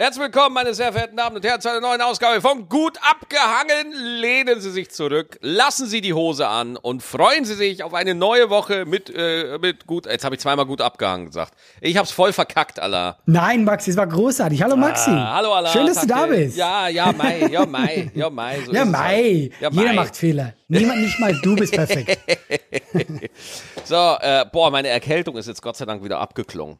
Herzlich 0.00 0.24
willkommen, 0.24 0.54
meine 0.54 0.72
sehr 0.72 0.94
verehrten 0.94 1.18
Damen 1.18 1.36
und 1.36 1.44
Herren, 1.44 1.60
zu 1.60 1.68
einer 1.68 1.82
neuen 1.82 2.00
Ausgabe 2.00 2.40
von 2.40 2.70
Gut 2.70 2.96
abgehangen. 3.02 3.92
Lehnen 4.18 4.58
Sie 4.58 4.70
sich 4.70 4.90
zurück, 4.90 5.38
lassen 5.42 5.86
Sie 5.86 6.00
die 6.00 6.14
Hose 6.14 6.48
an 6.48 6.78
und 6.78 7.02
freuen 7.02 7.44
Sie 7.44 7.52
sich 7.52 7.82
auf 7.82 7.92
eine 7.92 8.14
neue 8.14 8.48
Woche 8.48 8.86
mit, 8.86 9.12
äh, 9.14 9.58
mit 9.60 9.86
gut. 9.86 10.06
Jetzt 10.06 10.24
habe 10.24 10.36
ich 10.36 10.40
zweimal 10.40 10.64
gut 10.64 10.80
abgehangen 10.80 11.26
gesagt. 11.26 11.52
Ich 11.82 11.98
hab's 11.98 12.12
voll 12.12 12.32
verkackt, 12.32 12.80
Allah. 12.80 13.18
Nein, 13.26 13.64
Maxi, 13.64 13.90
es 13.90 13.98
war 13.98 14.06
großartig. 14.06 14.62
Hallo 14.62 14.74
Maxi. 14.74 15.10
Ah, 15.10 15.34
hallo, 15.34 15.52
Allah. 15.52 15.68
Schön, 15.70 15.86
dass 15.86 16.00
du 16.00 16.06
da 16.06 16.24
bist. 16.24 16.56
Ja, 16.56 16.88
ja, 16.88 17.12
Mai, 17.12 17.48
ja, 17.50 17.66
Mai, 17.66 18.10
ja, 18.14 18.30
Mai. 18.30 18.58
So 18.64 18.72
ja, 18.72 18.86
Mai. 18.86 19.50
halt. 19.50 19.60
Ja, 19.60 19.68
Jeder 19.70 19.84
Mai. 19.84 19.92
macht 19.92 20.16
Fehler. 20.16 20.54
Niemand, 20.68 21.02
nicht 21.02 21.20
mal 21.20 21.38
du 21.42 21.56
bist 21.56 21.74
perfekt. 21.74 22.18
So, 23.84 24.16
äh, 24.20 24.46
boah, 24.50 24.70
meine 24.70 24.88
Erkältung 24.88 25.36
ist 25.36 25.46
jetzt 25.46 25.60
Gott 25.60 25.76
sei 25.76 25.84
Dank 25.84 26.02
wieder 26.02 26.20
abgeklungen. 26.20 26.78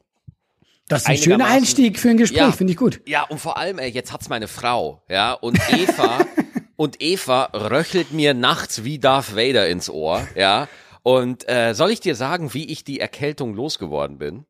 Das 0.90 1.02
ist 1.02 1.08
ein 1.08 1.16
schöner 1.16 1.46
Einstieg 1.46 1.98
für 1.98 2.10
ein 2.10 2.16
Gespräch, 2.18 2.38
Ja. 2.40 2.52
finde 2.52 2.72
ich 2.72 2.76
gut. 2.76 3.00
Ja, 3.06 3.22
und 3.22 3.38
vor 3.38 3.56
allem, 3.56 3.78
ey, 3.78 3.88
jetzt 3.90 4.12
hat's 4.12 4.28
meine 4.28 4.48
Frau, 4.48 5.02
ja, 5.08 5.32
und 5.32 5.58
Eva, 5.72 6.18
und 6.76 7.00
Eva 7.00 7.44
röchelt 7.54 8.12
mir 8.12 8.34
nachts 8.34 8.84
wie 8.84 8.98
Darth 8.98 9.34
Vader 9.36 9.68
ins 9.68 9.88
Ohr, 9.88 10.26
ja. 10.34 10.68
Und 11.02 11.48
äh, 11.48 11.72
soll 11.74 11.90
ich 11.92 12.00
dir 12.00 12.14
sagen, 12.14 12.52
wie 12.52 12.66
ich 12.70 12.84
die 12.84 13.00
Erkältung 13.00 13.54
losgeworden 13.54 14.18
bin? 14.18 14.44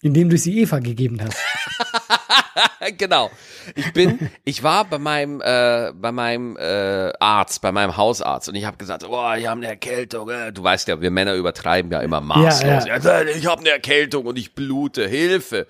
Indem 0.00 0.30
du 0.30 0.38
sie 0.38 0.60
Eva 0.60 0.78
gegeben 0.78 1.20
hast. 1.22 1.36
genau. 2.98 3.30
Ich 3.74 3.92
bin, 3.92 4.30
ich 4.44 4.62
war 4.62 4.84
bei 4.84 4.98
meinem, 4.98 5.40
äh, 5.40 5.92
bei 5.94 6.12
meinem 6.12 6.56
äh, 6.56 7.12
Arzt, 7.18 7.62
bei 7.62 7.72
meinem 7.72 7.96
Hausarzt 7.96 8.48
und 8.48 8.54
ich 8.54 8.64
habe 8.64 8.76
gesagt, 8.76 9.06
boah, 9.06 9.36
ich 9.36 9.46
habe 9.46 9.58
eine 9.58 9.68
Erkältung. 9.68 10.28
Äh. 10.28 10.52
Du 10.52 10.62
weißt 10.62 10.88
ja, 10.88 11.00
wir 11.00 11.10
Männer 11.10 11.34
übertreiben 11.34 11.90
ja 11.90 12.00
immer 12.00 12.20
maßlos. 12.20 12.86
Ja, 12.86 12.96
Ja, 12.96 13.22
Ich 13.22 13.46
habe 13.46 13.60
eine 13.60 13.70
Erkältung 13.70 14.26
und 14.26 14.38
ich 14.38 14.54
blute, 14.54 15.06
Hilfe. 15.06 15.66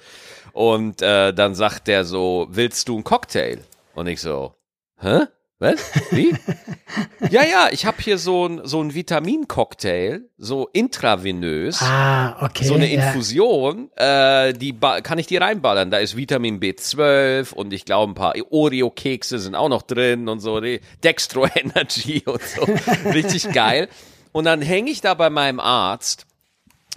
Und 0.53 1.03
äh, 1.03 1.33
dann 1.33 1.55
sagt 1.55 1.87
der 1.89 2.05
so, 2.05 2.49
willst 2.51 2.89
du 2.89 2.95
einen 2.95 3.05
Cocktail? 3.05 3.59
Und 3.95 4.07
ich 4.07 4.21
so, 4.21 4.55
hä? 5.01 5.27
Was? 5.61 5.79
Wie? 6.11 6.35
ja, 7.31 7.43
ja, 7.43 7.69
ich 7.71 7.85
habe 7.85 7.99
hier 8.01 8.17
so 8.17 8.47
ein 8.47 8.63
so 8.65 8.83
ein 8.83 8.95
Vitamincocktail, 8.95 10.23
so 10.39 10.71
intravenös 10.73 11.83
Ah, 11.83 12.43
okay. 12.43 12.65
so 12.65 12.75
eine 12.75 12.91
ja. 12.91 13.05
Infusion, 13.09 13.91
äh, 13.97 14.55
die 14.55 14.75
kann 15.03 15.19
ich 15.19 15.27
dir 15.27 15.43
reinballern. 15.43 15.91
Da 15.91 15.99
ist 15.99 16.17
Vitamin 16.17 16.61
B12 16.61 17.53
und 17.53 17.75
ich 17.75 17.85
glaube 17.85 18.11
ein 18.11 18.15
paar 18.15 18.35
Oreo-Kekse 18.51 19.39
sind 19.39 19.55
auch 19.55 19.69
noch 19.69 19.83
drin 19.83 20.29
und 20.31 20.41
so, 20.41 20.61
Dextro 21.05 21.47
Energy 21.55 22.23
und 22.27 22.43
so. 22.43 22.67
Richtig 23.11 23.53
geil. 23.53 23.89
Und 24.33 24.47
dann 24.47 24.63
hänge 24.63 24.91
ich 24.91 25.03
da 25.03 25.13
bei 25.13 25.29
meinem 25.29 25.61
Arzt, 25.61 26.27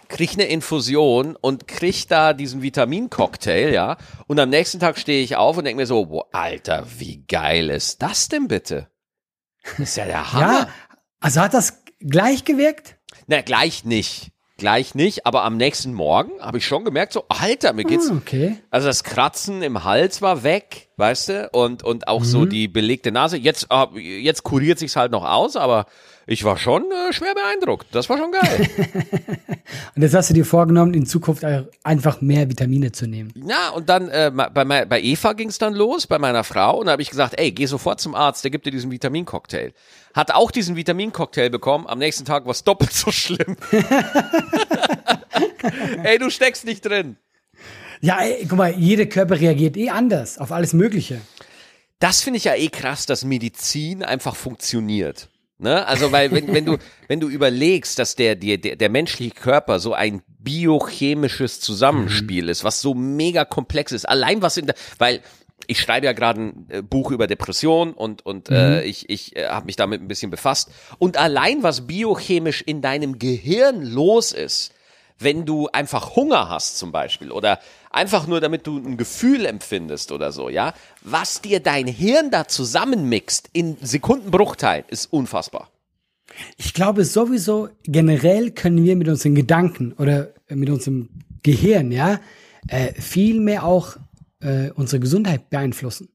krieg 0.10 0.34
eine 0.34 0.46
Infusion 0.46 1.36
und 1.36 1.68
krieg 1.68 2.08
da 2.08 2.34
diesen 2.34 2.62
Vitamincocktail, 2.62 3.74
ja. 3.74 3.98
Und 4.28 4.40
am 4.40 4.50
nächsten 4.50 4.80
Tag 4.80 4.98
stehe 4.98 5.24
ich 5.24 5.36
auf 5.36 5.58
und 5.58 5.66
denke 5.66 5.82
mir 5.82 5.88
so, 5.88 6.06
boah, 6.06 6.26
Alter, 6.32 6.86
wie 6.98 7.24
geil 7.28 7.70
ist 7.70 8.02
das 8.02 8.30
denn 8.30 8.48
bitte? 8.48 8.90
Das 9.64 9.80
ist 9.80 9.98
ja 9.98 10.06
der 10.06 10.34
Hammer. 10.34 10.54
Ja, 10.54 10.68
also 11.20 11.42
hat 11.42 11.54
das 11.54 11.84
gleich 12.00 12.46
gewirkt? 12.46 12.98
Na, 13.28 13.42
gleich 13.42 13.86
nicht. 13.86 14.32
Gleich 14.58 14.94
nicht, 14.94 15.26
aber 15.26 15.44
am 15.44 15.58
nächsten 15.58 15.94
Morgen 15.94 16.32
habe 16.40 16.60
ich 16.60 16.68
schon 16.68 16.86
gemerkt, 16.86 17.12
so, 17.12 17.26
Alter, 17.28 17.74
mir 17.74 17.86
geht's. 17.86 18.10
Ah, 18.10 18.16
okay. 18.16 18.58
Also 18.70 18.88
das 18.88 19.04
Kratzen 19.04 19.64
im 19.64 19.84
Hals 19.84 20.22
war 20.22 20.44
weg, 20.44 20.90
weißt 20.98 21.30
du? 21.30 21.50
Und, 21.52 21.82
und 21.82 22.08
auch 22.08 22.24
so 22.24 22.46
die 22.46 22.68
belegte 22.68 23.12
Nase. 23.12 23.36
Jetzt, 23.38 23.68
äh, 23.72 24.00
jetzt 24.00 24.44
kuriert 24.44 24.78
sich's 24.78 24.96
halt 24.96 25.12
noch 25.12 25.26
aus, 25.26 25.56
aber 25.56 25.88
ich 26.26 26.44
war 26.44 26.58
schon 26.58 26.84
äh, 26.84 27.12
schwer 27.12 27.34
beeindruckt. 27.34 27.88
Das 27.92 28.10
war 28.10 28.18
schon 28.18 28.32
geil. 28.32 28.70
Und 29.96 30.02
jetzt 30.02 30.14
hast 30.14 30.30
du 30.30 30.34
dir 30.34 30.46
vorgenommen, 30.46 30.94
in 30.94 31.06
Zukunft 31.06 31.44
einfach 31.84 32.22
mehr 32.22 32.50
Vitamine 32.50 32.92
zu 32.92 33.08
nehmen. 33.08 33.34
ja, 33.48 33.70
und 33.70 33.90
dann 33.90 34.10
äh, 34.10 34.32
bei, 34.34 34.86
bei 34.86 35.02
Eva 35.02 35.34
ging's 35.34 35.58
dann 35.58 35.74
los, 35.74 36.08
bei 36.08 36.20
meiner 36.20 36.44
Frau. 36.44 36.80
Und 36.80 36.88
da 36.88 36.94
habe 36.94 37.02
ich 37.02 37.10
gesagt, 37.10 37.36
ey, 37.38 37.52
geh 37.52 37.66
sofort 37.66 38.00
zum 38.00 38.16
Arzt, 38.16 38.44
der 38.44 38.52
gibt 38.52 38.66
dir 38.66 38.72
diesen 38.72 38.92
Vitamincocktail. 38.92 39.74
Hat 40.14 40.32
auch 40.32 40.52
diesen 40.52 40.76
Vitamincocktail 40.76 41.50
bekommen. 41.50 41.88
Am 41.88 42.00
nächsten 42.00 42.26
Tag 42.26 42.46
war's 42.46 42.64
doppelt 42.64 42.94
so 42.94 43.12
schlimm. 43.12 43.58
ey, 46.04 46.20
du 46.20 46.30
steckst 46.30 46.66
nicht 46.66 46.86
drin. 46.86 47.18
Ja, 48.02 48.22
ey, 48.22 48.46
guck 48.48 48.58
mal, 48.58 48.78
jeder 48.78 49.06
Körper 49.06 49.40
reagiert 49.40 49.78
eh 49.78 49.90
anders 49.90 50.38
auf 50.38 50.52
alles 50.52 50.74
Mögliche. 50.74 51.22
das 52.00 52.22
finde 52.22 52.38
ich 52.38 52.44
ja 52.46 52.56
eh 52.56 52.70
krass, 52.70 53.06
dass 53.06 53.24
Medizin 53.24 54.04
einfach 54.04 54.36
funktioniert. 54.36 55.30
Ne? 55.60 55.86
Also, 55.88 56.12
weil, 56.12 56.32
wenn, 56.32 56.54
wenn 56.54 56.66
du, 56.66 56.78
wenn 57.08 57.20
du 57.20 57.30
überlegst, 57.30 57.98
dass 58.00 58.16
der, 58.16 58.36
der, 58.36 58.58
der 58.58 58.90
menschliche 58.90 59.36
Körper 59.36 59.80
so 59.80 59.94
ein 59.94 60.22
biochemisches 60.40 61.60
Zusammenspiel 61.62 62.50
ist, 62.50 62.64
was 62.64 62.82
so 62.82 62.94
mega 62.94 63.46
komplex 63.46 63.92
ist, 63.92 64.06
allein 64.08 64.42
was 64.42 64.58
in 64.58 64.66
der, 64.66 64.76
weil 64.98 65.22
ich 65.68 65.80
schreibe 65.80 66.06
ja 66.06 66.14
gerade 66.14 66.42
ein 66.42 66.66
äh, 66.70 66.82
Buch 66.82 67.12
über 67.12 67.28
Depression 67.28 67.94
und, 67.94 68.26
und 68.26 68.50
äh, 68.50 68.84
ich, 68.84 69.10
ich 69.10 69.36
äh, 69.36 69.48
habe 69.48 69.66
mich 69.66 69.76
damit 69.76 70.02
ein 70.02 70.08
bisschen 70.08 70.32
befasst. 70.32 70.70
Und 71.00 71.18
allein 71.18 71.64
was 71.64 71.88
biochemisch 71.88 72.62
in 72.62 72.82
deinem 72.82 73.20
Gehirn 73.20 73.82
los 73.82 74.32
ist, 74.32 74.74
wenn 75.20 75.46
du 75.46 75.70
einfach 75.72 76.16
Hunger 76.16 76.50
hast 76.50 76.78
zum 76.78 76.92
Beispiel 76.92 77.32
oder 77.32 77.60
einfach 77.94 78.28
nur 78.28 78.42
damit 78.42 78.68
du 78.68 78.78
ein 78.78 78.98
Gefühl 78.98 79.46
empfindest 79.46 80.12
oder 80.12 80.32
so, 80.32 80.50
ja, 80.50 80.74
was 81.02 81.42
dir 81.42 81.60
dein 81.60 81.88
Hirn 81.88 82.32
da 82.32 82.48
zusammenmixt 82.48 83.50
in 83.54 83.78
Sekundenbruchteilen, 83.82 84.86
ist 84.90 85.12
unfassbar. 85.14 85.70
Ich 86.58 86.74
glaube 86.74 87.06
sowieso, 87.06 87.70
generell 87.84 88.52
können 88.52 88.84
wir 88.84 88.96
mit 88.96 89.08
unseren 89.08 89.36
Gedanken 89.36 89.94
oder 89.94 90.34
mit 90.50 90.70
unserem 90.70 91.10
Gehirn, 91.44 91.92
ja, 91.92 92.20
äh, 92.68 92.94
viel 92.94 93.40
mehr 93.40 93.66
auch 93.66 93.98
äh, 94.42 94.72
unsere 94.72 95.00
Gesundheit 95.00 95.50
beeinflussen. 95.50 96.10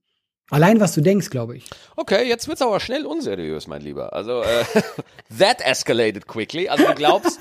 Allein 0.51 0.81
was 0.81 0.95
du 0.95 1.03
denkst, 1.03 1.29
glaube 1.29 1.59
ich. 1.59 1.65
Okay, 1.97 2.27
jetzt 2.27 2.49
wird's 2.49 2.63
aber 2.63 2.81
schnell 2.81 3.05
unseriös, 3.05 3.67
mein 3.67 3.83
Lieber. 3.83 4.15
Also 4.15 4.43
äh, 4.43 4.65
that 5.39 5.61
escalated 5.61 6.27
quickly. 6.27 6.69
Also 6.69 6.87
du 6.87 6.95
glaubst, 6.95 7.39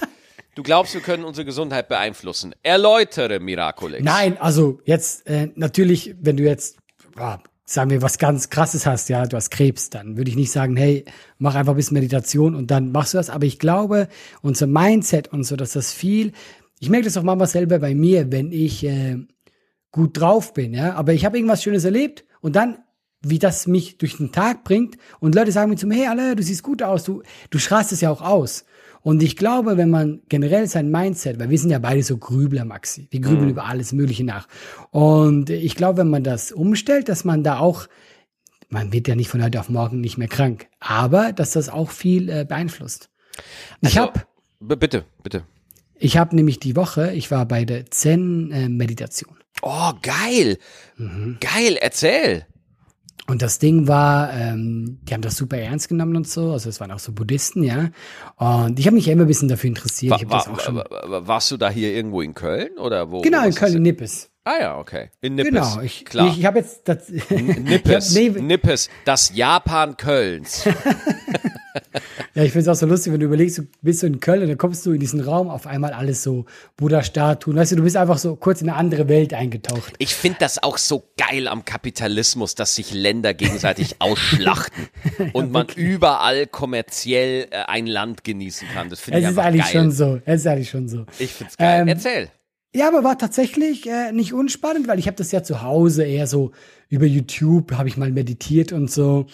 du 0.57 0.63
glaubst, 0.63 0.93
wir 0.95 1.01
können 1.01 1.23
unsere 1.23 1.45
Gesundheit 1.45 1.87
beeinflussen. 1.87 2.55
Erläutere 2.63 3.39
Miraculix. 3.39 4.03
Nein, 4.03 4.37
also 4.39 4.79
jetzt 4.85 5.27
äh, 5.27 5.51
natürlich, 5.55 6.15
wenn 6.19 6.35
du 6.35 6.43
jetzt, 6.43 6.77
ah, 7.15 7.37
sagen 7.65 7.91
wir, 7.91 8.01
was 8.01 8.17
ganz 8.17 8.49
krasses 8.49 8.85
hast, 8.85 9.09
ja, 9.09 9.25
du 9.27 9.35
hast 9.35 9.51
Krebs, 9.51 9.89
dann 9.89 10.17
würde 10.17 10.31
ich 10.31 10.35
nicht 10.35 10.51
sagen, 10.51 10.75
hey, 10.75 11.05
mach 11.37 11.53
einfach 11.53 11.73
ein 11.73 11.75
bisschen 11.75 11.95
Meditation 11.95 12.55
und 12.55 12.71
dann 12.71 12.91
machst 12.91 13.13
du 13.13 13.17
das. 13.17 13.29
Aber 13.29 13.45
ich 13.45 13.59
glaube, 13.59 14.07
unser 14.41 14.65
Mindset 14.65 15.27
und 15.27 15.43
so, 15.43 15.55
dass 15.55 15.73
das 15.73 15.93
viel, 15.93 16.31
ich 16.79 16.89
merke 16.89 17.05
das 17.05 17.17
auch 17.17 17.23
manchmal 17.23 17.47
selber 17.47 17.77
bei 17.79 17.93
mir, 17.93 18.31
wenn 18.31 18.51
ich 18.51 18.83
äh, 18.83 19.17
gut 19.91 20.19
drauf 20.19 20.53
bin, 20.53 20.73
ja, 20.73 20.95
aber 20.95 21.13
ich 21.13 21.23
habe 21.23 21.37
irgendwas 21.37 21.61
Schönes 21.61 21.85
erlebt 21.85 22.25
und 22.41 22.55
dann 22.55 22.79
wie 23.21 23.39
das 23.39 23.67
mich 23.67 23.97
durch 23.97 24.17
den 24.17 24.31
Tag 24.31 24.63
bringt 24.63 24.97
und 25.19 25.33
Leute 25.33 25.51
sagen 25.51 25.71
mir 25.71 25.75
zu 25.75 25.87
mir, 25.87 25.95
hey, 25.95 26.07
Alter, 26.07 26.35
du 26.35 26.43
siehst 26.43 26.63
gut 26.63 26.83
aus, 26.83 27.03
du, 27.03 27.23
du 27.49 27.57
strahlst 27.57 27.91
es 27.91 28.01
ja 28.01 28.11
auch 28.11 28.21
aus. 28.21 28.63
Und 29.07 29.23
ich 29.23 29.37
glaube, 29.37 29.77
wenn 29.77 29.89
man 29.89 30.19
generell 30.27 30.67
sein 30.67 30.91
Mindset, 30.91 31.39
weil 31.39 31.49
wir 31.49 31.57
sind 31.57 31.69
ja 31.69 31.79
beide 31.79 32.03
so 32.03 32.17
Grübler, 32.17 32.65
Maxi, 32.65 33.07
wir 33.09 33.21
grübeln 33.21 33.51
über 33.51 33.63
alles 33.63 33.93
Mögliche 33.93 34.25
nach. 34.25 34.49
Und 34.91 35.49
ich 35.49 35.75
glaube, 35.75 35.99
wenn 35.99 36.09
man 36.09 36.23
das 36.25 36.51
umstellt, 36.51 37.07
dass 37.07 37.23
man 37.23 37.41
da 37.41 37.59
auch, 37.59 37.87
man 38.67 38.91
wird 38.91 39.07
ja 39.07 39.15
nicht 39.15 39.29
von 39.29 39.41
heute 39.41 39.61
auf 39.61 39.69
morgen 39.69 40.01
nicht 40.01 40.17
mehr 40.17 40.27
krank, 40.27 40.67
aber 40.81 41.31
dass 41.31 41.51
das 41.51 41.69
auch 41.69 41.89
viel 41.89 42.27
äh, 42.27 42.43
beeinflusst. 42.43 43.09
Ich 43.79 43.97
Also, 43.97 44.01
habe 44.01 44.75
bitte, 44.75 45.05
bitte. 45.23 45.43
ich 45.97 46.17
hab 46.17 46.33
nämlich 46.33 46.59
die 46.59 46.75
Woche, 46.75 47.13
ich 47.13 47.31
war 47.31 47.45
bei 47.45 47.63
der 47.63 47.89
Zen-Meditation. 47.89 49.37
Oh, 49.61 49.93
geil. 50.01 50.57
Geil, 51.39 51.77
erzähl. 51.79 52.45
Und 53.29 53.41
das 53.41 53.59
Ding 53.59 53.87
war, 53.87 54.33
ähm, 54.33 54.99
die 55.03 55.13
haben 55.13 55.21
das 55.21 55.35
super 55.35 55.57
ernst 55.57 55.89
genommen 55.89 56.15
und 56.15 56.27
so. 56.27 56.51
Also 56.51 56.69
es 56.69 56.79
waren 56.79 56.91
auch 56.91 56.99
so 56.99 57.11
Buddhisten, 57.11 57.61
ja. 57.61 57.89
Und 58.37 58.79
ich 58.79 58.87
habe 58.87 58.95
mich 58.95 59.05
ja 59.05 59.13
immer 59.13 59.25
ein 59.25 59.27
bisschen 59.27 59.49
dafür 59.49 59.67
interessiert. 59.67 60.11
Wa 60.11 60.15
ich 60.15 60.23
hab 60.23 60.31
wa 60.31 60.37
das 60.37 60.47
auch 60.47 60.59
schon. 60.61 60.75
wa 60.77 60.85
wa 61.05 61.27
warst 61.27 61.51
du 61.51 61.57
da 61.57 61.69
hier 61.69 61.93
irgendwo 61.93 62.21
in 62.21 62.33
Köln 62.33 62.77
oder 62.77 63.11
wo? 63.11 63.21
genau, 63.21 63.45
in 63.45 63.53
Köln, 63.53 63.75
in 63.75 63.83
Nippes. 63.83 64.29
Ah 64.49 64.61
ja, 64.61 64.77
okay. 64.77 65.09
In 65.19 65.35
Nippes. 65.35 65.51
Genau, 65.51 65.81
ich, 65.81 66.05
Klar. 66.05 66.29
ich, 66.31 66.39
ich 66.39 66.45
habe 66.45 66.59
jetzt 66.59 66.87
das, 66.87 67.09
Nippes, 67.29 68.09
hab- 68.09 68.13
nee, 68.15 68.29
Nippes, 68.29 68.89
das 69.03 69.33
Japan 69.35 69.97
Kölns. 69.97 70.63
ja, 72.33 72.43
ich 72.43 72.53
finde 72.53 72.59
es 72.59 72.67
auch 72.69 72.79
so 72.79 72.85
lustig, 72.85 73.11
wenn 73.11 73.19
du 73.19 73.25
überlegst, 73.25 73.57
du 73.57 73.63
bist 73.81 73.99
so 73.99 74.07
in 74.07 74.21
Köln 74.21 74.41
und 74.43 74.47
dann 74.47 74.57
kommst 74.57 74.85
du 74.85 74.93
in 74.93 75.01
diesen 75.01 75.19
Raum, 75.19 75.49
auf 75.49 75.67
einmal 75.67 75.91
alles 75.91 76.23
so 76.23 76.45
Buddha-Statuen. 76.77 77.57
Weißt 77.57 77.73
du, 77.73 77.75
du 77.75 77.83
bist 77.83 77.97
einfach 77.97 78.17
so 78.17 78.37
kurz 78.37 78.61
in 78.61 78.69
eine 78.69 78.77
andere 78.77 79.09
Welt 79.09 79.33
eingetaucht. 79.33 79.93
Ich 79.97 80.15
finde 80.15 80.37
das 80.39 80.63
auch 80.63 80.77
so 80.77 81.09
geil 81.17 81.49
am 81.49 81.65
Kapitalismus, 81.65 82.55
dass 82.55 82.75
sich 82.75 82.93
Länder 82.93 83.33
gegenseitig 83.33 83.95
ausschlachten 83.99 84.87
und 85.33 85.51
man 85.51 85.67
überall 85.75 86.47
kommerziell 86.47 87.47
äh, 87.51 87.63
ein 87.67 87.85
Land 87.85 88.23
genießen 88.23 88.67
kann. 88.73 88.89
Das 88.89 89.01
finde 89.01 89.19
Es 89.19 89.25
ich 89.25 89.29
ist 89.31 89.37
einfach 89.37 89.49
eigentlich 89.49 89.63
geil. 89.63 89.73
schon 89.73 89.91
so. 89.91 90.21
Es 90.25 90.39
ist 90.41 90.47
eigentlich 90.47 90.69
schon 90.69 90.87
so. 90.87 91.05
Ich 91.19 91.33
find's 91.33 91.57
geil. 91.57 91.81
Ähm, 91.81 91.87
Erzähl. 91.89 92.29
Ja, 92.75 92.87
aber 92.89 93.03
war 93.03 93.17
tatsächlich 93.17 93.87
äh, 93.87 94.11
nicht 94.11 94.33
unspannend, 94.33 94.87
weil 94.87 94.99
ich 94.99 95.07
habe 95.07 95.17
das 95.17 95.31
ja 95.31 95.41
zu 95.41 95.61
Hause 95.61 96.03
eher 96.03 96.27
so 96.27 96.51
über 96.89 97.05
YouTube 97.05 97.73
habe 97.73 97.89
ich 97.89 97.97
mal 97.97 98.11
meditiert 98.11 98.71
und 98.71 98.91
so. 98.91 99.27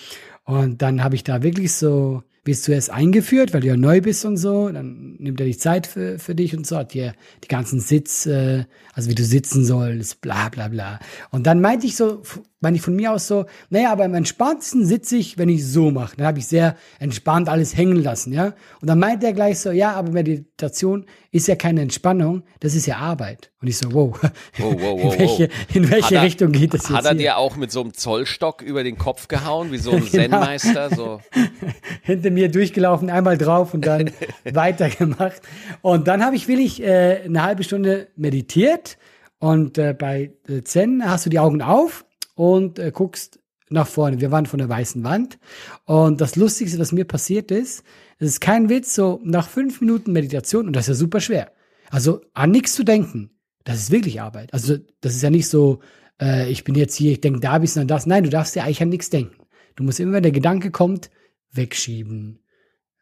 Und 0.45 0.81
dann 0.81 1.03
habe 1.03 1.15
ich 1.15 1.23
da 1.23 1.41
wirklich 1.43 1.73
so, 1.73 2.23
wirst 2.43 2.63
zuerst 2.63 2.89
eingeführt, 2.89 3.53
weil 3.53 3.61
du 3.61 3.67
ja 3.67 3.77
neu 3.77 4.01
bist 4.01 4.25
und 4.25 4.37
so. 4.37 4.69
Dann 4.69 5.15
nimmt 5.19 5.39
er 5.39 5.45
die 5.45 5.57
Zeit 5.57 5.87
für, 5.87 6.19
für 6.19 6.35
dich 6.35 6.55
und 6.55 6.67
so, 6.67 6.77
hat 6.77 6.93
dir 6.93 7.13
die 7.43 7.47
ganzen 7.47 7.79
Sitz, 7.79 8.25
äh, 8.25 8.65
also 8.93 9.09
wie 9.09 9.15
du 9.15 9.23
sitzen 9.23 9.65
sollst, 9.65 10.21
bla 10.21 10.49
bla 10.49 10.67
bla. 10.67 10.99
Und 11.31 11.47
dann 11.47 11.61
meinte 11.61 11.85
ich 11.85 11.95
so 11.95 12.21
meine 12.63 12.77
ich 12.77 12.81
von 12.81 12.95
mir 12.95 13.11
aus 13.11 13.27
so, 13.27 13.45
naja, 13.69 13.91
aber 13.91 14.05
am 14.05 14.15
entspanntesten 14.15 14.85
sitze 14.85 15.17
ich, 15.17 15.37
wenn 15.37 15.49
ich 15.49 15.67
so 15.67 15.91
mache. 15.91 16.15
Dann 16.15 16.25
habe 16.25 16.39
ich 16.39 16.47
sehr 16.47 16.77
entspannt 16.97 17.49
alles 17.49 17.75
hängen 17.75 18.01
lassen, 18.01 18.31
ja. 18.31 18.53
Und 18.79 18.87
dann 18.87 18.99
meint 18.99 19.21
er 19.23 19.33
gleich 19.33 19.59
so, 19.59 19.69
ja, 19.69 19.91
aber 19.91 20.11
Meditation 20.11 21.05
ist 21.31 21.47
ja 21.47 21.55
keine 21.55 21.81
Entspannung, 21.81 22.43
das 22.61 22.73
ist 22.73 22.85
ja 22.85 22.97
Arbeit. 22.97 23.51
Und 23.61 23.67
ich 23.67 23.77
so, 23.77 23.91
wow, 23.91 24.17
wow, 24.57 24.75
wow, 24.79 24.79
wow 25.03 25.13
in 25.13 25.19
welche, 25.19 25.49
in 25.73 25.91
welche 25.91 26.15
er, 26.15 26.23
Richtung 26.23 26.53
geht 26.53 26.73
das 26.73 26.83
jetzt? 26.83 26.97
Hat 26.97 27.05
er 27.05 27.11
hier? 27.11 27.19
dir 27.19 27.37
auch 27.37 27.57
mit 27.57 27.69
so 27.69 27.81
einem 27.81 27.93
Zollstock 27.93 28.61
über 28.61 28.83
den 28.83 28.97
Kopf 28.97 29.27
gehauen, 29.27 29.73
wie 29.73 29.77
so 29.77 29.91
ein 29.91 30.03
Zen-Meister? 30.07 30.95
So. 30.95 31.19
Hinter 32.01 32.31
mir 32.31 32.49
durchgelaufen, 32.49 33.09
einmal 33.09 33.37
drauf 33.37 33.73
und 33.73 33.85
dann 33.85 34.09
weitergemacht. 34.45 35.41
Und 35.81 36.07
dann 36.07 36.23
habe 36.23 36.37
ich 36.37 36.47
willig 36.47 36.81
äh, 36.81 37.23
eine 37.25 37.43
halbe 37.43 37.63
Stunde 37.63 38.07
meditiert. 38.15 38.97
Und 39.39 39.77
äh, 39.77 39.93
bei 39.93 40.31
äh, 40.47 40.63
Zen 40.63 41.03
hast 41.05 41.25
du 41.25 41.29
die 41.29 41.39
Augen 41.39 41.61
auf 41.61 42.05
und 42.35 42.79
äh, 42.79 42.91
guckst 42.93 43.39
nach 43.69 43.87
vorne. 43.87 44.21
Wir 44.21 44.31
waren 44.31 44.45
von 44.45 44.59
der 44.59 44.69
weißen 44.69 45.03
Wand. 45.03 45.39
Und 45.85 46.21
das 46.21 46.35
Lustigste, 46.35 46.79
was 46.79 46.91
mir 46.91 47.05
passiert 47.05 47.51
ist, 47.51 47.83
es 48.19 48.27
ist 48.29 48.41
kein 48.41 48.69
Witz, 48.69 48.95
so 48.95 49.19
nach 49.23 49.47
fünf 49.47 49.81
Minuten 49.81 50.11
Meditation, 50.11 50.67
und 50.67 50.75
das 50.75 50.83
ist 50.83 50.89
ja 50.89 50.93
super 50.95 51.19
schwer. 51.19 51.51
Also 51.89 52.21
an 52.33 52.51
nichts 52.51 52.73
zu 52.73 52.83
denken, 52.83 53.31
das 53.63 53.79
ist 53.79 53.91
wirklich 53.91 54.21
Arbeit. 54.21 54.53
Also 54.53 54.77
das 55.01 55.15
ist 55.15 55.21
ja 55.21 55.29
nicht 55.29 55.47
so, 55.47 55.79
äh, 56.21 56.49
ich 56.49 56.63
bin 56.63 56.75
jetzt 56.75 56.95
hier, 56.95 57.11
ich 57.11 57.21
denke 57.21 57.39
da 57.39 57.57
bis 57.57 57.77
an 57.77 57.87
das. 57.87 58.05
Nein, 58.05 58.23
du 58.23 58.29
darfst 58.29 58.55
ja 58.55 58.63
eigentlich 58.63 58.81
an 58.81 58.89
nichts 58.89 59.09
denken. 59.09 59.35
Du 59.75 59.83
musst 59.83 59.99
immer, 59.99 60.13
wenn 60.13 60.23
der 60.23 60.31
Gedanke 60.31 60.71
kommt, 60.71 61.09
wegschieben, 61.51 62.39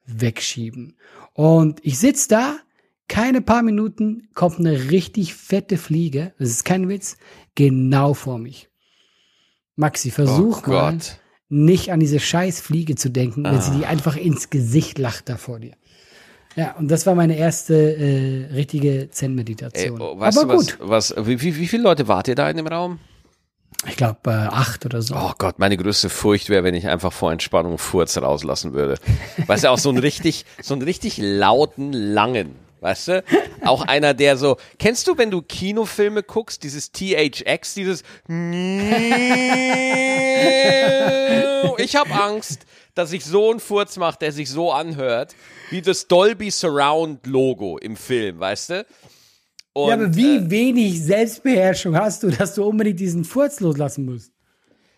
wegschieben. 0.05 0.97
Und 1.33 1.79
ich 1.83 1.99
sitz 1.99 2.27
da, 2.27 2.57
keine 3.07 3.41
paar 3.41 3.61
Minuten 3.61 4.29
kommt 4.33 4.59
eine 4.59 4.89
richtig 4.89 5.33
fette 5.33 5.77
Fliege, 5.77 6.33
das 6.39 6.49
ist 6.49 6.65
kein 6.65 6.87
Witz, 6.87 7.17
genau 7.55 8.13
vor 8.13 8.37
mich. 8.37 8.70
Maxi, 9.75 10.11
versuch 10.11 10.63
oh 10.67 10.69
mal, 10.69 10.91
Gott. 10.93 11.17
nicht 11.49 11.91
an 11.91 11.99
diese 11.99 12.19
scheiß 12.19 12.61
Fliege 12.61 12.95
zu 12.95 13.09
denken, 13.09 13.43
wenn 13.43 13.61
sie 13.61 13.71
Ah. 13.71 13.75
dir 13.79 13.87
einfach 13.89 14.15
ins 14.15 14.49
Gesicht 14.49 14.97
lacht 14.99 15.29
da 15.29 15.37
vor 15.37 15.59
dir. 15.59 15.73
Ja, 16.55 16.73
und 16.77 16.89
das 16.91 17.05
war 17.05 17.15
meine 17.15 17.37
erste 17.37 17.73
äh, 17.97 18.53
richtige 18.53 19.09
Zen-Meditation. 19.09 20.01
oh, 20.01 20.17
Aber 20.21 20.31
du 20.31 20.47
gut, 20.47 20.77
was, 20.81 21.13
was 21.15 21.27
wie, 21.27 21.41
wie, 21.41 21.55
wie 21.57 21.67
viele 21.67 21.83
Leute 21.83 22.07
wart 22.09 22.27
ihr 22.27 22.35
da 22.35 22.49
in 22.49 22.57
dem 22.57 22.67
Raum? 22.67 22.99
ich 23.87 23.95
glaube 23.95 24.19
äh, 24.27 24.31
acht 24.33 24.85
oder 24.85 25.01
so. 25.01 25.15
Oh 25.15 25.31
Gott, 25.37 25.57
meine 25.57 25.75
größte 25.77 26.09
Furcht 26.09 26.49
wäre, 26.49 26.63
wenn 26.63 26.75
ich 26.75 26.87
einfach 26.87 27.11
vor 27.13 27.31
Entspannung 27.31 27.77
Furz 27.79 28.15
rauslassen 28.17 28.73
würde. 28.73 28.97
Weißt 29.47 29.63
du, 29.63 29.69
auch 29.71 29.79
so 29.79 29.89
einen 29.89 29.97
richtig, 29.97 30.45
so 30.61 30.73
einen 30.75 30.83
richtig 30.83 31.17
lauten, 31.17 31.91
langen. 31.93 32.55
Weißt 32.81 33.07
du? 33.09 33.23
Auch 33.63 33.83
einer, 33.83 34.13
der 34.15 34.35
so, 34.37 34.57
kennst 34.79 35.07
du, 35.07 35.17
wenn 35.17 35.29
du 35.29 35.43
Kinofilme 35.43 36.23
guckst, 36.23 36.63
dieses 36.63 36.91
THX, 36.91 37.75
dieses 37.75 38.03
Ich 41.77 41.95
habe 41.95 42.11
Angst, 42.11 42.65
dass 42.95 43.13
ich 43.13 43.23
so 43.23 43.51
einen 43.51 43.59
Furz 43.59 43.97
mache, 43.97 44.17
der 44.19 44.31
sich 44.31 44.49
so 44.49 44.71
anhört, 44.71 45.35
wie 45.69 45.81
das 45.81 46.07
Dolby 46.07 46.49
Surround 46.49 47.27
Logo 47.27 47.77
im 47.77 47.95
Film, 47.95 48.39
weißt 48.39 48.71
du? 48.71 48.85
Und, 49.73 49.89
ja, 49.89 49.93
aber 49.93 50.15
wie 50.15 50.49
wenig 50.49 51.03
Selbstbeherrschung 51.03 51.95
hast 51.95 52.23
du, 52.23 52.31
dass 52.31 52.55
du 52.55 52.65
unbedingt 52.65 52.99
diesen 52.99 53.23
Furz 53.23 53.59
loslassen 53.59 54.05
musst? 54.05 54.31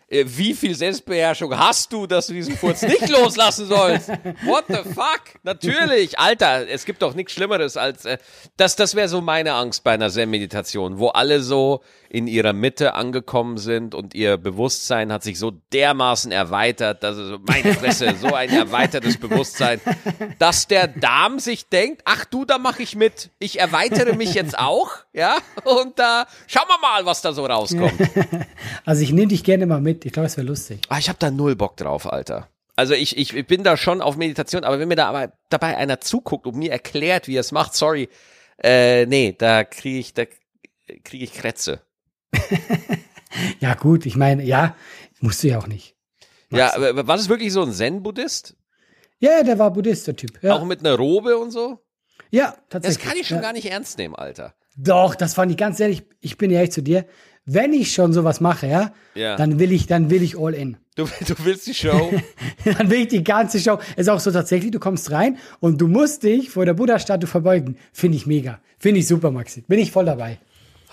Äh, 0.08 0.24
wie 0.26 0.54
viel 0.54 0.74
Selbstbeherrschung 0.74 1.56
hast 1.56 1.92
du, 1.92 2.06
dass 2.06 2.26
du 2.26 2.34
diesen 2.34 2.56
Furz 2.56 2.82
nicht 2.82 3.08
loslassen 3.08 3.66
sollst? 3.66 4.08
What 4.44 4.64
the 4.68 4.88
fuck? 4.94 5.22
Natürlich, 5.42 6.18
Alter, 6.18 6.68
es 6.68 6.84
gibt 6.84 7.02
doch 7.02 7.14
nichts 7.14 7.32
Schlimmeres 7.32 7.76
als 7.76 8.04
äh, 8.04 8.18
das. 8.56 8.76
Das 8.76 8.94
wäre 8.94 9.08
so 9.08 9.20
meine 9.20 9.54
Angst 9.54 9.84
bei 9.84 9.92
einer 9.92 10.10
Zen-Meditation, 10.10 10.98
wo 10.98 11.08
alle 11.08 11.40
so 11.40 11.82
in 12.14 12.28
ihrer 12.28 12.52
Mitte 12.52 12.94
angekommen 12.94 13.58
sind 13.58 13.92
und 13.92 14.14
ihr 14.14 14.36
Bewusstsein 14.36 15.12
hat 15.12 15.24
sich 15.24 15.36
so 15.36 15.50
dermaßen 15.72 16.30
erweitert, 16.30 17.02
dass 17.02 17.16
es 17.16 17.40
meine 17.44 17.74
Fresse, 17.74 18.14
so 18.14 18.32
ein 18.32 18.50
erweitertes 18.50 19.18
Bewusstsein, 19.18 19.80
dass 20.38 20.68
der 20.68 20.86
Darm 20.86 21.40
sich 21.40 21.66
denkt, 21.66 22.02
ach 22.04 22.24
du, 22.24 22.44
da 22.44 22.58
mache 22.58 22.84
ich 22.84 22.94
mit, 22.94 23.30
ich 23.40 23.58
erweitere 23.58 24.14
mich 24.14 24.32
jetzt 24.32 24.56
auch, 24.56 24.90
ja, 25.12 25.38
und 25.64 25.98
da 25.98 26.26
schauen 26.46 26.68
wir 26.68 26.78
mal, 26.80 27.04
was 27.04 27.20
da 27.20 27.32
so 27.32 27.44
rauskommt. 27.46 27.94
Also 28.84 29.02
ich 29.02 29.12
nehme 29.12 29.28
dich 29.28 29.44
gerne 29.44 29.66
mal 29.66 29.80
mit. 29.80 30.04
Ich 30.04 30.12
glaube, 30.12 30.26
es 30.26 30.36
wäre 30.36 30.46
lustig. 30.46 30.82
Ah, 30.88 30.98
ich 30.98 31.08
habe 31.08 31.18
da 31.18 31.30
null 31.30 31.56
Bock 31.56 31.76
drauf, 31.76 32.10
Alter. 32.10 32.48
Also 32.76 32.92
ich, 32.94 33.16
ich, 33.16 33.34
ich 33.34 33.46
bin 33.46 33.62
da 33.62 33.76
schon 33.76 34.00
auf 34.02 34.16
Meditation, 34.16 34.62
aber 34.64 34.78
wenn 34.78 34.88
mir 34.88 34.96
da 34.96 35.08
aber 35.08 35.32
dabei 35.48 35.76
einer 35.76 36.00
zuguckt 36.00 36.46
und 36.46 36.56
mir 36.56 36.70
erklärt, 36.70 37.28
wie 37.28 37.36
er 37.36 37.40
es 37.40 37.52
macht, 37.52 37.74
sorry, 37.74 38.08
äh, 38.62 39.06
nee, 39.06 39.34
da 39.36 39.64
kriege 39.64 39.98
ich, 39.98 40.12
da 40.12 40.24
kriege 41.02 41.24
ich 41.24 41.32
Krätze. 41.32 41.80
Ja 43.60 43.74
gut, 43.74 44.06
ich 44.06 44.16
meine, 44.16 44.44
ja, 44.44 44.76
musst 45.20 45.42
du 45.42 45.48
ja 45.48 45.58
auch 45.58 45.66
nicht. 45.66 45.96
Ja, 46.50 46.74
aber 46.76 47.06
war 47.08 47.16
das 47.16 47.28
wirklich 47.28 47.52
so 47.52 47.62
ein 47.62 47.72
Zen-Buddhist? 47.72 48.54
Ja, 49.18 49.42
der 49.42 49.58
war 49.58 49.72
Buddhist, 49.72 50.06
der 50.06 50.14
Typ. 50.14 50.38
Ja, 50.42 50.54
Auch 50.54 50.64
mit 50.64 50.80
einer 50.80 50.94
Robe 50.96 51.36
und 51.38 51.50
so? 51.50 51.80
ja 52.30 52.50
Das 52.68 52.82
tatsächlich. 52.82 53.04
kann 53.04 53.16
ich 53.18 53.26
schon 53.26 53.38
ja. 53.38 53.42
gar 53.42 53.52
nicht 53.52 53.66
ernst 53.70 53.98
nehmen, 53.98 54.14
Alter. 54.14 54.54
Doch, 54.76 55.14
das 55.16 55.34
fand 55.34 55.50
ich 55.50 55.56
ganz 55.56 55.80
ehrlich, 55.80 56.04
ich 56.20 56.36
bin 56.38 56.50
ehrlich 56.50 56.70
zu 56.72 56.82
dir. 56.82 57.06
Wenn 57.44 57.72
ich 57.72 57.92
schon 57.92 58.12
sowas 58.12 58.40
mache, 58.40 58.66
ja, 58.68 58.92
Ja. 59.14 59.36
dann 59.36 59.58
will 59.58 59.72
ich, 59.72 59.86
dann 59.86 60.10
will 60.10 60.22
ich 60.22 60.38
all 60.38 60.54
in. 60.54 60.76
Du, 60.94 61.04
du 61.26 61.34
willst 61.44 61.66
die 61.66 61.74
Show? 61.74 62.12
dann 62.64 62.88
will 62.88 63.00
ich 63.00 63.08
die 63.08 63.24
ganze 63.24 63.58
Show. 63.58 63.78
Ist 63.96 64.08
auch 64.08 64.20
so 64.20 64.30
tatsächlich, 64.30 64.70
du 64.70 64.78
kommst 64.78 65.10
rein 65.10 65.38
und 65.60 65.80
du 65.80 65.88
musst 65.88 66.22
dich 66.22 66.50
vor 66.50 66.64
der 66.64 66.74
Buddha-Statue 66.74 67.28
verbeugen. 67.28 67.78
Finde 67.92 68.16
ich 68.16 68.26
mega. 68.26 68.60
Finde 68.78 69.00
ich 69.00 69.08
super, 69.08 69.30
Maxi. 69.32 69.62
Bin 69.62 69.78
ich 69.80 69.90
voll 69.90 70.04
dabei. 70.04 70.38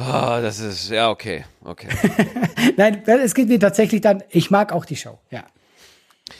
Ah, 0.01 0.41
das 0.41 0.59
ist, 0.59 0.89
ja, 0.89 1.09
okay, 1.09 1.45
okay. 1.63 1.87
Nein, 2.77 3.03
es 3.05 3.33
geht 3.33 3.47
mir 3.47 3.59
tatsächlich 3.59 4.01
dann, 4.01 4.23
ich 4.29 4.49
mag 4.49 4.73
auch 4.73 4.85
die 4.85 4.95
Show, 4.95 5.19
ja. 5.29 5.43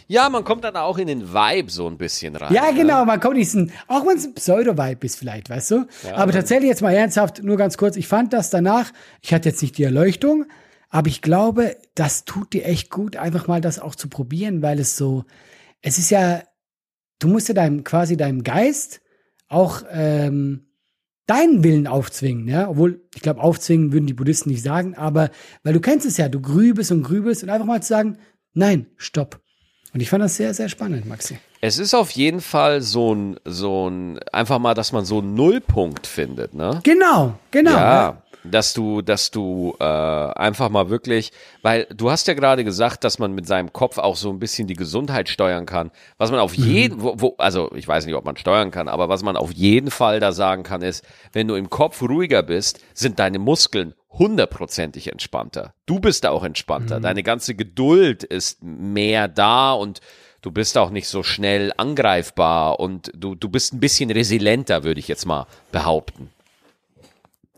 Ja, 0.08 0.30
man 0.30 0.44
kommt 0.44 0.64
dann 0.64 0.76
auch 0.76 0.98
in 0.98 1.08
den 1.08 1.34
Vibe 1.34 1.70
so 1.70 1.88
ein 1.88 1.98
bisschen 1.98 2.36
rein. 2.36 2.54
Ja, 2.54 2.72
ne? 2.72 2.78
genau, 2.78 3.06
man 3.06 3.20
kommt 3.20 3.38
diesen, 3.38 3.72
auch 3.88 4.06
wenn 4.06 4.18
es 4.18 4.26
ein 4.26 4.34
Pseudo-Vibe 4.34 5.06
ist 5.06 5.18
vielleicht, 5.18 5.50
weißt 5.50 5.72
du? 5.72 5.86
aber 6.14 6.32
tatsächlich 6.32 6.70
jetzt 6.70 6.82
mal 6.82 6.94
ernsthaft, 6.94 7.44
nur 7.44 7.58
ganz 7.58 7.78
kurz, 7.78 7.98
ich 7.98 8.08
fand 8.08 8.34
das 8.34 8.50
danach, 8.50 8.92
ich 9.22 9.34
hatte 9.34 9.50
jetzt 9.50 9.62
nicht 9.62 9.78
die 9.78 9.84
Erleuchtung, 9.84 10.46
aber 10.90 11.08
ich 11.08 11.22
glaube, 11.22 11.78
das 11.96 12.26
tut 12.26 12.54
dir 12.54 12.66
echt 12.66 12.90
gut, 12.90 13.16
einfach 13.16 13.48
mal 13.48 13.62
das 13.62 13.80
auch 13.80 13.96
zu 13.96 14.10
probieren, 14.10 14.62
weil 14.62 14.80
es 14.80 14.98
so, 14.98 15.24
es 15.82 15.98
ist 15.98 16.10
ja, 16.10 16.44
du 17.20 17.28
musst 17.28 17.48
ja 17.48 17.54
deinem, 17.54 17.84
quasi 17.84 18.18
deinem 18.18 18.44
Geist 18.44 19.02
auch 19.48 19.84
ähm, 19.92 20.71
deinen 21.28 21.64
Willen 21.64 21.88
aufzwingen, 21.88 22.48
ja, 22.48 22.70
obwohl, 22.70 23.02
ich 23.16 23.22
glaube, 23.22 23.42
aufzwingen 23.42 23.94
würden 23.94 24.08
die 24.08 24.14
Buddhisten 24.14 24.50
nicht 24.50 24.64
sagen, 24.64 24.96
aber, 24.96 25.30
weil 25.64 25.74
du 25.74 25.80
kennst 25.80 26.06
es 26.06 26.18
ja, 26.18 26.30
du 26.30 26.42
grübelst 26.42 26.92
und 26.92 27.04
grübelst 27.04 27.44
und 27.44 27.50
einfach 27.50 27.66
mal 27.66 27.82
zu 27.82 27.90
sagen, 27.90 28.18
nein, 28.54 28.88
stopp. 28.98 29.40
Und 29.94 30.00
ich 30.00 30.10
fand 30.10 30.24
das 30.24 30.38
sehr, 30.38 30.54
sehr 30.54 30.70
spannend, 30.70 31.06
Maxi. 31.06 31.38
Es 31.60 31.78
ist 31.78 31.94
auf 31.94 32.12
jeden 32.12 32.42
Fall 32.42 32.82
so 32.82 33.14
ein, 33.14 33.38
so 33.46 33.90
ein, 33.90 34.20
einfach 34.32 34.58
mal, 34.58 34.74
dass 34.74 34.92
man 34.94 35.06
so 35.06 35.20
einen 35.20 35.34
Nullpunkt 35.34 36.08
findet, 36.08 36.54
ne? 36.54 36.80
Genau, 36.84 37.38
genau. 37.52 37.72
Ja, 37.72 38.24
dass 38.44 38.74
du, 38.74 39.02
dass 39.02 39.32
du 39.32 39.76
äh, 39.80 39.84
einfach 39.84 40.70
mal 40.70 40.90
wirklich, 40.90 41.32
weil 41.62 41.86
du 41.94 42.10
hast 42.10 42.28
ja 42.28 42.34
gerade 42.34 42.64
gesagt, 42.64 43.04
dass 43.04 43.20
man 43.20 43.34
mit 43.34 43.48
seinem 43.48 43.74
Kopf 43.74 43.98
auch 43.98 44.16
so 44.16 44.30
ein 44.30 44.40
bisschen 44.40 44.68
die 44.68 44.76
Gesundheit 44.76 45.30
steuern 45.30 45.66
kann. 45.66 45.92
Was 46.18 46.32
man 46.32 46.40
auf 46.40 46.54
jeden, 46.54 47.02
wo, 47.02 47.16
wo, 47.18 47.36
also 47.38 47.72
ich 47.76 47.88
weiß 47.88 48.06
nicht, 48.06 48.16
ob 48.16 48.26
man 48.26 48.38
steuern 48.38 48.72
kann, 48.72 48.88
aber 48.88 49.10
was 49.10 49.24
man 49.24 49.38
auf 49.38 49.52
jeden 49.52 49.92
Fall 49.92 50.20
da 50.20 50.32
sagen 50.32 50.64
kann, 50.64 50.82
ist, 50.82 51.06
wenn 51.34 51.48
du 51.48 51.56
im 51.56 51.70
Kopf 51.70 52.02
ruhiger 52.02 52.44
bist, 52.44 52.80
sind 52.94 53.20
deine 53.20 53.40
Muskeln 53.40 53.94
hundertprozentig 54.10 55.12
entspannter. 55.12 55.74
Du 55.86 56.00
bist 56.00 56.26
auch 56.26 56.44
entspannter. 56.44 57.00
Deine 57.00 57.24
ganze 57.24 57.56
Geduld 57.56 58.24
ist 58.24 58.62
mehr 58.62 59.28
da 59.28 59.72
und 59.74 60.02
du 60.42 60.52
bist 60.52 60.78
auch 60.78 60.90
nicht 60.90 61.08
so 61.08 61.24
schnell 61.24 61.72
angreifbar 61.78 62.80
und 62.80 63.12
du, 63.16 63.36
du 63.36 63.48
bist 63.50 63.74
ein 63.74 63.80
bisschen 63.80 64.12
resilienter, 64.12 64.84
würde 64.84 65.00
ich 65.00 65.08
jetzt 65.08 65.26
mal 65.26 65.48
behaupten. 65.72 66.30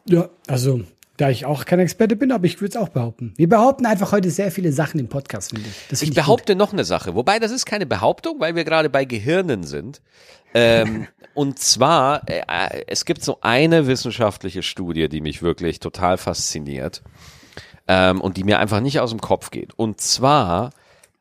Ja, 0.06 0.30
also, 0.48 0.82
da 1.18 1.30
ich 1.30 1.46
auch 1.46 1.66
kein 1.66 1.80
Experte 1.80 2.16
bin, 2.16 2.32
aber 2.32 2.46
ich 2.46 2.60
würde 2.60 2.78
es 2.78 2.78
auch 2.78 2.90
behaupten. 2.90 3.34
Wir 3.38 3.48
behaupten 3.48 3.86
einfach 3.86 4.12
heute 4.12 4.32
sehr 4.32 4.52
viele 4.52 4.72
Sachen 4.72 5.00
im 5.00 5.10
Podcast, 5.10 5.52
finde 5.52 5.70
ich. 5.70 5.76
Das 5.90 6.02
Ich 6.02 6.08
find 6.08 6.18
gut. 6.18 6.24
behaupte 6.26 6.56
noch 6.56 6.74
eine 6.74 6.84
Sache, 6.84 7.16
wobei 7.16 7.40
das 7.40 7.52
ist 7.52 7.66
keine 7.66 7.86
Behauptung, 7.86 8.40
weil 8.40 8.56
wir 8.56 8.64
gerade 8.64 8.90
bei 8.90 9.06
Gehirnen 9.06 9.64
sind. 9.64 10.02
Ähm, 10.54 11.08
und 11.34 11.60
zwar, 11.60 12.28
äh, 12.28 12.42
äh, 12.48 12.84
es 12.88 13.06
gibt 13.06 13.24
so 13.24 13.38
eine 13.42 13.88
wissenschaftliche 13.88 14.64
Studie, 14.64 15.08
die 15.08 15.22
mich 15.22 15.44
wirklich 15.44 15.80
total 15.80 16.18
fasziniert 16.18 17.02
ähm, 17.88 18.20
und 18.20 18.38
die 18.38 18.44
mir 18.44 18.60
einfach 18.60 18.80
nicht 18.80 19.00
aus 19.00 19.12
dem 19.12 19.22
Kopf 19.22 19.52
geht. 19.52 19.74
Und 19.78 20.02
zwar 20.02 20.72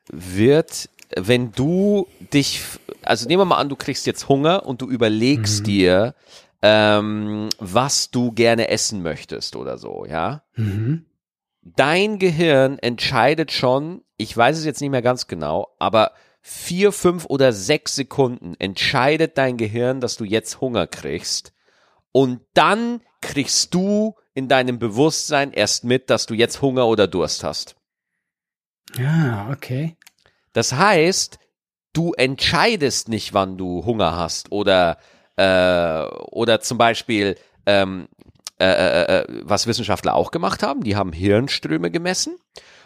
wird, 0.09 0.89
wenn 1.17 1.53
du 1.53 2.07
dich, 2.33 2.63
also 3.03 3.29
nehmen 3.29 3.43
wir 3.43 3.45
mal 3.47 3.59
an, 3.59 3.69
du 3.69 3.77
kriegst 3.77 4.07
jetzt 4.07 4.29
Hunger 4.29 4.65
und 4.67 4.81
du 4.81 4.89
überlegst 4.89 5.67
dir, 5.67 6.15
ähm, 6.63 7.49
was 7.59 8.11
du 8.11 8.33
gerne 8.33 8.69
essen 8.69 9.03
möchtest 9.03 9.57
oder 9.57 9.79
so, 9.79 10.07
ja? 10.07 10.43
dein 11.63 12.19
Gehirn 12.19 12.79
entscheidet 12.79 13.53
schon, 13.53 14.03
ich 14.17 14.37
weiß 14.37 14.59
es 14.59 14.65
jetzt 14.65 14.81
nicht 14.81 14.91
mehr 14.91 15.03
ganz 15.03 15.27
genau, 15.27 15.75
aber 15.79 16.13
vier, 16.41 16.93
fünf 16.93 17.27
oder 17.27 17.53
sechs 17.53 17.95
Sekunden 17.95 18.55
entscheidet 18.59 19.39
dein 19.39 19.57
Gehirn, 19.57 20.01
dass 20.01 20.17
du 20.17 20.25
jetzt 20.25 20.61
Hunger 20.61 20.87
kriegst. 20.87 21.55
Und 22.11 22.41
dann 22.53 23.01
kriegst 23.21 23.73
du 23.75 24.17
in 24.35 24.49
deinem 24.49 24.79
Bewusstsein 24.79 25.53
erst 25.53 25.85
mit, 25.85 26.11
dass 26.11 26.27
du 26.27 26.35
jetzt 26.35 26.61
Hunger 26.61 26.87
oder 26.89 27.07
Durst 27.07 27.45
hast. 27.45 27.77
Ah, 28.99 29.51
okay. 29.53 29.97
Das 30.53 30.73
heißt, 30.73 31.39
du 31.93 32.13
entscheidest 32.15 33.09
nicht, 33.09 33.33
wann 33.33 33.57
du 33.57 33.85
Hunger 33.85 34.17
hast 34.17 34.51
oder 34.51 34.99
äh, 35.43 36.07
oder 36.31 36.61
zum 36.61 36.79
Beispiel 36.79 37.37
ähm, 37.67 38.09
äh, 38.61 38.65
äh, 38.67 39.19
äh, 39.23 39.27
was 39.43 39.67
Wissenschaftler 39.67 40.15
auch 40.15 40.31
gemacht 40.31 40.63
haben, 40.63 40.83
die 40.85 40.95
haben 40.97 41.13
Hirnströme 41.13 41.91
gemessen 41.91 42.37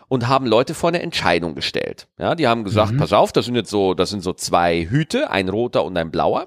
und 0.08 0.28
haben 0.28 0.46
Leute 0.46 0.74
vor 0.74 0.88
eine 0.88 1.02
Entscheidung 1.02 1.54
gestellt. 1.54 2.06
Ja, 2.18 2.34
die 2.34 2.46
haben 2.46 2.64
gesagt, 2.64 2.92
Mhm. 2.92 2.96
pass 2.98 3.12
auf, 3.12 3.32
das 3.32 3.44
sind 3.46 3.56
jetzt 3.56 3.70
so, 3.70 3.92
das 3.94 4.10
sind 4.10 4.22
so 4.22 4.32
zwei 4.32 4.86
Hüte, 4.88 5.30
ein 5.30 5.48
roter 5.48 5.84
und 5.84 5.96
ein 5.96 6.10
blauer. 6.10 6.46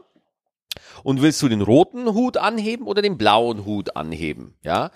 Und 1.03 1.21
willst 1.21 1.41
du 1.41 1.47
den 1.49 1.61
roten 1.61 2.13
Hut 2.13 2.37
anheben 2.37 2.85
oder 2.87 3.01
den 3.01 3.17
blauen 3.17 3.65
Hut 3.65 3.95
anheben? 3.95 4.55
Ja. 4.63 4.91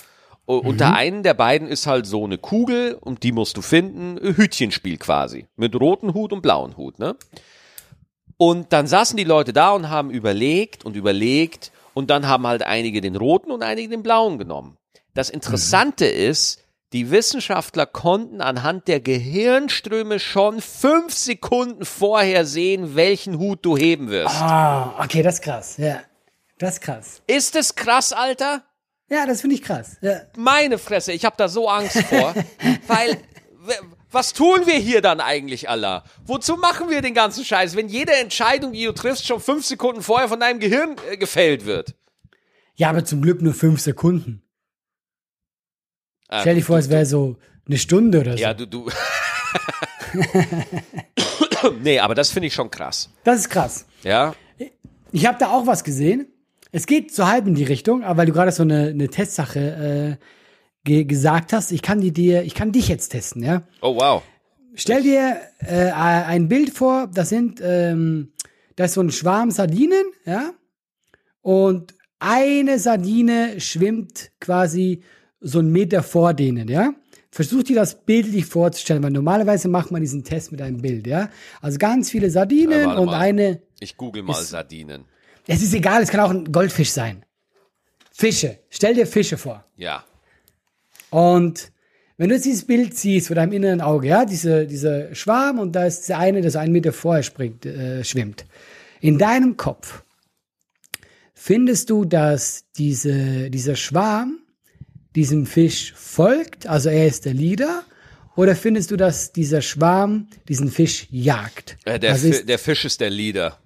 U- 0.48 0.56
Unter 0.58 0.94
einen 0.94 1.24
der 1.24 1.34
beiden 1.34 1.68
ist 1.70 1.88
halt 1.88 2.06
so 2.06 2.24
eine 2.26 2.38
Kugel 2.38 2.98
und 3.00 3.24
die 3.24 3.32
musst 3.32 3.56
du 3.56 3.62
finden. 3.62 4.18
Hütchenspiel 4.22 4.98
quasi. 4.98 5.48
Mit 5.56 5.76
roten 5.80 6.14
Hut 6.14 6.34
und 6.34 6.42
blauen 6.42 6.76
Hut, 6.76 7.00
ne? 7.00 7.16
Und 8.46 8.74
dann 8.74 8.88
saßen 8.88 9.16
die 9.16 9.24
Leute 9.24 9.54
da 9.54 9.72
und 9.72 9.90
haben 9.90 10.12
überlegt 10.12 10.84
und 10.84 10.98
überlegt 10.98 11.72
und 11.94 12.10
dann 12.10 12.28
haben 12.28 12.46
halt 12.46 12.62
einige 12.64 13.00
den 13.00 13.16
roten 13.16 13.52
und 13.52 13.64
einige 13.64 13.88
den 13.88 14.04
blauen 14.04 14.38
genommen. 14.38 14.78
Das 15.14 15.30
Interessante 15.30 16.06
ist, 16.06 16.62
die 16.92 17.10
Wissenschaftler 17.10 17.86
konnten 17.86 18.42
anhand 18.42 18.90
der 18.90 19.00
Gehirnströme 19.00 20.20
schon 20.20 20.60
fünf 20.60 21.14
Sekunden 21.14 21.86
vorher 21.86 22.46
sehen, 22.46 22.98
welchen 22.98 23.40
Hut 23.40 23.60
du 23.66 23.78
heben 23.78 24.10
wirst. 24.10 24.36
Ah, 24.36 25.02
okay, 25.02 25.24
das 25.24 25.36
ist 25.36 25.42
krass. 25.44 25.78
Ja. 25.78 26.02
Das 26.60 26.74
ist 26.74 26.82
krass. 26.82 27.22
Ist 27.28 27.56
es 27.56 27.76
krass, 27.76 28.12
Alter? 28.12 28.62
Ja, 29.10 29.26
das 29.26 29.40
finde 29.40 29.56
ich 29.56 29.62
krass. 29.62 29.96
Ja. 30.02 30.20
Meine 30.36 30.78
Fresse, 30.78 31.14
ich 31.14 31.24
habe 31.24 31.38
da 31.38 31.48
so 31.48 31.70
Angst 31.70 31.98
vor, 31.98 32.34
weil 32.88 33.18
was 34.14 34.34
tun 34.34 34.62
wir 34.66 34.76
hier 34.76 35.02
dann 35.02 35.20
eigentlich, 35.20 35.70
Allah? 35.70 36.04
Wozu 36.26 36.56
machen 36.56 36.90
wir 36.90 37.02
den 37.02 37.14
ganzen 37.14 37.44
Scheiß, 37.44 37.76
wenn 37.76 37.88
jede 37.88 38.14
Entscheidung, 38.14 38.74
die 38.74 38.86
du 38.86 38.94
triffst, 38.94 39.26
schon 39.28 39.40
fünf 39.40 39.66
Sekunden 39.66 40.02
vorher 40.02 40.30
von 40.30 40.40
deinem 40.40 40.60
Gehirn 40.60 40.96
äh, 41.10 41.18
gefällt 41.18 41.66
wird? 41.66 41.96
ja, 42.76 42.90
aber 42.90 43.06
zum 43.06 43.22
Glück 43.22 43.42
nur 43.42 43.54
fünf 43.54 43.82
Sekunden. 43.82 44.42
Ah, 46.28 46.42
Stell 46.42 46.56
dir 46.56 46.64
vor, 46.64 46.80
es 46.80 46.90
wäre 46.90 47.06
so 47.06 47.38
eine 47.68 47.78
Stunde 47.78 48.22
oder 48.22 48.34
so. 48.34 48.40
Ja, 48.40 48.54
du, 48.54 48.66
du. 48.66 48.90
nee, 51.84 52.00
aber 52.00 52.16
das 52.16 52.32
finde 52.32 52.48
ich 52.48 52.54
schon 52.54 52.72
krass. 52.72 53.10
Das 53.24 53.40
ist 53.42 53.50
krass. 53.50 53.86
Ja. 54.04 54.34
Ich 55.12 55.28
habe 55.28 55.38
da 55.38 55.52
auch 55.52 55.68
was 55.68 55.84
gesehen. 55.84 56.28
Es 56.72 56.88
geht 56.88 57.14
so 57.14 57.28
halb 57.28 57.46
in 57.46 57.54
die 57.54 57.64
Richtung, 57.64 58.04
aber 58.04 58.18
weil 58.18 58.26
du 58.26 58.34
gerade 58.34 58.52
so 58.52 58.64
eine, 58.64 58.88
eine 58.88 59.08
Testsache 59.08 60.18
äh, 60.20 60.26
ge 60.84 61.06
gesagt 61.06 61.54
hast, 61.54 61.72
ich 61.72 61.82
kann 61.82 62.02
die 62.02 62.12
dir, 62.12 62.44
ich 62.44 62.56
kann 62.56 62.72
dich 62.72 62.88
jetzt 62.88 63.10
testen, 63.10 63.44
ja. 63.44 63.64
Oh, 63.82 63.96
wow. 63.96 64.24
Stell 64.76 65.04
dir 65.04 65.38
äh, 65.60 65.92
ein 65.92 66.48
Bild 66.48 66.72
vor, 66.72 67.08
das 67.14 67.30
sind, 67.30 67.62
ähm, 67.64 68.34
das 68.76 68.92
ist 68.92 68.94
so 68.96 69.02
ein 69.02 69.12
Schwarm 69.12 69.52
Sardinen, 69.52 70.06
ja, 70.26 70.52
und 71.42 71.94
eine 72.20 72.80
Sardine 72.80 73.60
schwimmt 73.60 74.32
quasi 74.40 75.04
so 75.40 75.60
einen 75.60 75.72
Meter 75.72 76.04
vor 76.04 76.34
denen, 76.34 76.68
ja. 76.70 76.94
Versuch 77.30 77.64
dir 77.64 77.76
das 77.76 78.06
bildlich 78.06 78.46
vorzustellen, 78.46 79.02
weil 79.02 79.10
normalerweise 79.12 79.68
macht 79.68 79.90
man 79.90 80.02
diesen 80.02 80.24
Test 80.24 80.52
mit 80.52 80.62
einem 80.62 80.82
Bild, 80.82 81.08
ja. 81.08 81.30
Also 81.62 81.78
ganz 81.80 82.10
viele 82.10 82.30
Sardinen 82.30 82.86
warte 82.86 83.02
und 83.02 83.08
mal. 83.08 83.20
eine, 83.20 83.62
Ich 83.80 83.98
google 83.98 84.22
mal 84.24 84.42
Sardinen. 84.42 85.06
es 85.48 85.62
ist 85.62 85.74
egal, 85.74 86.02
es 86.04 86.10
kann 86.10 86.20
auch 86.22 86.30
ein 86.30 86.52
Goldfisch 86.52 86.92
sein. 86.92 87.26
Fische. 88.12 88.60
Stell 88.70 88.94
dir 88.94 89.08
Fische 89.08 89.38
vor. 89.38 89.66
Ja. 89.76 90.04
Und 91.14 91.72
wenn 92.18 92.30
du 92.30 92.36
jetzt 92.36 92.46
dieses 92.46 92.66
Bild 92.66 92.98
siehst 92.98 93.28
vor 93.28 93.36
deinem 93.36 93.52
inneren 93.52 93.82
Auge, 93.82 94.08
ja, 94.08 94.26
diese, 94.26 94.66
diese 94.66 95.14
Schwarm 95.14 95.60
und 95.60 95.74
da 95.74 95.86
ist 95.86 96.10
der 96.10 96.18
eine, 96.18 96.42
der 96.42 96.50
so 96.50 96.58
einen 96.58 96.74
Meter 96.74 96.92
vorher 96.92 97.22
springt, 97.22 97.68
äh, 97.68 98.04
schwimmt. 98.04 98.46
In 99.00 99.20
deinem 99.20 99.56
Kopf 99.56 100.04
findest 101.36 101.92
du, 101.92 102.04
dass 102.04 102.66
diese, 102.78 103.52
dieser 103.52 103.76
Schwarm 103.76 104.40
diesem 105.16 105.46
Fisch 105.46 105.94
folgt, 105.96 106.66
also 106.66 106.90
er 106.90 107.06
ist 107.06 107.26
der 107.26 107.36
Leader, 107.36 107.84
oder 108.36 108.56
findest 108.56 108.90
du, 108.90 108.98
dass 108.98 109.32
dieser 109.32 109.62
Schwarm 109.62 110.30
diesen 110.48 110.72
Fisch 110.72 111.06
jagt? 111.12 111.78
Äh, 111.86 112.00
der, 112.00 112.14
also 112.14 112.28
ist 112.28 112.50
der 112.50 112.58
Fisch 112.58 112.86
ist 112.86 113.02
der 113.02 113.12
Leader. 113.12 113.60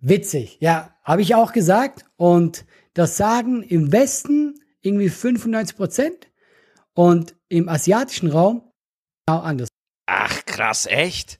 witzig, 0.00 0.56
ja, 0.58 0.96
habe 1.04 1.22
ich 1.22 1.36
auch 1.36 1.52
gesagt. 1.52 2.06
Und 2.16 2.64
das 2.94 3.16
sagen 3.16 3.62
im 3.62 3.92
Westen 3.92 4.58
irgendwie 4.80 5.10
95 5.10 5.76
Prozent 5.76 6.29
und 6.94 7.34
im 7.48 7.68
asiatischen 7.68 8.28
Raum 8.30 8.62
genau 9.26 9.40
anders. 9.40 9.68
Ach, 10.06 10.44
krass, 10.44 10.86
echt? 10.86 11.38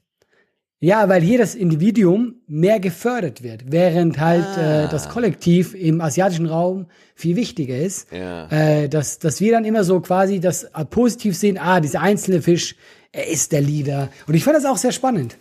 Ja, 0.82 1.10
weil 1.10 1.20
hier 1.20 1.36
das 1.36 1.54
Individuum 1.54 2.36
mehr 2.46 2.80
gefördert 2.80 3.42
wird, 3.42 3.70
während 3.70 4.18
halt 4.18 4.46
Ah. 4.56 4.84
äh, 4.84 4.88
das 4.88 5.10
Kollektiv 5.10 5.74
im 5.74 6.00
asiatischen 6.00 6.46
Raum 6.46 6.86
viel 7.14 7.36
wichtiger 7.36 7.76
ist. 7.76 8.10
Ja. 8.12 8.46
Äh, 8.48 8.88
dass, 8.88 9.18
dass 9.18 9.40
wir 9.42 9.52
dann 9.52 9.66
immer 9.66 9.84
so 9.84 10.00
quasi 10.00 10.40
das 10.40 10.64
äh, 10.64 10.84
positiv 10.86 11.36
sehen, 11.36 11.58
ah, 11.58 11.80
dieser 11.80 12.00
einzelne 12.00 12.40
Fisch, 12.40 12.76
er 13.12 13.26
ist 13.28 13.52
der 13.52 13.60
Leader. 13.60 14.08
Und 14.26 14.34
ich 14.34 14.42
fand 14.44 14.56
das 14.56 14.64
auch 14.64 14.78
sehr 14.78 14.92
spannend. 14.92 15.36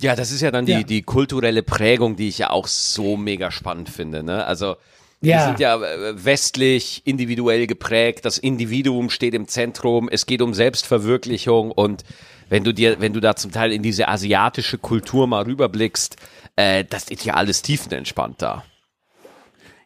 Ja, 0.00 0.14
das 0.14 0.30
ist 0.30 0.42
ja 0.42 0.50
dann 0.52 0.64
die, 0.64 0.72
Ja. 0.72 0.82
die 0.84 1.02
kulturelle 1.02 1.62
Prägung, 1.64 2.14
die 2.14 2.28
ich 2.28 2.38
ja 2.38 2.50
auch 2.50 2.68
so 2.68 3.16
mega 3.16 3.50
spannend 3.50 3.88
finde. 3.88 4.22
Ne? 4.22 4.44
Also 4.44 4.76
wir 5.20 5.32
Ja. 5.32 5.46
sind 5.46 5.60
ja 5.60 5.76
äh, 5.82 6.24
westlich 6.24 7.02
individuell 7.04 7.66
geprägt, 7.66 8.24
das 8.24 8.38
Individuum 8.38 9.10
steht 9.10 9.34
im 9.34 9.48
Zentrum, 9.48 10.08
es 10.10 10.26
geht 10.26 10.42
um 10.42 10.54
Selbstverwirklichung 10.54 11.70
und 11.70 12.04
wenn 12.48 12.64
du 12.64 12.72
dir, 12.74 13.00
wenn 13.00 13.12
du 13.12 13.20
da 13.20 13.36
zum 13.36 13.52
Teil 13.52 13.72
in 13.72 13.82
diese 13.82 14.08
asiatische 14.08 14.76
Kultur 14.78 15.26
mal 15.26 15.44
rüberblickst, 15.44 16.16
äh, 16.56 16.84
das 16.88 17.08
ist 17.08 17.24
ja 17.24 17.34
alles 17.34 17.62
tiefenentspannt 17.62 18.42
da. 18.42 18.64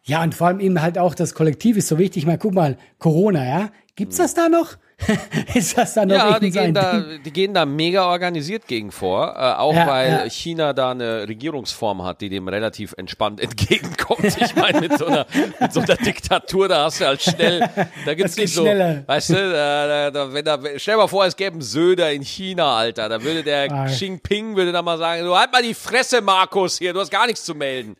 Ja, 0.03 0.21
und 0.23 0.35
vor 0.35 0.47
allem 0.47 0.59
eben 0.59 0.81
halt 0.81 0.97
auch 0.97 1.15
das 1.15 1.33
Kollektiv 1.33 1.77
ist 1.77 1.87
so 1.87 1.97
wichtig. 1.97 2.23
Ich 2.23 2.27
meine, 2.27 2.37
guck 2.37 2.53
mal, 2.53 2.77
Corona, 2.99 3.43
ja? 3.45 3.71
Gibt's 3.95 4.17
das 4.17 4.33
da 4.35 4.49
noch? 4.49 4.77
ist 5.53 5.77
das 5.77 5.93
da 5.93 6.05
noch 6.05 6.15
Ja, 6.15 6.39
die 6.39 6.45
irgend 6.47 6.53
so 6.55 6.61
gehen, 6.61 6.73
da, 6.73 6.99
Ding? 6.99 7.23
die 7.23 7.31
gehen 7.31 7.53
da 7.53 7.65
mega 7.65 8.05
organisiert 8.09 8.65
gegen 8.67 8.91
vor, 8.91 9.35
äh, 9.35 9.53
auch 9.59 9.73
Ja, 9.73 9.87
weil 9.87 10.09
ja. 10.09 10.29
China 10.29 10.71
da 10.73 10.91
eine 10.91 11.27
Regierungsform 11.27 12.03
hat, 12.03 12.21
die 12.21 12.29
dem 12.29 12.47
relativ 12.47 12.93
entspannt 12.97 13.41
entgegenkommt. 13.41 14.23
Ich 14.23 14.55
meine, 14.55 14.79
mit 14.81 14.97
so 14.97 15.05
einer, 15.07 15.25
mit 15.59 15.73
so 15.73 15.81
einer 15.81 15.95
Diktatur, 15.97 16.69
da 16.69 16.85
hast 16.85 17.01
du 17.01 17.05
halt 17.07 17.21
schnell, 17.21 17.59
da 18.05 18.13
gibt's 18.13 18.35
geht 18.35 18.45
nicht 18.45 18.53
so, 18.53 18.61
schneller. 18.61 19.03
weißt 19.05 19.29
du, 19.31 19.33
da, 19.33 20.11
da, 20.11 20.33
wenn 20.33 20.45
da, 20.45 20.59
stell 20.77 20.93
dir 20.95 21.01
mal 21.01 21.07
vor, 21.07 21.25
es 21.25 21.35
gäbe 21.35 21.51
einen 21.53 21.61
Söder 21.61 22.11
in 22.13 22.21
China, 22.23 22.77
Alter, 22.77 23.09
da 23.09 23.21
würde 23.21 23.43
der 23.43 23.71
Ah. 23.71 23.85
Xi 23.85 24.05
Jinping 24.05 24.55
würde 24.55 24.71
da 24.71 24.81
mal 24.81 24.97
sagen, 24.97 25.23
du 25.25 25.35
halt 25.35 25.51
mal 25.51 25.61
die 25.61 25.73
Fresse, 25.73 26.21
Markus, 26.21 26.77
hier, 26.77 26.93
du 26.93 26.99
hast 27.01 27.11
gar 27.11 27.25
nichts 27.27 27.43
zu 27.43 27.53
melden. 27.53 27.95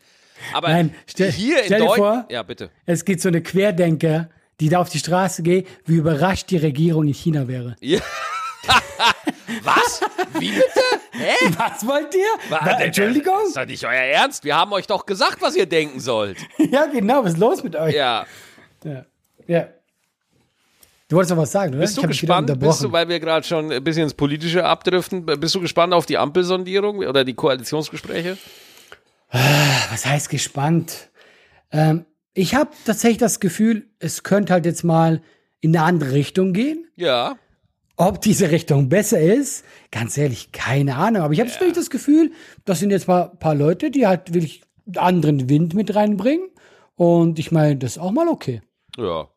Aber 0.54 0.68
Nein, 0.68 0.94
stell- 1.06 1.30
hier 1.32 1.58
stell 1.64 1.78
in 1.80 1.82
dir 1.82 1.94
vor- 1.94 1.96
Deutschland, 1.96 2.30
ja 2.32 2.42
bitte. 2.42 2.70
Es 2.86 3.04
gibt 3.04 3.20
so 3.20 3.28
eine 3.28 3.40
Querdenker, 3.42 4.28
die 4.60 4.68
da 4.68 4.80
auf 4.80 4.88
die 4.88 4.98
Straße 4.98 5.42
gehen, 5.42 5.66
wie 5.84 5.96
überrascht 5.96 6.50
die 6.50 6.56
Regierung 6.56 7.06
in 7.06 7.14
China 7.14 7.48
wäre. 7.48 7.76
Ja. 7.80 8.00
Was? 9.62 10.00
Wie 10.38 10.50
bitte? 10.50 10.80
Hä? 11.12 11.34
Was 11.56 11.86
wollt 11.86 12.14
ihr? 12.14 12.26
Was? 12.48 12.80
Entschuldigung? 12.80 13.34
Das 13.40 13.48
ist 13.48 13.56
doch 13.56 13.66
nicht 13.66 13.84
euer 13.84 13.92
Ernst. 13.92 14.44
Wir 14.44 14.56
haben 14.56 14.72
euch 14.72 14.86
doch 14.86 15.06
gesagt, 15.06 15.40
was 15.40 15.56
ihr 15.56 15.66
denken 15.66 16.00
sollt. 16.00 16.38
ja, 16.58 16.86
genau, 16.86 17.24
was 17.24 17.32
ist 17.32 17.38
los 17.38 17.62
mit 17.62 17.76
euch? 17.76 17.94
Ja. 17.94 18.26
Ja. 18.84 19.04
ja. 19.46 19.68
Du 21.08 21.16
wolltest 21.16 21.30
noch 21.30 21.42
was 21.42 21.52
sagen, 21.52 21.72
oder? 21.72 21.82
Bist 21.82 21.96
du 21.96 22.02
gespannt, 22.02 22.58
bist 22.58 22.82
du, 22.82 22.90
weil 22.90 23.08
wir 23.08 23.20
gerade 23.20 23.46
schon 23.46 23.70
ein 23.70 23.84
bisschen 23.84 24.04
ins 24.04 24.14
Politische 24.14 24.64
abdriften, 24.64 25.24
bist 25.24 25.54
du 25.54 25.60
gespannt 25.60 25.94
auf 25.94 26.06
die 26.06 26.18
Ampelsondierung 26.18 26.98
oder 26.98 27.24
die 27.24 27.34
Koalitionsgespräche? 27.34 28.36
was 29.30 30.06
heißt 30.06 30.28
gespannt? 30.28 31.08
Ähm, 31.72 32.06
ich 32.36 32.54
habe 32.54 32.70
tatsächlich 32.84 33.18
das 33.18 33.40
Gefühl, 33.40 33.86
es 33.98 34.22
könnte 34.22 34.52
halt 34.52 34.66
jetzt 34.66 34.84
mal 34.84 35.22
in 35.60 35.74
eine 35.74 35.84
andere 35.84 36.12
Richtung 36.12 36.52
gehen. 36.52 36.86
Ja. 36.94 37.36
Ob 37.96 38.20
diese 38.20 38.50
Richtung 38.50 38.90
besser 38.90 39.18
ist, 39.18 39.64
ganz 39.90 40.18
ehrlich, 40.18 40.52
keine 40.52 40.96
Ahnung. 40.96 41.22
Aber 41.22 41.32
ich 41.32 41.40
habe 41.40 41.48
wirklich 41.48 41.72
das 41.72 41.88
Gefühl, 41.88 42.32
das 42.66 42.78
sind 42.78 42.90
jetzt 42.90 43.08
mal 43.08 43.30
ein 43.30 43.38
paar 43.38 43.54
Leute, 43.54 43.90
die 43.90 44.06
halt 44.06 44.34
wirklich 44.34 44.62
anderen 44.96 45.48
Wind 45.48 45.72
mit 45.72 45.94
reinbringen. 45.94 46.50
Und 46.94 47.38
ich 47.38 47.52
meine, 47.52 47.76
das 47.76 47.92
ist 47.92 47.98
auch 47.98 48.12
mal 48.12 48.28
okay. 48.28 48.60
Ja. 48.98 49.28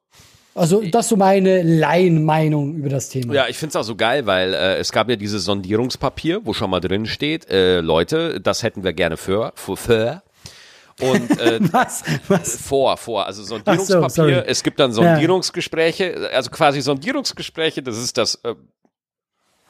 Also, 0.53 0.82
das 0.82 1.06
ist 1.06 1.10
so 1.10 1.15
meine 1.15 1.63
Laienmeinung 1.63 2.75
über 2.75 2.89
das 2.89 3.08
Thema. 3.08 3.34
Ja, 3.34 3.48
ich 3.48 3.56
find's 3.56 3.77
auch 3.77 3.84
so 3.84 3.96
geil, 3.96 4.25
weil 4.25 4.53
äh, 4.53 4.75
es 4.75 4.91
gab 4.91 5.10
ja 5.10 5.15
dieses 5.15 5.46
Sondierungspapier, 5.46 6.46
wo 6.46 6.51
schon 6.51 6.70
mal 6.70 6.82
drin 6.82 7.06
steht, 7.06 7.50
äh, 7.50 7.79
Leute, 7.79 8.41
das 8.41 8.62
hätten 8.62 8.84
wir 8.84 8.91
gerne 8.91 9.15
für, 9.15 9.53
für, 9.56 9.77
für. 9.77 10.24
Und 11.00 11.39
äh, 11.39 11.60
Was? 11.72 12.03
Was? 12.27 12.62
vor, 12.62 12.98
vor, 12.98 13.25
also 13.25 13.44
so, 13.44 13.56
Sondierungspapier. 13.56 14.10
sorry. 14.10 14.44
es 14.46 14.63
gibt 14.63 14.79
dann 14.79 14.91
Sondierungsgespräche, 14.91 16.29
also 16.34 16.50
quasi 16.50 16.82
Sondierungsgespräche, 16.82 17.82
das 17.82 17.98
ist 17.98 18.18
das, 18.18 18.36
äh, 18.44 18.56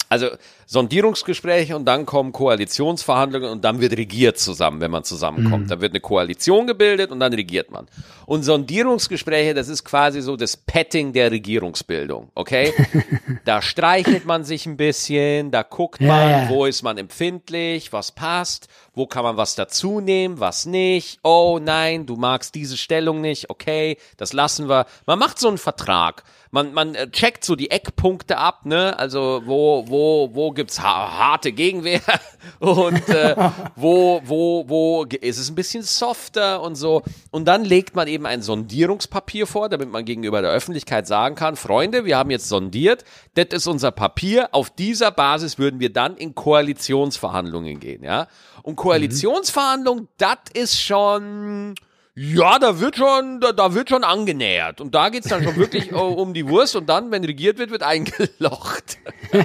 Also 0.10 0.28
Sondierungsgespräche 0.66 1.75
und 1.75 1.86
dann 1.86 2.08
kommen 2.08 2.32
Koalitionsverhandlungen 2.32 3.50
und 3.50 3.63
dann 3.63 3.80
wird 3.80 3.94
regiert 3.94 4.39
zusammen, 4.39 4.82
wenn 4.82 4.89
man 4.89 5.04
zusammenkommt. 5.04 5.66
Mhm. 5.66 5.70
Da 5.70 5.82
wird 5.82 5.92
eine 5.92 6.00
Koalition 6.00 6.66
gebildet 6.66 7.12
und 7.12 7.20
dann 7.20 7.32
regiert 7.34 7.70
man. 7.70 7.88
Und 8.25 8.42
Sondierungsgespräche, 8.42 9.54
das 9.54 9.68
ist 9.68 9.84
quasi 9.84 10.22
so 10.22 10.36
das 10.36 10.58
Petting 10.58 11.13
der 11.13 11.30
Regierungsbildung, 11.32 12.30
okay? 12.34 12.74
da 13.46 13.62
streichelt 13.62 14.25
man 14.25 14.44
sich 14.44 14.66
ein 14.66 14.78
bisschen, 14.78 15.51
da 15.51 15.62
guckt 15.62 16.01
Ja, 16.01 16.08
man, 16.08 16.30
ja. 16.30 16.50
wo 16.50 16.66
ist 16.66 16.82
man 16.82 16.98
empfindlich, 16.98 17.94
was 17.94 18.12
passt, 18.12 18.68
wo 18.96 19.06
kann 19.06 19.24
man 19.24 19.38
was 19.38 19.54
dazu 19.54 20.00
nehmen, 20.00 20.39
was 20.39 20.66
nicht. 20.66 21.20
Oh 21.24 21.60
nein, 21.62 22.08
du 22.08 22.16
magst 22.16 22.56
diese 22.56 22.78
Stellung 22.78 23.22
nicht, 23.22 23.50
okay, 23.51 23.98
das 24.18 24.34
lassen 24.34 24.70
wir. 24.70 24.88
Man 25.06 25.20
macht 25.20 25.39
so 25.39 25.48
einen 25.48 25.60
Vertrag. 25.60 26.24
Man, 26.51 26.74
man 26.74 26.96
äh, 26.96 27.10
checkt 27.12 27.46
so 27.46 27.56
die 27.56 27.70
Eckpunkte 27.70 28.38
ab, 28.38 28.65
ne? 28.65 28.98
Also 28.98 29.44
wo, 29.46 29.86
wo, 29.88 30.29
wo 30.34 30.51
gibt's 30.51 30.82
ha 30.82 31.20
harte 31.20 31.51
Gegenwehr 31.51 32.01
und 32.60 33.08
äh, 33.10 33.36
wo, 33.75 34.22
wo, 34.25 34.65
wo 34.68 35.03
ist 35.03 35.38
es 35.38 35.50
ein 35.50 35.56
bisschen 35.56 35.84
softer 35.84 36.62
und 36.62 36.75
so. 36.75 37.03
Und 37.29 37.48
dann 37.48 37.63
legt 37.63 37.96
man 37.96 38.08
eben 38.08 38.25
ein 38.25 38.41
Sondierungspapier 38.41 39.46
vor, 39.46 39.70
damit 39.70 39.91
man 39.91 40.06
gegenüber 40.06 40.41
der 40.41 40.51
Öffentlichkeit 40.51 41.06
sagen 41.06 41.36
kann, 41.36 41.56
Freunde, 41.56 42.06
wir 42.06 42.18
haben 42.18 42.32
jetzt 42.32 42.50
sondiert, 42.50 43.06
das 43.36 43.48
ist 43.51 43.68
unser 43.68 43.91
Papier. 43.91 44.50
Auf 44.51 44.72
dieser 44.72 45.12
Basis 45.12 45.60
würden 45.60 45.79
wir 45.79 45.94
dann 45.94 46.18
in 46.18 46.34
Koalitionsverhandlungen 46.34 47.79
gehen, 47.79 48.03
ja? 48.03 48.27
Und 48.63 48.75
Koalitionsverhandlungen, 48.75 50.08
das 50.18 50.39
ist 50.53 50.82
schon 50.82 51.75
ja, 52.16 52.60
da 52.60 52.80
wird 52.80 52.98
schon, 52.98 53.39
da, 53.39 53.51
da 53.54 53.74
wird 53.74 53.89
schon 53.89 54.04
angenähert. 54.04 54.82
Und 54.82 54.94
da 54.94 55.10
geht's 55.10 55.30
dann 55.30 55.44
schon 55.44 55.56
wirklich 55.56 55.92
äh, 55.92 55.96
um 55.96 56.34
die 56.34 56.48
Wurst 56.48 56.75
und 56.75 56.88
dann, 56.88 57.12
wenn 57.12 57.24
regiert 57.24 57.58
wird, 57.58 57.72
wird 57.72 57.84
eingelocht. 57.84 58.98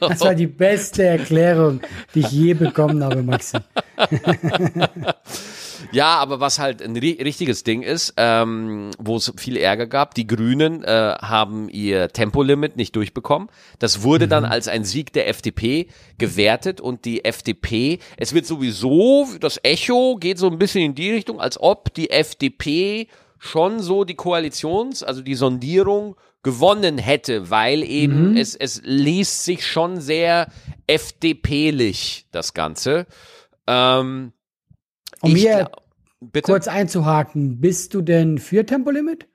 Das 0.00 0.20
war 0.22 0.34
die 0.34 0.46
beste 0.46 1.04
Erklärung, 1.04 1.80
die 2.14 2.20
ich 2.20 2.30
je 2.30 2.54
bekommen 2.54 3.04
habe, 3.04 3.22
Maxi. 3.22 3.58
Ja, 5.92 6.18
aber 6.18 6.38
was 6.38 6.60
halt 6.60 6.82
ein 6.82 6.96
ri 6.96 7.18
richtiges 7.20 7.64
Ding 7.64 7.82
ist, 7.82 8.14
ähm, 8.16 8.90
wo 8.98 9.16
es 9.16 9.32
viel 9.36 9.56
Ärger 9.56 9.88
gab, 9.88 10.14
die 10.14 10.26
Grünen 10.26 10.84
äh, 10.84 11.16
haben 11.20 11.68
ihr 11.68 12.08
Tempolimit 12.10 12.76
nicht 12.76 12.94
durchbekommen. 12.94 13.48
Das 13.80 14.02
wurde 14.02 14.28
dann 14.28 14.44
als 14.44 14.68
ein 14.68 14.84
Sieg 14.84 15.12
der 15.12 15.28
FDP 15.28 15.88
gewertet 16.18 16.80
und 16.80 17.04
die 17.04 17.24
FDP, 17.24 17.98
es 18.16 18.32
wird 18.32 18.46
sowieso, 18.46 19.26
das 19.40 19.58
Echo 19.64 20.16
geht 20.16 20.38
so 20.38 20.48
ein 20.48 20.58
bisschen 20.58 20.82
in 20.82 20.94
die 20.94 21.10
Richtung, 21.10 21.40
als 21.40 21.60
ob 21.60 21.92
die 21.94 22.10
FDP 22.10 23.08
schon 23.38 23.80
so 23.80 24.04
die 24.04 24.14
Koalitions, 24.14 25.02
also 25.02 25.22
die 25.22 25.34
Sondierung 25.34 26.14
gewonnen 26.42 26.98
hätte, 26.98 27.50
weil 27.50 27.82
eben 27.82 28.36
es, 28.36 28.54
es 28.54 28.80
liest 28.84 29.44
sich 29.44 29.66
schon 29.66 30.00
sehr 30.00 30.50
FDP-lich, 30.86 32.26
das 32.30 32.54
Ganze. 32.54 33.06
Ähm, 33.66 34.32
Um 35.22 35.36
ich 35.36 35.42
hier 35.42 35.66
gla- 35.66 35.76
bitte? 36.20 36.50
kurz 36.50 36.68
einzuhaken, 36.68 37.60
bist 37.60 37.94
du 37.94 38.02
denn 38.02 38.38
für 38.38 38.64
Tempolimit? 38.66 39.26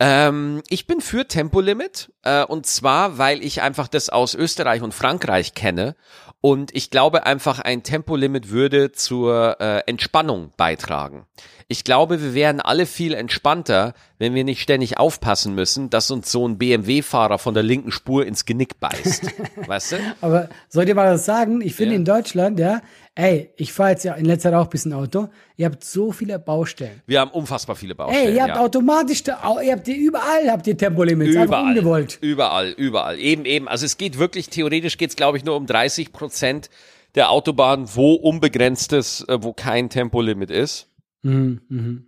Ähm, 0.00 0.62
ich 0.68 0.86
bin 0.86 1.00
für 1.00 1.28
Tempolimit 1.28 2.12
äh, 2.22 2.44
und 2.44 2.66
zwar, 2.66 3.16
weil 3.16 3.44
ich 3.44 3.62
einfach 3.62 3.86
das 3.86 4.08
aus 4.08 4.34
Österreich 4.34 4.82
und 4.82 4.92
Frankreich 4.92 5.54
kenne 5.54 5.94
und 6.40 6.74
ich 6.74 6.90
glaube 6.90 7.26
einfach, 7.26 7.60
ein 7.60 7.84
Tempolimit 7.84 8.50
würde 8.50 8.92
zur 8.92 9.60
äh, 9.60 9.78
Entspannung 9.86 10.52
beitragen. 10.56 11.26
Ich 11.68 11.84
glaube, 11.84 12.20
wir 12.20 12.34
wären 12.34 12.60
alle 12.60 12.86
viel 12.86 13.14
entspannter, 13.14 13.94
wenn 14.18 14.34
wir 14.34 14.44
nicht 14.44 14.60
ständig 14.60 14.98
aufpassen 14.98 15.54
müssen, 15.54 15.90
dass 15.90 16.10
uns 16.10 16.30
so 16.30 16.46
ein 16.46 16.56
BMW-Fahrer 16.58 17.38
von 17.38 17.52
der 17.54 17.62
linken 17.62 17.90
Spur 17.90 18.24
ins 18.26 18.44
Genick 18.44 18.78
beißt. 18.80 19.30
weißt 19.66 19.92
du? 19.92 19.96
Aber 20.20 20.48
soll 20.68 20.84
ich 20.84 20.88
dir 20.90 20.94
mal 20.94 21.12
was 21.14 21.24
sagen? 21.24 21.60
Ich 21.60 21.74
finde 21.74 21.92
Ja. 21.94 21.98
in 21.98 22.04
Deutschland, 22.04 22.58
ja, 22.60 22.80
ey, 23.16 23.50
ich 23.56 23.72
fahre 23.72 23.90
jetzt 23.90 24.04
ja 24.04 24.14
in 24.14 24.24
letzter 24.24 24.50
Zeit 24.50 24.58
auch 24.58 24.64
ein 24.64 24.70
bisschen 24.70 24.92
Auto. 24.92 25.28
Ihr 25.56 25.66
habt 25.66 25.82
so 25.84 26.12
viele 26.12 26.38
Baustellen. 26.38 27.02
Wir 27.06 27.20
haben 27.20 27.30
unfassbar 27.32 27.74
viele 27.76 27.94
Baustellen. 27.94 28.28
Ey, 28.28 28.34
ihr 28.36 28.42
habt 28.42 28.54
ja. 28.56 28.60
automatisch, 28.60 29.22
ihr 29.26 29.36
habt 29.72 29.88
ihr 29.88 29.96
überall 29.96 30.48
habt 30.50 30.66
ihr 30.66 30.76
Tempolimits, 30.76 31.34
Überall, 31.34 31.64
ungewollt. 31.70 32.18
überall, 32.20 32.70
überall. 32.70 33.18
Eben, 33.18 33.44
eben. 33.44 33.68
Also 33.68 33.84
es 33.84 33.96
geht 33.96 34.18
wirklich, 34.18 34.48
theoretisch 34.48 34.96
geht 34.96 35.10
es, 35.10 35.16
glaube 35.16 35.38
ich, 35.38 35.44
nur 35.44 35.56
um 35.56 35.66
30 35.66 36.12
Prozent 36.12 36.70
der 37.16 37.30
Autobahnen, 37.30 37.86
wo 37.94 38.14
unbegrenztes, 38.14 39.24
äh, 39.28 39.38
wo 39.42 39.52
kein 39.52 39.90
Tempolimit 39.90 40.50
ist. 40.50 40.88
Mhm, 41.22 41.60
mhm. 41.68 42.06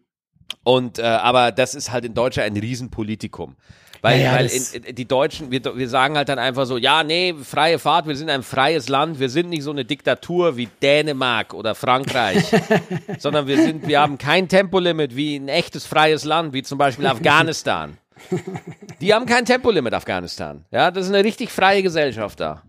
Und 0.64 0.98
äh, 0.98 1.02
aber 1.02 1.52
das 1.52 1.74
ist 1.74 1.92
halt 1.92 2.04
in 2.04 2.14
Deutschland 2.14 2.50
ein 2.50 2.56
Riesenpolitikum. 2.56 3.56
Weil, 4.02 4.20
Ja, 4.20 4.24
ja, 4.26 4.38
weil 4.38 4.46
in, 4.46 4.94
die 4.94 5.04
Deutschen, 5.04 5.50
wir, 5.50 5.64
wir 5.76 5.88
sagen 5.88 6.16
halt 6.16 6.28
dann 6.28 6.38
einfach 6.38 6.66
so, 6.66 6.76
ja, 6.76 7.02
nee, 7.02 7.34
freie 7.42 7.78
Fahrt, 7.78 8.06
wir 8.06 8.16
sind 8.16 8.30
ein 8.30 8.42
freies 8.42 8.88
Land, 8.88 9.18
wir 9.18 9.28
sind 9.28 9.48
nicht 9.48 9.62
so 9.62 9.70
eine 9.70 9.84
Diktatur 9.84 10.56
wie 10.56 10.68
Dänemark 10.82 11.54
oder 11.54 11.74
Frankreich, 11.74 12.44
sondern 13.18 13.46
wir 13.46 13.60
sind, 13.60 13.86
wir 13.86 14.00
haben 14.00 14.18
kein 14.18 14.48
Tempolimit 14.48 15.16
wie 15.16 15.36
ein 15.36 15.48
echtes 15.48 15.86
freies 15.86 16.24
Land, 16.24 16.52
wie 16.52 16.62
zum 16.62 16.78
Beispiel 16.78 17.06
Afghanistan. 17.06 17.98
Die 19.00 19.12
haben 19.12 19.26
kein 19.26 19.44
Tempolimit, 19.44 19.92
Afghanistan. 19.92 20.64
Ja, 20.70 20.90
das 20.90 21.06
ist 21.06 21.12
eine 21.12 21.24
richtig 21.24 21.50
freie 21.50 21.82
Gesellschaft 21.82 22.40
da. 22.40 22.62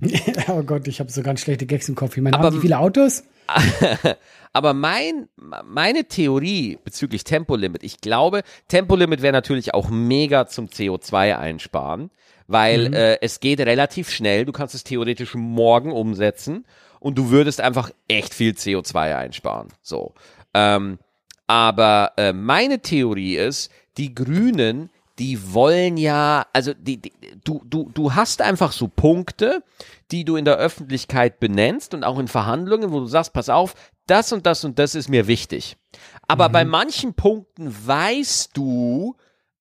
oh 0.48 0.62
Gott, 0.62 0.86
ich 0.88 1.00
habe 1.00 1.10
so 1.10 1.22
ganz 1.22 1.40
schlechte 1.40 1.66
Gags 1.66 1.88
im 1.88 1.94
Kopf. 1.94 2.16
Ich 2.16 2.22
meine, 2.22 2.36
Aber- 2.36 2.48
haben 2.48 2.54
die 2.56 2.60
viele 2.60 2.78
Autos? 2.78 3.24
Aber 4.52 4.74
mein, 4.74 5.28
meine 5.36 6.04
Theorie 6.04 6.78
bezüglich 6.84 7.24
Tempolimit, 7.24 7.82
ich 7.82 8.00
glaube, 8.00 8.42
Tempolimit 8.68 9.22
wäre 9.22 9.32
natürlich 9.32 9.74
auch 9.74 9.88
mega 9.88 10.46
zum 10.46 10.66
CO2 10.66 11.36
einsparen, 11.36 12.10
weil 12.46 12.94
äh, 12.94 13.18
es 13.20 13.40
geht 13.40 13.60
relativ 13.60 14.10
schnell. 14.10 14.44
Du 14.44 14.52
kannst 14.52 14.74
es 14.74 14.84
theoretisch 14.84 15.34
morgen 15.34 15.92
umsetzen 15.92 16.66
und 17.00 17.16
du 17.16 17.30
würdest 17.30 17.60
einfach 17.60 17.90
echt 18.08 18.34
viel 18.34 18.52
CO2 18.52 19.16
einsparen. 19.16 19.68
So. 19.82 20.14
Ähm, 20.54 20.98
aber 21.46 22.12
äh, 22.16 22.32
meine 22.32 22.80
Theorie 22.80 23.36
ist, 23.36 23.70
die 23.96 24.14
Grünen, 24.14 24.90
die 25.18 25.52
wollen 25.52 25.96
ja, 25.96 26.46
also 26.52 26.72
die, 26.74 26.98
die, 27.00 27.12
du, 27.44 27.62
du, 27.64 27.90
du 27.92 28.14
hast 28.14 28.40
einfach 28.40 28.72
so 28.72 28.88
Punkte, 28.88 29.62
die 30.10 30.24
du 30.24 30.36
in 30.36 30.44
der 30.44 30.56
Öffentlichkeit 30.56 31.40
benennst 31.40 31.94
und 31.94 32.04
auch 32.04 32.18
in 32.18 32.28
Verhandlungen, 32.28 32.92
wo 32.92 33.00
du 33.00 33.06
sagst, 33.06 33.32
pass 33.32 33.48
auf, 33.48 33.74
das 34.06 34.32
und 34.32 34.46
das 34.46 34.64
und 34.64 34.78
das 34.78 34.94
ist 34.94 35.08
mir 35.08 35.26
wichtig. 35.26 35.76
Aber 36.28 36.48
bei 36.48 36.64
manchen 36.64 37.14
Punkten 37.14 37.74
weißt 37.86 38.56
du, 38.56 39.16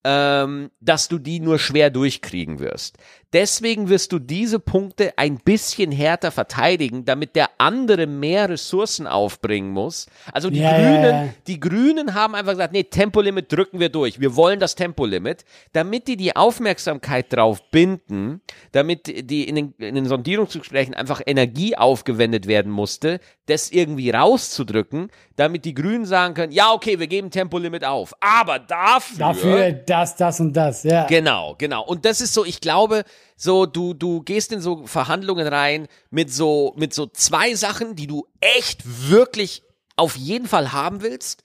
ähm, 0.10 0.72
dass 0.80 1.10
du 1.10 1.18
die 1.18 1.42
nur 1.42 1.60
schwer 1.60 1.90
durchkriegen 1.90 2.60
wirst. 2.60 2.98
Deswegen 3.34 3.90
wirst 3.90 4.14
du 4.14 4.20
diese 4.20 4.58
Punkte 4.58 5.12
ein 5.18 5.36
bisschen 5.36 5.92
härter 5.92 6.32
verteidigen, 6.32 7.04
damit 7.04 7.36
der 7.36 7.50
andere 7.58 8.08
mehr 8.08 8.48
Ressourcen 8.48 9.06
aufbringen 9.06 9.72
muss. 9.72 10.08
Also 10.32 10.50
die 10.50 10.60
ja, 10.60 10.78
Grünen, 10.78 11.34
die 11.46 11.60
Grünen 11.60 12.14
haben 12.14 12.36
einfach 12.36 12.54
gesagt, 12.54 12.72
nee, 12.72 12.84
Tempolimit 12.84 13.52
drücken 13.52 13.82
wir 13.82 13.90
durch. 13.90 14.22
Wir 14.22 14.38
wollen 14.38 14.62
das 14.62 14.76
Tempolimit, 14.76 15.44
damit 15.74 16.08
die 16.08 16.16
die 16.16 16.38
Aufmerksamkeit 16.38 17.34
drauf 17.34 17.70
binden, 17.70 18.40
damit 18.72 19.08
die 19.30 19.44
in 19.44 19.56
den, 19.56 19.74
in 19.78 19.96
den 19.96 20.06
Sondierungsgesprächen 20.06 20.94
einfach 20.94 21.22
Energie 21.26 21.76
aufgewendet 21.76 22.48
werden 22.48 22.72
musste, 22.72 23.20
das 23.48 23.72
irgendwie 23.72 24.10
rauszudrücken, 24.12 25.12
damit 25.38 25.66
die 25.66 25.74
Grünen 25.74 26.06
sagen 26.06 26.34
können, 26.34 26.52
ja, 26.52 26.74
okay, 26.74 27.00
wir 27.00 27.08
geben 27.08 27.32
Tempolimit 27.32 27.86
auf. 27.86 28.14
Aber 28.20 28.60
dafür, 28.60 29.18
Dafür 29.20 29.72
das, 29.72 30.16
das 30.18 30.40
und 30.40 30.54
das, 30.54 30.84
ja. 30.84 31.06
Genau, 31.06 31.56
genau. 31.58 31.86
Und 31.86 32.04
das 32.06 32.20
ist 32.20 32.34
so, 32.34 32.44
ich 32.44 32.60
glaube, 32.60 33.04
so 33.38 33.66
du 33.66 33.94
du 33.94 34.22
gehst 34.24 34.52
in 34.52 34.60
so 34.60 34.86
Verhandlungen 34.88 35.48
rein 35.48 35.88
mit 36.10 36.34
so 36.34 36.74
mit 36.76 36.94
so 36.94 37.06
zwei 37.06 37.54
Sachen, 37.56 37.96
die 37.96 38.08
du 38.08 38.26
echt 38.42 38.82
wirklich 39.10 39.64
auf 39.96 40.16
jeden 40.16 40.48
Fall 40.48 40.72
haben 40.72 41.02
willst, 41.02 41.44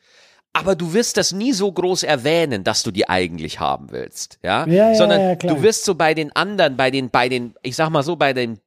aber 0.54 0.74
du 0.74 0.94
wirst 0.94 1.18
das 1.18 1.32
nie 1.32 1.52
so 1.52 1.70
groß 1.70 2.02
erwähnen, 2.02 2.64
dass 2.64 2.82
du 2.82 2.90
die 2.90 3.08
eigentlich 3.08 3.60
haben 3.60 3.90
willst, 3.90 4.38
ja? 4.42 4.66
Ja, 4.66 4.88
ja, 4.88 4.94
Sondern 4.94 5.20
ja, 5.20 5.34
du 5.34 5.62
wirst 5.62 5.84
so 5.84 5.94
bei 5.94 6.14
den 6.14 6.34
anderen, 6.34 6.76
bei 6.78 6.90
den 6.90 7.10
bei 7.10 7.28
den 7.28 7.54
ich 7.62 7.76
sag 7.76 7.90
mal 7.90 8.02
so 8.02 8.16
bei 8.16 8.32
den 8.32 8.58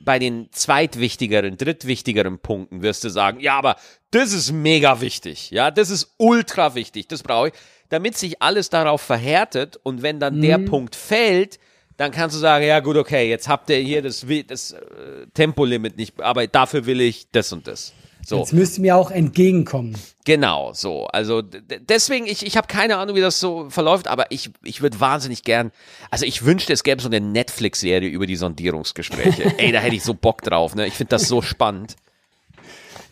bei 0.00 0.18
den 0.18 0.48
zweitwichtigeren, 0.52 1.56
drittwichtigeren 1.56 2.38
Punkten 2.38 2.82
wirst 2.82 3.04
du 3.04 3.08
sagen, 3.08 3.40
ja, 3.40 3.56
aber 3.58 3.76
das 4.10 4.32
ist 4.32 4.52
mega 4.52 5.00
wichtig, 5.00 5.50
ja, 5.50 5.70
das 5.70 5.90
ist 5.90 6.14
ultra 6.18 6.74
wichtig, 6.74 7.08
das 7.08 7.22
brauche 7.22 7.48
ich, 7.48 7.54
damit 7.88 8.16
sich 8.16 8.40
alles 8.42 8.70
darauf 8.70 9.00
verhärtet 9.02 9.76
und 9.82 10.02
wenn 10.02 10.20
dann 10.20 10.40
der 10.40 10.58
Mhm. 10.58 10.64
Punkt 10.66 10.96
fällt, 10.96 11.58
dann 11.96 12.10
kannst 12.10 12.34
du 12.34 12.40
sagen, 12.40 12.66
ja 12.66 12.80
gut, 12.80 12.96
okay, 12.96 13.28
jetzt 13.28 13.46
habt 13.48 13.70
ihr 13.70 13.76
hier 13.76 14.02
das, 14.02 14.26
das 14.48 14.72
äh, 14.72 15.26
Tempolimit 15.32 15.96
nicht, 15.96 16.20
aber 16.20 16.46
dafür 16.46 16.86
will 16.86 17.00
ich 17.00 17.30
das 17.30 17.52
und 17.52 17.66
das. 17.68 17.92
So, 18.26 18.38
Jetzt 18.38 18.52
müsst 18.54 18.78
ihr 18.78 18.82
mir 18.82 18.96
auch 18.96 19.10
entgegenkommen. 19.10 19.94
genau, 20.24 20.72
so. 20.72 21.06
Also 21.08 21.42
deswegen, 21.42 22.26
ich, 22.26 22.46
ich 22.46 22.56
habe 22.56 22.66
keine 22.68 22.96
Ahnung, 22.96 23.16
wie 23.16 23.20
das 23.20 23.38
so 23.38 23.68
verläuft, 23.68 24.08
aber 24.08 24.26
ich, 24.30 24.50
ich 24.62 24.80
würde 24.80 24.98
wahnsinnig 24.98 25.42
gern, 25.42 25.72
also 26.10 26.24
ich 26.24 26.44
wünschte, 26.44 26.72
es 26.72 26.82
gäbe 26.84 27.02
so 27.02 27.08
eine 27.08 27.20
Netflix-Serie 27.20 28.08
über 28.08 28.26
die 28.26 28.36
Sondierungsgespräche. 28.36 29.54
Ey, 29.58 29.72
da 29.72 29.80
hätte 29.80 29.94
ich 29.96 30.02
so 30.02 30.14
Bock 30.14 30.40
drauf, 30.42 30.74
ne? 30.74 30.86
Ich 30.86 30.94
finde 30.94 31.10
das 31.10 31.28
so 31.28 31.42
spannend. 31.42 31.96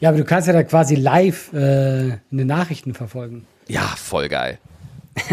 Ja, 0.01 0.09
aber 0.09 0.19
du 0.19 0.25
kannst 0.25 0.49
ja 0.49 0.53
da 0.55 0.63
quasi 0.63 0.95
live 0.97 1.53
äh, 1.53 2.05
in 2.31 2.39
den 2.39 2.47
Nachrichten 2.47 2.95
verfolgen. 2.95 3.47
Ja, 3.69 3.83
voll 3.97 4.29
geil. 4.29 4.59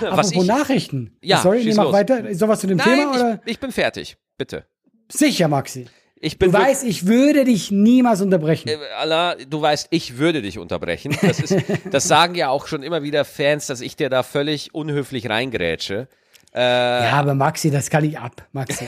Apropos 0.00 0.32
ich- 0.32 0.42
Nachrichten. 0.44 1.16
Ja, 1.22 1.40
Sorry, 1.40 1.58
ich 1.60 1.74
mach 1.74 1.84
los. 1.84 1.92
weiter. 1.94 2.28
Ist 2.28 2.38
sowas 2.40 2.60
zu 2.60 2.66
dem 2.66 2.76
Nein, 2.76 2.86
Thema 2.98 3.10
oder? 3.14 3.40
ich, 3.44 3.52
ich 3.52 3.58
bin 3.60 3.72
fertig. 3.72 4.16
Bitte. 4.36 4.66
Sicher, 5.10 5.48
Maxi. 5.48 5.86
Ich 6.24 6.38
bin 6.38 6.50
Du 6.50 6.58
weißt, 6.58 6.84
ich 6.84 7.06
würde 7.06 7.44
dich 7.44 7.70
niemals 7.70 8.22
unterbrechen. 8.22 8.68
Äh, 8.68 8.78
Allah, 8.96 9.34
du 9.34 9.60
weißt, 9.60 9.88
ich 9.90 10.16
würde 10.16 10.40
dich 10.40 10.58
unterbrechen. 10.58 11.14
Das, 11.20 11.38
ist, 11.38 11.56
das 11.90 12.08
sagen 12.08 12.34
ja 12.34 12.48
auch 12.48 12.66
schon 12.66 12.82
immer 12.82 13.02
wieder 13.02 13.26
Fans, 13.26 13.66
dass 13.66 13.82
ich 13.82 13.94
dir 13.96 14.08
da 14.08 14.22
völlig 14.22 14.74
unhöflich 14.74 15.28
reingrätsche. 15.28 16.08
ja, 16.54 17.12
aber 17.12 17.34
Maxi, 17.34 17.70
das 17.70 17.90
kann 17.90 18.04
ich 18.04 18.18
ab, 18.18 18.46
Maxi. 18.52 18.86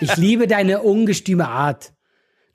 Ich 0.00 0.16
liebe 0.16 0.46
deine 0.46 0.82
ungestüme 0.82 1.48
Art. 1.48 1.92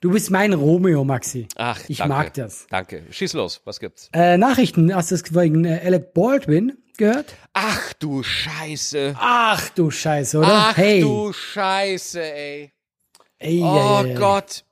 Du 0.00 0.10
bist 0.10 0.30
mein 0.30 0.54
Romeo, 0.54 1.04
Maxi. 1.04 1.48
Ach, 1.56 1.80
ich 1.86 1.98
danke. 1.98 2.14
mag 2.14 2.34
das. 2.34 2.66
Danke. 2.70 3.02
Schieß 3.10 3.34
los, 3.34 3.60
was 3.64 3.78
gibt's? 3.78 4.08
Äh, 4.12 4.38
Nachrichten, 4.38 4.94
hast 4.94 5.10
du 5.10 5.14
es 5.14 5.34
wegen 5.34 5.64
äh, 5.64 5.80
Alec 5.84 6.14
Baldwin 6.14 6.78
gehört? 6.96 7.34
Ach 7.52 7.92
du 7.94 8.22
Scheiße. 8.22 9.14
Ach 9.18 9.68
du 9.70 9.90
Scheiße, 9.90 10.38
oder? 10.38 10.48
Ach 10.50 10.76
hey. 10.76 11.00
du 11.00 11.32
Scheiße, 11.32 12.22
ey. 12.22 12.72
Ey, 13.38 13.60
Oh 13.62 14.00
ey, 14.04 14.10
ey. 14.10 14.14
Gott. 14.14 14.64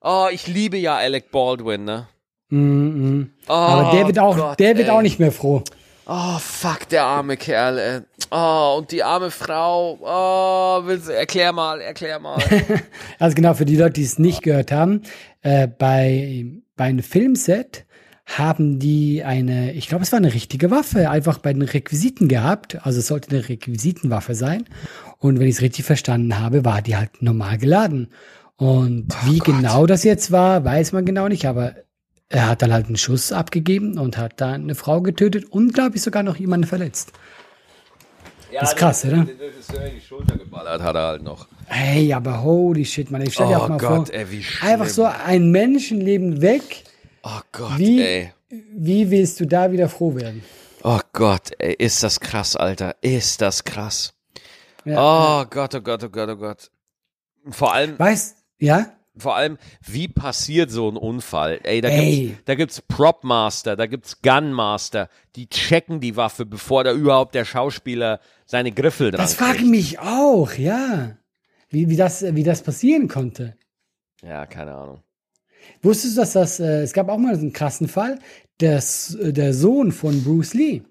Oh, 0.00 0.26
ich 0.30 0.46
liebe 0.46 0.78
ja 0.78 0.96
Alec 0.96 1.30
Baldwin, 1.30 1.84
ne? 1.84 2.08
Mhm. 2.48 3.30
Oh, 3.48 3.52
Aber 3.52 3.96
der 3.96 4.06
wird 4.06 4.18
auch, 4.18 4.36
Gott, 4.36 4.58
der 4.58 4.76
wird 4.76 4.88
ey. 4.88 4.94
auch 4.94 5.02
nicht 5.02 5.18
mehr 5.18 5.32
froh. 5.32 5.62
Oh, 6.06 6.38
fuck, 6.38 6.88
der 6.88 7.04
arme 7.04 7.36
Kerl, 7.36 7.78
ey. 7.78 8.00
Oh, 8.32 8.76
und 8.78 8.90
die 8.90 9.02
arme 9.02 9.30
Frau. 9.30 9.98
Oh, 10.00 10.86
willst, 10.86 11.08
erklär 11.08 11.52
mal, 11.52 11.80
erklär 11.80 12.18
mal. 12.18 12.38
Also 13.18 13.34
genau, 13.34 13.54
für 13.54 13.64
die 13.66 13.76
Leute, 13.76 13.92
die 13.94 14.04
es 14.04 14.18
nicht 14.18 14.42
gehört 14.42 14.72
haben, 14.72 15.02
äh, 15.42 15.68
bei, 15.68 16.46
bei 16.76 16.84
einem 16.84 17.02
Filmset 17.02 17.84
haben 18.24 18.78
die 18.78 19.22
eine, 19.24 19.72
ich 19.72 19.88
glaube, 19.88 20.04
es 20.04 20.12
war 20.12 20.16
eine 20.18 20.32
richtige 20.32 20.70
Waffe, 20.70 21.10
einfach 21.10 21.38
bei 21.38 21.52
den 21.52 21.62
Requisiten 21.62 22.28
gehabt. 22.28 22.78
Also 22.86 23.00
es 23.00 23.08
sollte 23.08 23.30
eine 23.30 23.48
Requisitenwaffe 23.48 24.34
sein. 24.34 24.64
Und 25.20 25.38
wenn 25.38 25.46
ich 25.46 25.56
es 25.56 25.62
richtig 25.62 25.84
verstanden 25.84 26.38
habe, 26.38 26.64
war 26.64 26.82
die 26.82 26.96
halt 26.96 27.22
normal 27.22 27.58
geladen. 27.58 28.08
Und 28.56 29.14
wie 29.26 29.38
genau 29.38 29.86
das 29.86 30.02
jetzt 30.04 30.32
war, 30.32 30.64
weiß 30.64 30.92
man 30.92 31.04
genau 31.04 31.28
nicht, 31.28 31.46
aber 31.46 31.76
er 32.28 32.48
hat 32.48 32.62
dann 32.62 32.72
halt 32.72 32.86
einen 32.86 32.96
Schuss 32.96 33.32
abgegeben 33.32 33.98
und 33.98 34.16
hat 34.18 34.40
dann 34.40 34.62
eine 34.62 34.74
Frau 34.74 35.00
getötet 35.00 35.44
und, 35.46 35.72
glaube 35.74 35.96
ich, 35.96 36.02
sogar 36.02 36.22
noch 36.22 36.36
jemanden 36.36 36.66
verletzt. 36.66 37.12
Ja, 38.52 38.60
Das 38.60 38.70
ist 38.70 38.76
krass, 38.78 39.02
den, 39.02 39.12
oder? 39.12 39.24
Den 39.24 39.36
die 39.94 40.00
Schulter 40.00 40.36
geballert 40.36 40.82
hat 40.82 40.96
er 40.96 41.06
halt 41.06 41.22
noch. 41.22 41.46
Hey, 41.66 42.12
aber 42.12 42.42
holy 42.42 42.84
shit, 42.84 43.10
man. 43.10 43.22
Ich 43.22 43.34
stell 43.34 43.46
dir 43.46 43.58
Oh 43.58 43.62
auch 43.64 43.68
mal 43.68 43.78
Gott, 43.78 44.08
vor, 44.08 44.14
ey, 44.14 44.26
einfach 44.62 44.88
so 44.88 45.04
ein 45.04 45.50
Menschenleben 45.50 46.42
weg. 46.42 46.84
Oh 47.22 47.40
Gott, 47.52 47.78
Wie- 47.78 48.00
ey. 48.02 48.32
Wie 48.76 49.10
willst 49.12 49.38
du 49.38 49.46
da 49.46 49.70
wieder 49.70 49.88
froh 49.88 50.16
werden? 50.16 50.42
Oh 50.82 50.98
Gott, 51.12 51.52
ey, 51.58 51.74
ist 51.74 52.02
das 52.02 52.18
krass, 52.18 52.56
Alter. 52.56 52.96
Ist 53.00 53.40
das 53.40 53.62
krass. 53.64 54.12
Ja. 54.84 55.42
Oh 55.42 55.46
Gott, 55.48 55.74
oh 55.74 55.80
Gott, 55.80 56.02
oh 56.04 56.08
Gott, 56.08 56.28
oh 56.30 56.36
Gott. 56.36 56.70
Vor 57.50 57.72
allem, 57.72 57.98
Weißt, 57.98 58.36
ja? 58.58 58.92
vor 59.16 59.36
allem, 59.36 59.58
wie 59.86 60.08
passiert 60.08 60.70
so 60.70 60.88
ein 60.90 60.96
Unfall? 60.96 61.60
Ey, 61.64 61.80
da 61.80 61.88
Ey. 61.88 62.26
gibt's, 62.28 62.44
da 62.44 62.54
gibt's 62.54 62.82
Propmaster, 62.82 63.76
da 63.76 63.86
gibt's 63.86 64.20
Gunmaster, 64.22 65.08
die 65.36 65.48
checken 65.48 66.00
die 66.00 66.16
Waffe, 66.16 66.46
bevor 66.46 66.84
da 66.84 66.92
überhaupt 66.92 67.34
der 67.34 67.44
Schauspieler 67.44 68.20
seine 68.46 68.72
Griffel 68.72 69.10
dran 69.10 69.20
Das 69.20 69.34
frage 69.34 69.58
kriegt. 69.58 69.70
mich 69.70 69.98
auch, 69.98 70.52
ja. 70.54 71.16
Wie, 71.68 71.88
wie, 71.88 71.96
das, 71.96 72.22
wie 72.34 72.42
das 72.42 72.62
passieren 72.62 73.08
konnte. 73.08 73.56
Ja, 74.22 74.44
keine 74.46 74.74
Ahnung. 74.74 75.02
Wusstest 75.82 76.16
du, 76.16 76.20
dass 76.20 76.32
das, 76.32 76.58
äh, 76.60 76.82
es 76.82 76.92
gab 76.92 77.08
auch 77.08 77.18
mal 77.18 77.34
so 77.36 77.42
einen 77.42 77.52
krassen 77.52 77.88
Fall, 77.88 78.18
das, 78.58 79.14
äh, 79.14 79.32
der 79.32 79.54
Sohn 79.54 79.92
von 79.92 80.22
Bruce 80.24 80.54
Lee, 80.54 80.82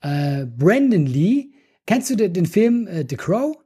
äh, 0.00 0.44
Brandon 0.46 1.06
Lee, 1.06 1.52
kennst 1.90 2.08
du 2.08 2.14
den, 2.14 2.32
den 2.32 2.46
Film 2.46 2.86
äh, 2.86 3.04
The 3.08 3.16
Crow? 3.16 3.56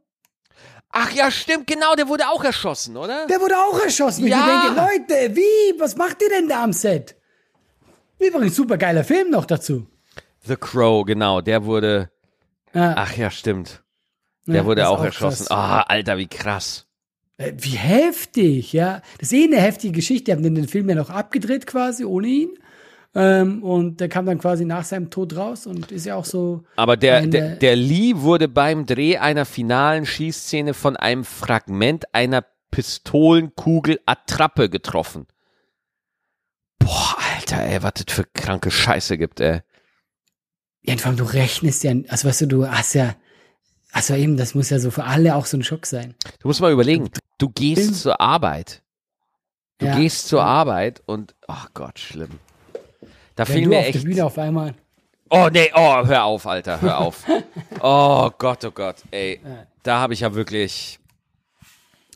Ach 0.88 1.12
ja, 1.12 1.30
stimmt, 1.30 1.66
genau, 1.66 1.94
der 1.94 2.08
wurde 2.08 2.26
auch 2.28 2.42
erschossen, 2.42 2.96
oder? 2.96 3.26
Der 3.26 3.38
wurde 3.40 3.54
auch 3.58 3.78
erschossen. 3.80 4.26
Ja. 4.26 4.38
Ich 4.38 4.44
denke, 4.46 4.80
Leute, 4.80 5.36
wie, 5.36 5.78
was 5.80 5.96
macht 5.96 6.22
ihr 6.22 6.30
denn 6.30 6.48
da 6.48 6.62
am 6.64 6.72
Set? 6.72 7.16
Übrigens, 8.18 8.56
super 8.56 8.78
geiler 8.78 9.04
Film 9.04 9.30
noch 9.30 9.44
dazu. 9.44 9.86
The 10.46 10.56
Crow, 10.56 11.04
genau, 11.04 11.42
der 11.42 11.66
wurde, 11.66 12.10
Ja, 12.72 12.94
ach 12.96 13.14
ja, 13.14 13.30
stimmt. 13.30 13.82
Der 14.46 14.56
ja, 14.56 14.64
wurde 14.64 14.82
ist 14.82 14.88
auch 14.88 15.04
erschossen. 15.04 15.46
Ah, 15.50 15.82
Alter, 15.82 16.16
wie 16.16 16.28
krass. 16.28 16.86
Äh, 17.36 17.52
Wie 17.56 17.76
heftig, 17.76 18.72
ja. 18.72 19.02
Das 19.18 19.32
ist 19.32 19.38
eh 19.38 19.44
eine 19.44 19.60
heftige 19.60 19.92
Geschichte. 19.92 20.24
Die 20.24 20.32
haben 20.32 20.54
den 20.54 20.68
Film 20.68 20.88
ja 20.88 20.94
noch 20.94 21.10
abgedreht 21.10 21.66
quasi 21.66 22.04
ohne 22.04 22.28
ihn. 22.28 22.58
Ähm, 23.16 23.62
und 23.62 24.00
der 24.00 24.08
kam 24.08 24.26
dann 24.26 24.38
quasi 24.38 24.64
nach 24.64 24.84
seinem 24.84 25.08
Tod 25.10 25.36
raus 25.36 25.66
und 25.66 25.92
ist 25.92 26.04
ja 26.06 26.16
auch 26.16 26.24
so. 26.24 26.64
Aber 26.76 26.96
der, 26.96 27.18
eine- 27.18 27.28
der, 27.28 27.56
der 27.56 27.76
Lee 27.76 28.14
wurde 28.16 28.48
beim 28.48 28.86
Dreh 28.86 29.18
einer 29.18 29.44
finalen 29.44 30.04
Schießszene 30.04 30.74
von 30.74 30.96
einem 30.96 31.24
Fragment 31.24 32.12
einer 32.12 32.44
Pistolenkugel 32.72 34.00
Attrappe 34.04 34.68
getroffen. 34.68 35.26
Boah, 36.80 37.16
Alter, 37.36 37.62
ey, 37.62 37.82
was 37.82 37.92
das 37.94 38.14
für 38.14 38.24
kranke 38.34 38.70
Scheiße 38.72 39.16
gibt, 39.16 39.40
ey. 39.40 39.60
Ja, 40.82 40.94
und 40.94 41.00
vor 41.00 41.08
allem, 41.10 41.16
du 41.18 41.24
rechnest 41.24 41.84
ja, 41.84 41.92
also 42.08 42.28
weißt 42.28 42.42
du, 42.42 42.46
du 42.46 42.68
hast 42.68 42.94
ja, 42.94 43.14
also 43.92 44.14
eben, 44.14 44.36
das 44.36 44.54
muss 44.56 44.70
ja 44.70 44.78
so 44.80 44.90
für 44.90 45.04
alle 45.04 45.36
auch 45.36 45.46
so 45.46 45.56
ein 45.56 45.62
Schock 45.62 45.86
sein. 45.86 46.14
Du 46.40 46.48
musst 46.48 46.60
mal 46.60 46.72
überlegen, 46.72 47.10
du 47.38 47.48
gehst 47.48 48.00
zur 48.02 48.20
Arbeit. 48.20 48.82
Du 49.78 49.86
Ja. 49.86 49.96
gehst 49.96 50.26
zur 50.28 50.42
Arbeit 50.44 51.00
und, 51.06 51.34
ach 51.46 51.68
Gott, 51.74 51.98
schlimm. 52.00 52.30
Da 53.34 53.46
Wenn 53.48 53.54
fiel 53.54 53.64
du 53.64 53.70
mir 53.70 53.78
auf 53.78 53.84
der 53.84 53.94
echt. 53.94 54.04
Bühne 54.04 54.24
auf 54.24 54.38
einmal. 54.38 54.74
Oh, 55.30 55.48
nee, 55.52 55.70
oh, 55.74 56.06
hör 56.06 56.24
auf, 56.24 56.46
Alter, 56.46 56.80
hör 56.80 56.98
auf. 56.98 57.24
Oh 57.80 58.30
Gott, 58.38 58.64
oh 58.64 58.70
Gott, 58.70 58.96
ey. 59.10 59.40
Da 59.82 59.98
habe 59.98 60.14
ich 60.14 60.20
ja 60.20 60.34
wirklich. 60.34 60.98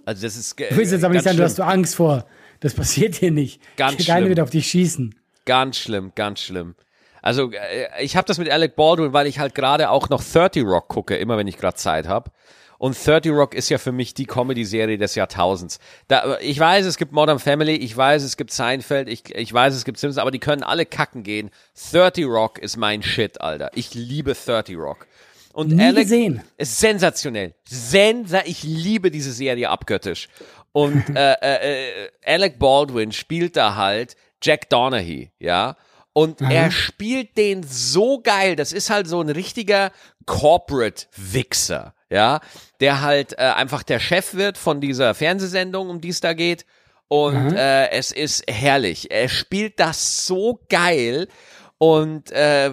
Also, 0.04 0.22
das 0.22 0.36
ist. 0.36 0.58
Du 0.58 0.64
willst 0.76 0.92
jetzt 0.92 1.04
aber 1.04 1.14
nicht 1.14 1.24
sagen, 1.24 1.36
du 1.36 1.42
hast 1.42 1.58
du 1.58 1.62
Angst 1.64 1.96
vor. 1.96 2.24
Das 2.60 2.74
passiert 2.74 3.14
hier 3.16 3.30
nicht. 3.30 3.60
Ganz 3.76 4.04
Keiner 4.06 4.18
schlimm. 4.20 4.28
wird 4.30 4.40
auf 4.40 4.50
dich 4.50 4.66
schießen. 4.68 5.14
Ganz 5.44 5.78
schlimm, 5.78 6.12
ganz 6.14 6.40
schlimm. 6.40 6.74
Also 7.22 7.50
äh, 7.52 8.02
ich 8.02 8.16
habe 8.16 8.26
das 8.26 8.38
mit 8.38 8.50
Alec 8.50 8.76
Baldwin, 8.76 9.12
weil 9.12 9.26
ich 9.26 9.38
halt 9.38 9.54
gerade 9.54 9.90
auch 9.90 10.08
noch 10.08 10.22
30 10.22 10.64
Rock 10.64 10.88
gucke, 10.88 11.16
immer 11.16 11.36
wenn 11.36 11.46
ich 11.46 11.56
gerade 11.56 11.76
Zeit 11.76 12.06
habe. 12.06 12.30
Und 12.78 12.96
30 12.96 13.32
Rock 13.32 13.54
ist 13.54 13.68
ja 13.68 13.78
für 13.78 13.90
mich 13.92 14.14
die 14.14 14.26
Comedy-Serie 14.26 14.98
des 14.98 15.16
Jahrtausends. 15.16 15.78
Da, 16.06 16.38
ich 16.40 16.58
weiß, 16.58 16.86
es 16.86 16.96
gibt 16.96 17.12
Modern 17.12 17.40
Family, 17.40 17.74
ich 17.74 17.96
weiß, 17.96 18.22
es 18.22 18.36
gibt 18.36 18.52
Seinfeld, 18.52 19.08
ich, 19.08 19.34
ich 19.34 19.52
weiß, 19.52 19.74
es 19.74 19.84
gibt 19.84 19.98
Simpsons, 19.98 20.20
aber 20.20 20.30
die 20.30 20.38
können 20.38 20.62
alle 20.62 20.86
kacken 20.86 21.24
gehen. 21.24 21.50
30 21.90 22.24
Rock 22.26 22.58
ist 22.58 22.76
mein 22.76 23.02
Shit, 23.02 23.40
Alter. 23.40 23.70
Ich 23.74 23.94
liebe 23.94 24.34
30 24.34 24.76
Rock. 24.76 25.06
Und 25.52 25.72
Nie 25.72 25.82
Alec 25.82 26.04
gesehen. 26.04 26.42
ist 26.56 26.78
sensationell. 26.78 27.52
Sensa 27.64 28.42
ich 28.44 28.62
liebe 28.62 29.10
diese 29.10 29.32
Serie 29.32 29.70
abgöttisch. 29.70 30.28
Und 30.70 31.02
äh, 31.16 31.32
äh, 31.32 32.04
äh, 32.04 32.10
Alec 32.24 32.60
Baldwin 32.60 33.10
spielt 33.10 33.56
da 33.56 33.74
halt 33.74 34.14
Jack 34.40 34.68
Donaghy, 34.70 35.32
ja. 35.40 35.76
Und 36.12 36.40
er 36.40 36.70
spielt 36.70 37.36
den 37.36 37.62
so 37.64 38.20
geil. 38.20 38.56
Das 38.56 38.72
ist 38.72 38.90
halt 38.90 39.08
so 39.08 39.20
ein 39.20 39.28
richtiger 39.28 39.90
Corporate-Wichser, 40.26 41.94
ja. 42.10 42.40
Der 42.80 43.00
halt 43.02 43.34
äh, 43.38 43.42
einfach 43.42 43.82
der 43.82 44.00
Chef 44.00 44.34
wird 44.34 44.58
von 44.58 44.80
dieser 44.80 45.14
Fernsehsendung, 45.14 45.90
um 45.90 46.00
die 46.00 46.08
es 46.10 46.20
da 46.20 46.32
geht. 46.32 46.64
Und 47.08 47.54
äh, 47.56 47.90
es 47.90 48.12
ist 48.12 48.44
herrlich. 48.50 49.10
Er 49.10 49.28
spielt 49.28 49.80
das 49.80 50.26
so 50.26 50.60
geil. 50.68 51.28
Und 51.78 52.32
äh, 52.32 52.70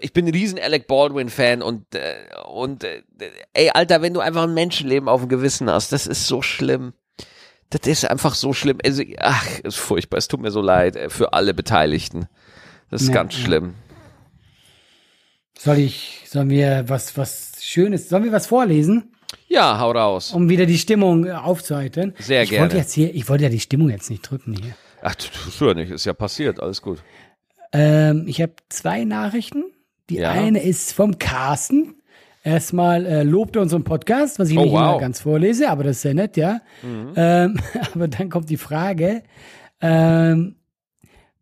ich 0.00 0.12
bin 0.12 0.26
ein 0.26 0.32
riesen 0.32 0.58
Alec 0.60 0.86
Baldwin-Fan 0.86 1.60
und, 1.60 1.92
äh, 1.94 2.14
und 2.46 2.84
äh, 2.84 3.02
ey, 3.52 3.70
Alter, 3.70 4.00
wenn 4.00 4.14
du 4.14 4.20
einfach 4.20 4.44
ein 4.44 4.54
Menschenleben 4.54 5.08
auf 5.08 5.20
dem 5.22 5.28
Gewissen 5.28 5.68
hast, 5.68 5.90
das 5.90 6.06
ist 6.06 6.28
so 6.28 6.40
schlimm. 6.40 6.92
Das 7.70 7.86
ist 7.86 8.08
einfach 8.08 8.34
so 8.34 8.52
schlimm. 8.52 8.78
Also, 8.84 9.02
ach, 9.18 9.58
ist 9.58 9.76
furchtbar. 9.76 10.18
Es 10.18 10.28
tut 10.28 10.40
mir 10.40 10.52
so 10.52 10.62
leid 10.62 10.94
äh, 10.96 11.10
für 11.10 11.32
alle 11.32 11.52
Beteiligten. 11.52 12.28
Das 12.90 13.02
ist 13.02 13.08
Ja, 13.08 13.14
ganz 13.14 13.36
ja. 13.36 13.44
schlimm. 13.44 13.74
Soll 15.60 15.78
ich, 15.78 16.22
sollen 16.26 16.50
wir 16.50 16.84
was, 16.88 17.16
was 17.16 17.52
Schönes, 17.60 18.08
sollen 18.08 18.22
wir 18.24 18.30
was 18.32 18.46
vorlesen, 18.46 19.12
Ja, 19.48 19.78
hau 19.80 19.90
raus. 19.90 20.32
um 20.32 20.48
wieder 20.48 20.66
die 20.66 20.78
Stimmung 20.78 21.26
äh, 21.26 21.32
aufzuheitern? 21.32 22.14
Sehr 22.18 22.44
ich 22.44 22.50
gerne. 22.50 22.62
Wollte 22.66 22.76
jetzt 22.78 22.92
hier, 22.92 23.12
ich 23.14 23.28
wollte 23.28 23.44
ja 23.44 23.50
die 23.50 23.58
Stimmung 23.60 23.90
jetzt 23.90 24.08
nicht 24.08 24.22
drücken 24.22 24.54
hier. 24.54 24.74
Ach, 25.02 25.14
tu- 25.16 25.28
tust 25.28 25.60
du 25.60 25.66
ja 25.66 25.74
nicht. 25.74 25.90
Ist 25.90 26.04
ja 26.06 26.12
passiert. 26.12 26.60
Alles 26.60 26.80
gut. 26.80 27.02
Ähm, 27.72 28.24
ich 28.28 28.40
habe 28.40 28.52
zwei 28.68 29.04
Nachrichten. 29.04 29.64
Die 30.10 30.16
Ja. 30.18 30.30
eine 30.30 30.62
ist 30.62 30.92
vom 30.92 31.18
Carsten. 31.18 31.96
Erstmal 32.44 33.04
äh, 33.04 33.22
lobt 33.24 33.56
er 33.56 33.62
unseren 33.62 33.84
Podcast, 33.84 34.38
was 34.38 34.48
ich 34.50 34.56
Oh, 34.56 34.62
nicht 34.62 34.72
immer 34.72 34.92
wow. 34.94 35.00
ganz 35.00 35.20
vorlese, 35.20 35.68
aber 35.68 35.82
das 35.84 35.96
ist 35.96 36.02
sehr 36.02 36.14
nett, 36.14 36.36
ja. 36.36 36.60
Ähm, 37.16 37.60
aber 37.94 38.08
dann 38.08 38.30
kommt 38.30 38.48
die 38.48 38.56
Frage, 38.56 39.22
ähm, 39.80 40.54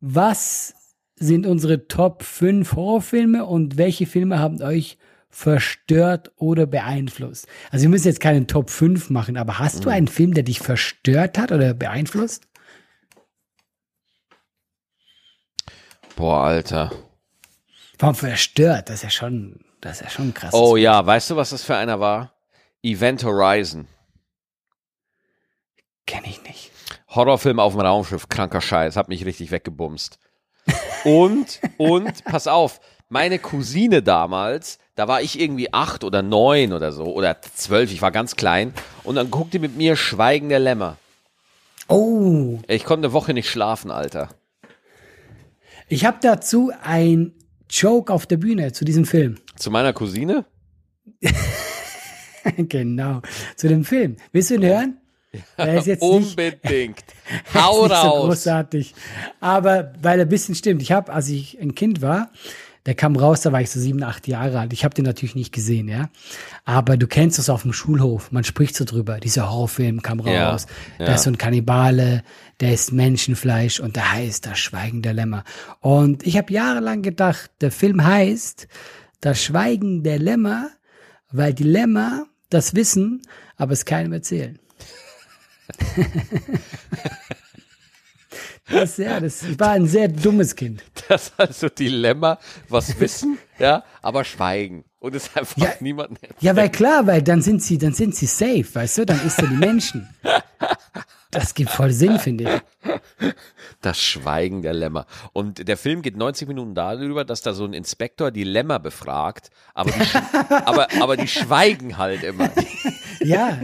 was 0.01 0.75
sind 1.17 1.47
unsere 1.47 1.89
Top 1.89 2.23
5 2.23 2.77
Horrorfilme 2.77 3.45
und 3.45 3.77
welche 3.77 4.07
Filme 4.07 4.39
haben 4.39 4.63
euch 4.63 4.99
verstört 5.31 6.33
oder 6.37 6.67
beeinflusst? 6.67 7.47
Also 7.71 7.85
wir 7.85 7.89
müssen 7.91 8.07
jetzt 8.07 8.21
keinen 8.21 8.47
Top 8.47 8.71
5 8.71 9.11
machen, 9.11 9.37
aber 9.37 9.59
hast 9.59 9.85
du 9.85 9.91
einen 9.91 10.09
Film, 10.09 10.35
der 10.35 10.45
dich 10.45 10.61
verstört 10.61 11.39
hat 11.39 11.53
oder 11.53 11.75
beeinflusst? 11.75 12.47
Boah, 16.17 16.45
Alter. 16.45 16.93
Warum 17.99 18.15
verstört? 18.15 18.89
Das 18.89 18.97
ist 18.97 19.03
ja 19.03 19.11
schon, 19.11 19.61
das 19.81 20.01
ist 20.01 20.05
ja 20.05 20.11
schon 20.11 20.35
krass. 20.35 20.55
Oh 20.55 20.77
ja, 20.77 21.05
weißt 21.05 21.31
du, 21.31 21.37
was 21.37 21.51
das 21.51 21.63
für 21.63 21.77
einer 21.77 22.01
war? 22.01 22.33
Event 22.83 23.25
Horizon. 23.25 23.87
Kenne 26.07 26.29
ich 26.29 26.43
nicht. 26.45 26.73
Horrorfilm 27.09 27.59
auf 27.59 27.73
dem 27.73 27.81
Raumschiff, 27.81 28.29
kranker 28.29 28.61
Scheiß, 28.61 28.97
hat 28.97 29.09
mich 29.09 29.25
richtig 29.25 29.51
weggebumst. 29.51 30.19
Und, 31.05 31.61
und, 31.77 32.25
pass 32.25 32.47
auf, 32.49 32.81
meine 33.09 33.39
Cousine 33.39 34.03
damals, 34.03 34.79
da 34.97 35.07
war 35.07 35.23
ich 35.23 35.39
irgendwie 35.41 35.73
acht 35.73 36.03
oder 36.03 36.23
neun 36.23 36.73
oder 36.73 36.91
so, 36.93 37.05
oder 37.05 37.41
zwölf, 37.41 37.93
ich 37.93 38.03
war 38.03 38.11
ganz 38.11 38.35
klein, 38.35 38.75
und 39.05 39.15
dann 39.15 39.31
guckte 39.31 39.59
mit 39.59 39.77
mir 39.77 39.95
Schweigen 39.97 40.49
der 40.49 40.59
Lämmer. 40.59 40.97
Oh, 41.89 42.59
Ich 42.67 42.85
konnte 42.85 43.07
eine 43.07 43.13
Woche 43.13 43.33
nicht 43.33 43.49
schlafen, 43.49 43.91
Alter. 43.93 44.31
ich 45.89 46.05
habe 46.05 46.19
dazu 46.21 46.73
ein 46.83 47.33
Joke 47.71 48.13
auf 48.13 48.27
der 48.27 48.39
Bühne 48.39 48.73
zu 48.73 48.85
diesem 48.85 49.05
Film. 49.05 49.37
Zu 49.57 49.71
meiner 49.71 49.93
Cousine? 49.93 50.45
genau, 52.57 53.23
zu 53.55 53.69
dem 53.69 53.85
Film. 53.85 54.17
Willst 54.33 54.51
du 54.51 54.55
ihn 54.55 54.65
hören? 54.65 55.01
Er 55.57 55.79
ist 55.79 55.87
jetzt 55.87 56.03
nicht, 56.03 56.13
Unbedingt. 56.13 57.05
er 57.55 57.65
Hau 57.65 57.85
ist 57.87 57.91
nicht 57.91 58.01
so 58.03 58.09
raus. 58.09 58.27
großartig. 58.27 58.95
Aber 59.41 59.93
weil 60.03 60.19
er 60.21 60.27
ein 60.27 60.29
bisschen 60.29 60.55
stimmt. 60.55 60.83
Ich 60.83 60.93
habe, 60.93 61.13
als 61.13 61.29
ich 61.29 61.59
ein 61.61 61.75
Kind 61.75 62.03
war, 62.03 62.31
der 62.87 62.95
kam 62.95 63.17
raus, 63.17 63.41
da 63.41 63.51
war 63.51 63.61
ich 63.61 63.69
so 63.71 63.81
sieben, 63.81 64.05
acht 64.05 64.29
Jahre 64.29 64.61
alt. 64.61 64.73
Ich 64.73 64.85
habe 64.85 64.95
den 64.95 65.05
natürlich 65.05 65.35
nicht 65.35 65.53
gesehen, 65.53 65.89
ja. 65.89 66.09
Aber 66.65 66.97
du 66.97 67.09
kennst 67.09 67.37
das 67.37 67.51
auf 67.51 67.63
dem 67.63 67.73
Schulhof. 67.73 68.31
Man 68.31 68.45
spricht 68.45 68.77
so 68.77 68.85
drüber. 68.85 69.19
Dieser 69.19 69.51
Horrorfilm 69.51 70.03
kam 70.03 70.21
Ja, 70.21 70.51
raus. 70.53 70.67
ja. 71.01 71.07
Da 71.07 71.15
ist 71.17 71.25
so 71.25 71.31
ein 71.31 71.37
Kannibale, 71.37 72.23
der 72.61 72.73
isst 72.75 72.93
Menschenfleisch 72.93 73.81
und 73.81 73.97
der 73.97 74.13
heißt 74.13 74.47
das 74.47 74.61
Schweigen 74.61 75.03
der 75.03 75.15
Lämmer. 75.15 75.43
Und 75.81 76.25
ich 76.25 76.37
habe 76.37 76.53
jahrelang 76.53 77.03
gedacht, 77.03 77.51
der 77.61 77.73
Film 77.73 78.05
heißt 78.05 78.69
das 79.21 79.43
Schweigen 79.43 80.05
der 80.05 80.21
Lämmer, 80.21 80.69
weil 81.33 81.55
die 81.55 81.65
Lämmer 81.65 82.27
das 82.51 82.77
wissen, 82.77 83.23
aber 83.57 83.73
es 83.73 83.85
keinem 83.85 84.13
erzählen. 84.13 84.61
Das, 88.69 88.97
ja, 88.97 89.21
das 89.21 89.43
ich 89.45 89.59
war 89.61 89.71
ein 89.71 89.87
sehr 89.87 90.09
dummes 90.09 90.55
Kind. 90.57 90.83
Das 91.09 91.33
also 91.37 91.69
Dilemma, 91.69 92.39
was 92.69 92.99
wissen, 92.99 93.39
ja, 93.61 93.85
aber 94.03 94.25
schweigen. 94.25 94.85
Und 94.99 95.15
es 95.15 95.31
einfach 95.37 95.57
Ja. 95.57 95.73
niemanden 95.79 96.17
Ja, 96.41 96.57
weil 96.57 96.69
klar, 96.69 97.07
weil 97.07 97.23
dann 97.23 97.43
sind 97.43 97.63
sie, 97.63 97.79
dann 97.79 97.95
sind 97.95 98.17
sie 98.17 98.27
safe, 98.27 98.67
weißt 98.73 98.99
du, 98.99 99.07
dann 99.07 99.25
isst 99.25 99.39
er 99.39 99.47
die 99.47 99.55
Menschen. 99.55 100.09
Das 101.31 101.55
gibt 101.55 101.71
voll 101.71 101.93
Sinn, 101.93 102.19
finde 102.19 102.45
ich. 102.85 102.93
Das 103.81 103.99
Schweigen 104.01 104.63
der 104.63 104.75
Lämmer. 104.75 105.07
Und 105.33 105.67
der 105.69 105.77
Film 105.77 106.03
geht 106.03 106.17
90 106.17 106.49
Minuten 106.49 106.75
darüber, 106.75 107.25
dass 107.25 107.41
da 107.43 107.53
so 107.55 107.65
ein 107.65 107.73
Inspektor 107.73 108.31
die 108.31 108.45
Lämmer 108.45 108.79
befragt, 108.79 109.51
aber 109.75 109.91
die, 109.91 110.01
aber, 110.67 110.89
aber 111.01 111.17
die 111.17 111.29
schweigen 111.29 111.97
halt 111.99 112.23
immer. 112.23 112.51
Ja. 113.21 113.59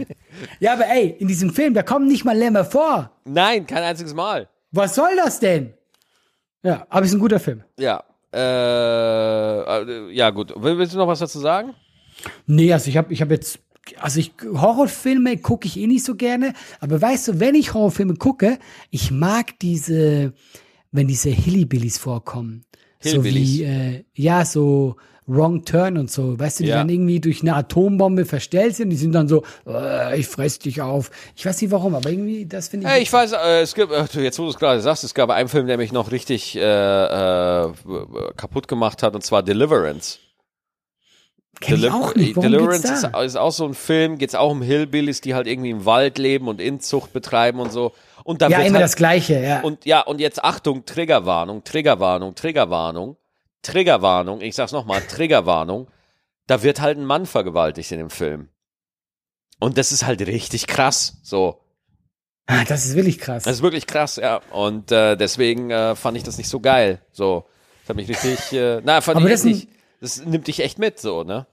Ja, 0.59 0.73
aber 0.73 0.87
ey, 0.87 1.15
in 1.19 1.27
diesem 1.27 1.53
Film, 1.53 1.73
da 1.75 1.83
kommen 1.83 2.07
nicht 2.07 2.25
mal 2.25 2.35
Lämmer 2.35 2.65
vor. 2.65 3.11
Nein, 3.23 3.67
kein 3.67 3.83
einziges 3.83 4.13
Mal. 4.13 4.49
Was 4.71 4.95
soll 4.95 5.15
das 5.15 5.39
denn? 5.39 5.73
Ja, 6.63 6.85
aber 6.89 7.05
ist 7.05 7.13
ein 7.13 7.19
guter 7.19 7.39
Film. 7.39 7.63
Ja. 7.79 8.03
Äh, 8.33 8.39
äh, 9.83 10.11
ja, 10.11 10.31
gut. 10.31 10.51
Will- 10.61 10.77
Willst 10.79 10.93
du 10.95 10.97
noch 10.97 11.07
was 11.07 11.19
dazu 11.19 11.39
sagen? 11.39 11.75
Nee, 12.47 12.73
also 12.73 12.89
ich 12.89 12.97
habe 12.97 13.13
ich 13.13 13.21
hab 13.21 13.29
jetzt, 13.29 13.59
also 13.99 14.19
ich, 14.19 14.33
Horrorfilme 14.43 15.37
gucke 15.37 15.67
ich 15.67 15.77
eh 15.77 15.87
nicht 15.87 16.03
so 16.05 16.15
gerne, 16.15 16.53
aber 16.79 17.01
weißt 17.01 17.27
du, 17.27 17.39
wenn 17.39 17.55
ich 17.55 17.73
Horrorfilme 17.73 18.15
gucke, 18.15 18.59
ich 18.89 19.11
mag 19.11 19.57
diese, 19.59 20.33
wenn 20.91 21.07
diese 21.07 21.29
Hillbillies 21.29 21.97
vorkommen. 21.97 22.65
So 23.01 23.11
Hillbillies? 23.11 23.59
wie, 23.59 23.63
äh, 23.63 24.03
ja, 24.13 24.45
so 24.45 24.95
Wrong 25.25 25.63
Turn 25.63 25.97
und 25.97 26.11
so, 26.11 26.37
weißt 26.37 26.59
du, 26.59 26.63
die 26.63 26.69
Ja. 26.69 26.77
dann 26.77 26.89
irgendwie 26.89 27.19
durch 27.21 27.41
eine 27.41 27.55
Atombombe 27.55 28.25
verstellt 28.25 28.75
sind, 28.75 28.89
die 28.89 28.97
sind 28.97 29.13
dann 29.13 29.27
so, 29.29 29.43
äh, 29.65 30.19
ich 30.19 30.27
fress 30.27 30.59
dich 30.59 30.81
auf. 30.81 31.11
Ich 31.35 31.45
weiß 31.45 31.61
nicht 31.61 31.71
warum, 31.71 31.95
aber 31.95 32.09
irgendwie, 32.09 32.45
das 32.45 32.67
finde 32.67 32.87
ich. 32.87 32.93
Äh, 32.93 33.01
ich 33.01 33.11
weiß, 33.11 33.31
äh, 33.31 33.61
es 33.61 33.73
gibt, 33.73 33.91
äh, 33.93 34.05
jetzt 34.21 34.37
wo 34.37 34.43
du 34.43 34.49
es 34.49 34.57
gerade 34.57 34.81
sagst, 34.81 35.03
es 35.05 35.13
gab 35.13 35.29
einen 35.29 35.47
Film, 35.47 35.67
der 35.67 35.77
mich 35.77 35.93
noch 35.93 36.11
richtig 36.11 36.57
äh, 36.57 36.59
äh, 36.61 37.71
kaputt 38.35 38.67
gemacht 38.67 39.01
hat, 39.01 39.15
und 39.15 39.23
zwar 39.23 39.43
Deliverance. 39.43 40.19
Kenn 41.59 41.75
ich 41.75 41.81
Deliver- 41.81 41.95
auch 41.95 42.15
nicht. 42.15 42.35
Worum 42.35 42.51
Deliverance 42.51 42.91
ist, 42.91 43.03
ist 43.25 43.35
auch 43.37 43.51
so 43.51 43.65
ein 43.65 43.73
Film, 43.73 44.17
geht's 44.17 44.35
auch 44.35 44.51
um 44.51 44.61
Hillbillies, 44.61 45.21
die 45.21 45.33
halt 45.35 45.47
irgendwie 45.47 45.69
im 45.69 45.85
Wald 45.85 46.17
leben 46.17 46.47
und 46.47 46.59
Inzucht 46.61 47.13
betreiben 47.13 47.59
und 47.59 47.71
so. 47.71 47.93
Und 48.23 48.41
da 48.41 48.47
Ja, 48.49 48.57
wird 48.57 48.67
immer 48.67 48.75
halt, 48.77 48.85
das 48.85 48.95
Gleiche, 48.95 49.39
ja. 49.41 49.61
Und 49.61 49.85
ja, 49.85 50.01
und 50.01 50.19
jetzt 50.19 50.43
Achtung, 50.43 50.85
Triggerwarnung, 50.85 51.63
Triggerwarnung, 51.63 52.35
Triggerwarnung, 52.35 53.17
Triggerwarnung, 53.61 54.41
ich 54.41 54.55
sag's 54.55 54.71
nochmal, 54.71 55.01
Triggerwarnung. 55.01 55.87
Da 56.47 56.63
wird 56.63 56.81
halt 56.81 56.97
ein 56.97 57.05
Mann 57.05 57.25
vergewaltigt 57.25 57.91
in 57.91 57.97
dem 57.99 58.09
Film. 58.09 58.49
Und 59.59 59.77
das 59.77 59.91
ist 59.93 60.05
halt 60.05 60.21
richtig 60.27 60.67
krass, 60.67 61.17
so. 61.23 61.61
ah, 62.47 62.65
das 62.67 62.85
ist 62.85 62.95
wirklich 62.95 63.19
krass. 63.19 63.43
Das 63.43 63.55
ist 63.57 63.61
wirklich 63.61 63.87
krass, 63.87 64.17
ja. 64.17 64.41
Und 64.51 64.91
äh, 64.91 65.15
deswegen 65.15 65.69
äh, 65.71 65.95
fand 65.95 66.17
ich 66.17 66.23
das 66.23 66.37
nicht 66.37 66.49
so 66.49 66.59
geil, 66.59 66.99
so. 67.13 67.45
Das 67.81 67.89
hat 67.89 67.95
mich 67.95 68.09
richtig, 68.09 68.51
äh, 68.53 68.81
na, 68.83 68.99
fand 69.01 69.17
Aber 69.17 69.25
ich 69.25 69.31
das 69.31 69.43
nicht, 69.45 69.69
das 70.03 70.25
nimmt 70.25 70.47
dich 70.47 70.59
echt 70.59 70.79
mit, 70.79 70.99
so, 70.99 71.23
ne? 71.23 71.47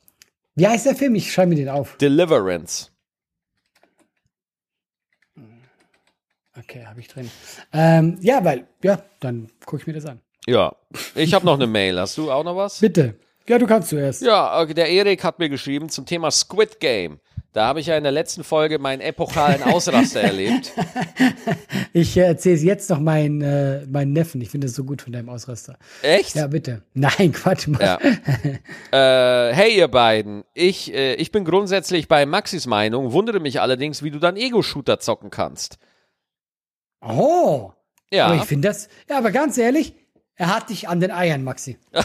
Wie 0.56 0.66
heißt 0.66 0.84
der 0.84 0.96
Film? 0.96 1.14
Ich 1.14 1.32
schreibe 1.32 1.50
mir 1.50 1.54
den 1.54 1.68
auf. 1.68 1.96
Deliverance. 1.98 2.90
Okay, 6.58 6.84
habe 6.84 6.98
ich 6.98 7.06
drin. 7.06 7.30
Ähm, 7.72 8.18
ja, 8.20 8.44
weil, 8.44 8.66
ja, 8.82 9.04
dann 9.20 9.48
gucke 9.64 9.82
ich 9.82 9.86
mir 9.86 9.92
das 9.92 10.04
an. 10.04 10.20
Ja. 10.48 10.74
Ich 11.14 11.32
habe 11.32 11.46
noch 11.46 11.54
eine 11.54 11.68
Mail. 11.68 12.00
Hast 12.00 12.18
du 12.18 12.32
auch 12.32 12.42
noch 12.42 12.56
was? 12.56 12.80
Bitte. 12.80 13.14
Ja, 13.48 13.56
du 13.56 13.68
kannst 13.68 13.90
zuerst. 13.90 14.20
Ja, 14.20 14.60
okay, 14.60 14.74
der 14.74 14.88
Erik 14.88 15.22
hat 15.22 15.38
mir 15.38 15.48
geschrieben 15.48 15.88
zum 15.88 16.04
Thema 16.04 16.32
Squid 16.32 16.80
Game. 16.80 17.20
Da 17.52 17.66
habe 17.66 17.80
ich 17.80 17.86
ja 17.86 17.96
in 17.96 18.04
der 18.04 18.12
letzten 18.12 18.44
Folge 18.44 18.78
meinen 18.78 19.00
epochalen 19.00 19.62
Ausraster 19.62 20.20
erlebt. 20.20 20.72
Ich 21.92 22.16
äh, 22.16 22.20
erzähle 22.20 22.60
jetzt 22.60 22.88
noch 22.88 23.00
meinen, 23.00 23.42
äh, 23.42 23.84
meinen 23.86 24.12
Neffen. 24.12 24.40
Ich 24.40 24.50
finde 24.50 24.68
das 24.68 24.76
so 24.76 24.84
gut 24.84 25.02
von 25.02 25.12
deinem 25.12 25.28
Ausraster. 25.28 25.76
Echt? 26.02 26.36
Ja, 26.36 26.46
bitte. 26.46 26.82
Nein, 26.94 27.32
Quatsch. 27.32 27.66
Mach. 27.66 27.80
Ja. 27.80 27.98
äh, 28.92 29.52
hey 29.52 29.76
ihr 29.76 29.88
beiden, 29.88 30.44
ich, 30.54 30.94
äh, 30.94 31.14
ich 31.14 31.32
bin 31.32 31.44
grundsätzlich 31.44 32.06
bei 32.06 32.26
Maxis 32.26 32.68
Meinung, 32.68 33.10
wundere 33.12 33.40
mich 33.40 33.60
allerdings, 33.60 34.04
wie 34.04 34.12
du 34.12 34.20
dann 34.20 34.36
Ego-Shooter 34.36 35.00
zocken 35.00 35.30
kannst. 35.30 35.78
Oh. 37.00 37.72
Ja, 38.12 38.26
Aber 38.26 38.36
ich 38.36 38.44
finde 38.44 38.68
das, 38.68 38.88
ja, 39.08 39.18
aber 39.18 39.32
ganz 39.32 39.58
ehrlich, 39.58 39.94
er 40.36 40.54
hat 40.54 40.70
dich 40.70 40.88
an 40.88 41.00
den 41.00 41.10
Eiern, 41.10 41.42
Maxi. 41.42 41.76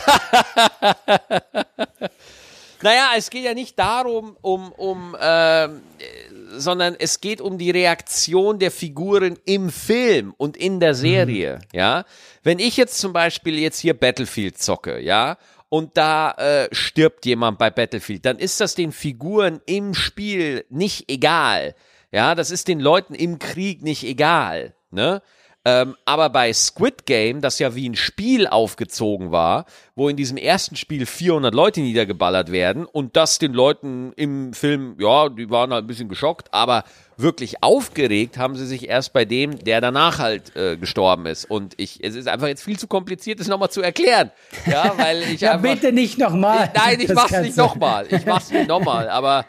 naja, 2.86 3.14
es 3.18 3.32
geht 3.32 3.44
ja 3.44 3.56
nicht 3.56 3.80
darum, 3.80 4.38
um, 4.42 4.72
um 4.72 5.18
ähm, 5.20 5.82
äh, 5.98 6.60
sondern 6.60 6.96
es 7.00 7.20
geht 7.20 7.42
um 7.42 7.58
die 7.58 7.72
Reaktion 7.72 8.60
der 8.60 8.70
Figuren 8.70 9.40
im 9.44 9.72
Film 9.72 10.36
und 10.38 10.56
in 10.56 10.80
der 10.80 10.94
Serie, 10.94 11.62
ja. 11.74 12.06
Wenn 12.44 12.60
ich 12.60 12.78
jetzt 12.78 13.00
zum 13.00 13.12
Beispiel 13.12 13.58
jetzt 13.58 13.80
hier 13.80 13.96
Battlefield 13.96 14.60
zocke, 14.60 15.00
ja, 15.00 15.38
und 15.70 15.98
da 15.98 16.34
äh, 16.34 16.68
stirbt 16.72 17.26
jemand 17.26 17.58
bei 17.58 17.72
Battlefield, 17.72 18.24
dann 18.24 18.38
ist 18.38 18.62
das 18.62 18.76
den 18.76 18.92
Figuren 18.92 19.62
im 19.66 19.96
Spiel 19.96 20.64
nicht 20.70 21.10
egal. 21.10 21.74
Ja, 22.12 22.36
das 22.36 22.52
ist 22.52 22.68
den 22.68 22.80
Leuten 22.80 23.16
im 23.16 23.40
Krieg 23.40 23.82
nicht 23.82 24.04
egal, 24.04 24.76
ne? 24.92 25.24
Ähm, 25.68 25.96
aber 26.06 26.30
bei 26.30 26.54
Squid 26.54 27.08
Game, 27.08 27.42
das 27.42 27.58
ja 27.58 27.74
wie 27.74 27.90
ein 27.90 27.96
Spiel 27.96 28.46
aufgezogen 28.46 29.32
war, 29.32 29.66
wo 29.96 30.08
in 30.10 30.16
diesem 30.16 30.38
ersten 30.38 30.76
Spiel 30.76 31.08
400 31.08 31.56
Leute 31.56 31.82
niedergeballert 31.82 32.52
werden 32.52 32.86
und 32.86 33.16
das 33.16 33.40
den 33.40 33.54
Leuten 33.54 34.14
im 34.16 34.54
Film, 34.54 34.96
ja, 35.00 35.28
die 35.30 35.50
waren 35.50 35.74
halt 35.74 35.86
ein 35.86 35.88
bisschen 35.88 36.08
geschockt, 36.08 36.54
aber 36.54 36.84
wirklich 37.18 37.64
aufgeregt 37.64 38.38
haben 38.38 38.56
sie 38.56 38.68
sich 38.68 38.88
erst 38.90 39.12
bei 39.14 39.26
dem, 39.26 39.58
der 39.64 39.82
danach 39.82 40.20
halt 40.20 40.56
äh, 40.56 40.78
gestorben 40.78 41.26
ist. 41.26 41.46
Und 41.50 41.74
ich, 41.78 42.04
es 42.04 42.14
ist 42.14 42.28
einfach 42.28 42.48
jetzt 42.48 42.64
viel 42.64 42.78
zu 42.78 42.86
kompliziert, 42.88 43.40
das 43.40 43.48
nochmal 43.48 43.72
zu 43.72 43.82
erklären. 43.82 44.32
Ja, 44.68 44.94
weil 44.98 45.24
ich 45.24 45.42
Ja, 45.42 45.54
einfach. 45.54 45.74
bitte 45.74 45.92
nicht 45.92 46.20
nochmal. 46.20 46.72
Nein, 46.76 47.00
ich 47.00 47.08
Das 47.08 47.16
mach's 47.16 47.40
nicht 47.42 47.58
nochmal. 47.58 48.06
Ich 48.12 48.26
mach's 48.26 48.52
nicht 48.52 48.68
nochmal, 48.68 49.10
aber 49.10 49.46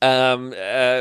ähm, 0.00 0.52
äh, 0.52 1.00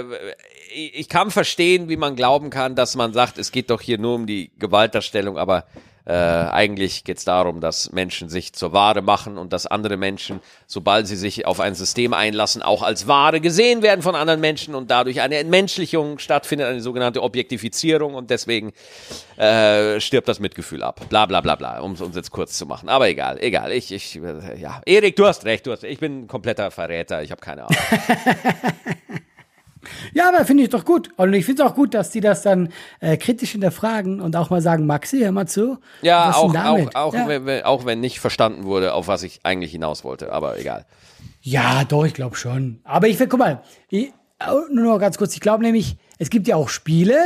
ich 0.74 1.10
kann 1.10 1.32
verstehen, 1.32 1.90
wie 1.90 1.98
man 1.98 2.16
glauben 2.16 2.50
kann, 2.50 2.76
dass 2.76 2.96
man 2.96 3.14
sagt, 3.14 3.38
es 3.38 3.52
geht 3.52 3.70
doch 3.70 3.82
hier 3.82 3.98
nur 3.98 4.16
um 4.16 4.28
die 4.28 4.52
Gewaltdarstellung, 4.58 5.38
aber 5.38 5.66
äh, 6.06 6.14
eigentlich 6.14 7.04
geht's 7.04 7.26
darum, 7.26 7.62
dass 7.62 7.92
Menschen 7.92 8.28
sich 8.28 8.54
zur 8.54 8.74
Ware 8.74 9.02
machen 9.02 9.38
und 9.38 9.54
dass 9.54 9.68
andere 9.68 9.98
Menschen, 9.98 10.40
sobald 10.66 11.08
sie 11.08 11.16
sich 11.16 11.46
auf 11.46 11.60
ein 11.60 11.76
System 11.76 12.14
einlassen, 12.14 12.64
auch 12.64 12.82
als 12.82 13.08
Ware 13.08 13.40
gesehen 13.40 13.84
werden 13.84 14.02
von 14.02 14.16
anderen 14.16 14.42
Menschen 14.42 14.74
und 14.74 14.90
dadurch 14.90 15.22
eine 15.22 15.38
Entmenschlichung 15.38 16.18
stattfindet, 16.18 16.68
eine 16.68 16.82
sogenannte 16.82 17.22
Objektifizierung 17.22 18.16
und 18.16 18.32
deswegen 18.32 18.74
äh, 19.38 20.00
stirbt 20.00 20.28
das 20.28 20.40
Mitgefühl 20.40 20.82
ab. 20.82 21.02
Bla 21.10 21.28
bla 21.28 21.40
bla 21.42 21.56
bla, 21.56 21.80
um 21.82 21.92
es 21.92 22.02
uns 22.02 22.16
jetzt 22.16 22.32
kurz 22.32 22.58
zu 22.58 22.66
machen. 22.66 22.90
Aber 22.90 23.08
egal, 23.08 23.38
egal. 23.40 23.72
Ich, 23.72 23.92
ich, 23.92 24.16
äh, 24.18 24.60
ja. 24.60 24.82
Erik, 24.86 25.16
du 25.16 25.28
hast 25.28 25.46
recht, 25.46 25.68
du 25.68 25.72
hast 25.72 25.84
recht. 25.84 25.94
Ich 25.94 26.00
bin 26.00 26.24
ein 26.24 26.28
kompletter 26.28 26.72
Verräter, 26.72 27.22
ich 27.22 27.30
habe 27.30 27.42
keine 27.42 27.66
Ahnung. 27.66 27.78
Ja, 30.14 30.30
aber 30.30 30.46
finde 30.46 30.64
ich 30.64 30.70
doch 30.70 30.86
gut. 30.86 31.10
Und 31.18 31.34
ich 31.34 31.46
finde 31.46 31.64
es 31.64 31.70
auch 31.70 31.76
gut, 31.76 31.94
dass 31.94 32.12
die 32.12 32.22
das 32.22 32.42
dann 32.44 32.70
äh, 33.00 33.18
kritisch 33.18 33.52
hinterfragen 33.52 34.22
und 34.22 34.36
auch 34.36 34.50
mal 34.50 34.62
sagen, 34.62 34.86
Maxi, 34.86 35.20
hör 35.20 35.32
mal 35.32 35.48
zu. 35.48 35.78
Ja, 36.02 36.32
auch, 36.32 36.54
auch, 36.56 36.96
auch, 36.96 37.14
ja. 37.14 37.28
Wenn, 37.28 37.46
wenn- 37.46 37.64
auch 37.64 37.86
wenn 37.86 38.00
nicht 38.00 38.20
verstanden 38.20 38.64
wurde, 38.66 38.94
auf 38.94 39.08
was 39.08 39.24
ich 39.24 39.40
eigentlich 39.44 39.72
hinaus 39.72 40.04
wollte, 40.04 40.32
aber 40.32 40.60
egal. 40.60 40.86
ja, 41.42 41.84
doch, 41.86 42.06
ich 42.06 42.14
glaube 42.14 42.36
schon. 42.36 42.80
Aber 42.84 43.08
ich 43.08 43.20
will, 43.20 43.28
guck 43.28 43.40
mal, 43.40 43.64
ich, 43.90 44.12
oh, 44.48 44.62
nur 44.72 44.86
noch 44.94 45.00
ganz 45.00 45.18
kurz, 45.18 45.34
ich 45.34 45.40
glaube 45.42 45.64
nämlich, 45.64 45.98
es 46.20 46.30
gibt 46.30 46.48
ja 46.48 46.56
auch 46.56 46.70
Spiele, 46.70 47.18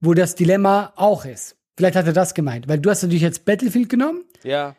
wo 0.00 0.14
das 0.14 0.34
Dilemma 0.34 0.92
auch 0.96 1.24
ist. 1.24 1.56
Vielleicht 1.76 1.96
hat 1.96 2.06
er 2.06 2.12
das 2.12 2.34
gemeint, 2.34 2.68
weil 2.68 2.78
du 2.78 2.88
hast 2.90 3.02
natürlich 3.02 3.22
jetzt 3.22 3.44
Battlefield 3.44 3.88
genommen, 3.88 4.24
Ja. 4.42 4.74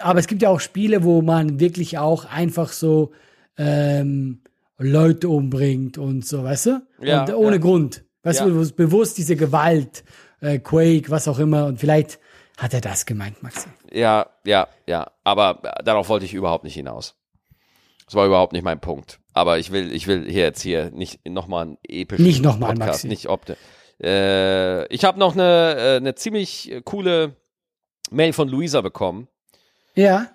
aber 0.00 0.18
es 0.18 0.26
gibt 0.26 0.42
ja 0.42 0.48
auch 0.50 0.60
Spiele, 0.60 1.04
wo 1.04 1.22
man 1.22 1.60
wirklich 1.60 1.98
auch 1.98 2.24
einfach 2.24 2.72
so 2.72 3.12
ähm, 3.56 4.40
Leute 4.82 5.28
umbringt 5.28 5.98
und 5.98 6.26
so, 6.26 6.44
weißt 6.44 6.66
du? 6.66 6.86
Ja, 7.00 7.24
und 7.24 7.34
ohne 7.34 7.56
ja. 7.56 7.62
Grund. 7.62 8.04
Weißt 8.22 8.40
Ja. 8.40 8.46
du, 8.46 8.72
bewusst 8.74 9.18
diese 9.18 9.36
Gewalt, 9.36 10.04
äh, 10.40 10.58
Quake, 10.58 11.10
was 11.10 11.26
auch 11.28 11.38
immer. 11.38 11.66
Und 11.66 11.80
vielleicht 11.80 12.18
hat 12.56 12.74
er 12.74 12.80
das 12.80 13.06
gemeint, 13.06 13.42
Maxi. 13.42 13.68
Ja, 13.92 14.26
ja, 14.44 14.68
ja. 14.86 15.10
Aber 15.24 15.60
darauf 15.84 16.08
wollte 16.08 16.24
ich 16.24 16.34
überhaupt 16.34 16.64
nicht 16.64 16.74
hinaus. 16.74 17.16
Das 18.06 18.14
war 18.14 18.26
überhaupt 18.26 18.52
nicht 18.52 18.62
mein 18.64 18.80
Punkt. 18.80 19.18
Aber 19.32 19.58
ich 19.58 19.72
will, 19.72 19.92
ich 19.92 20.06
will 20.06 20.24
hier 20.28 20.42
jetzt 20.42 20.60
hier 20.62 20.90
nicht 20.90 21.26
nochmal 21.26 21.62
einen 21.62 21.78
epischen 21.82 22.24
Nicht 22.26 22.42
noch 22.42 22.58
mal, 22.58 22.68
Podcast, 22.68 22.88
Maxi. 23.04 23.08
nicht 23.08 23.28
opte. 23.28 23.56
Äh, 24.02 24.86
ich 24.94 25.04
habe 25.04 25.18
noch 25.18 25.32
eine, 25.34 25.76
äh, 25.78 25.96
eine 25.96 26.14
ziemlich 26.14 26.72
coole 26.84 27.36
Mail 28.10 28.32
von 28.32 28.48
Luisa 28.48 28.80
bekommen. 28.82 29.28
Ja. 29.94 30.30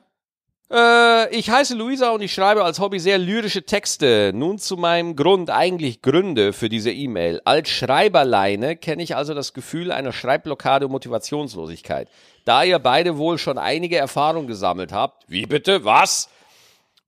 Äh, 0.72 1.34
ich 1.36 1.50
heiße 1.50 1.76
Luisa 1.76 2.10
und 2.10 2.22
ich 2.22 2.34
schreibe 2.34 2.64
als 2.64 2.80
Hobby 2.80 3.00
sehr 3.00 3.18
lyrische 3.18 3.64
Texte. 3.64 4.32
Nun 4.34 4.60
zu 4.60 4.76
meinem 4.76 5.16
Grund, 5.16 5.50
eigentlich 5.50 6.02
Gründe 6.02 6.54
für 6.54 6.70
diese 6.70 6.92
E-Mail. 6.92 7.42
Als 7.46 7.70
Schreiberleine 7.70 8.76
kenne 8.76 9.04
ich 9.04 9.16
also 9.16 9.34
das 9.34 9.54
Gefühl 9.54 9.92
einer 9.92 10.12
Schreibblockade 10.12 10.86
und 10.86 10.92
Motivationslosigkeit. 10.92 12.10
Da 12.44 12.64
ihr 12.64 12.80
beide 12.80 13.18
wohl 13.18 13.38
schon 13.38 13.58
einige 13.58 13.98
Erfahrungen 13.98 14.48
gesammelt 14.48 14.92
habt, 14.92 15.24
wie 15.28 15.46
bitte, 15.46 15.86
was? 15.86 16.30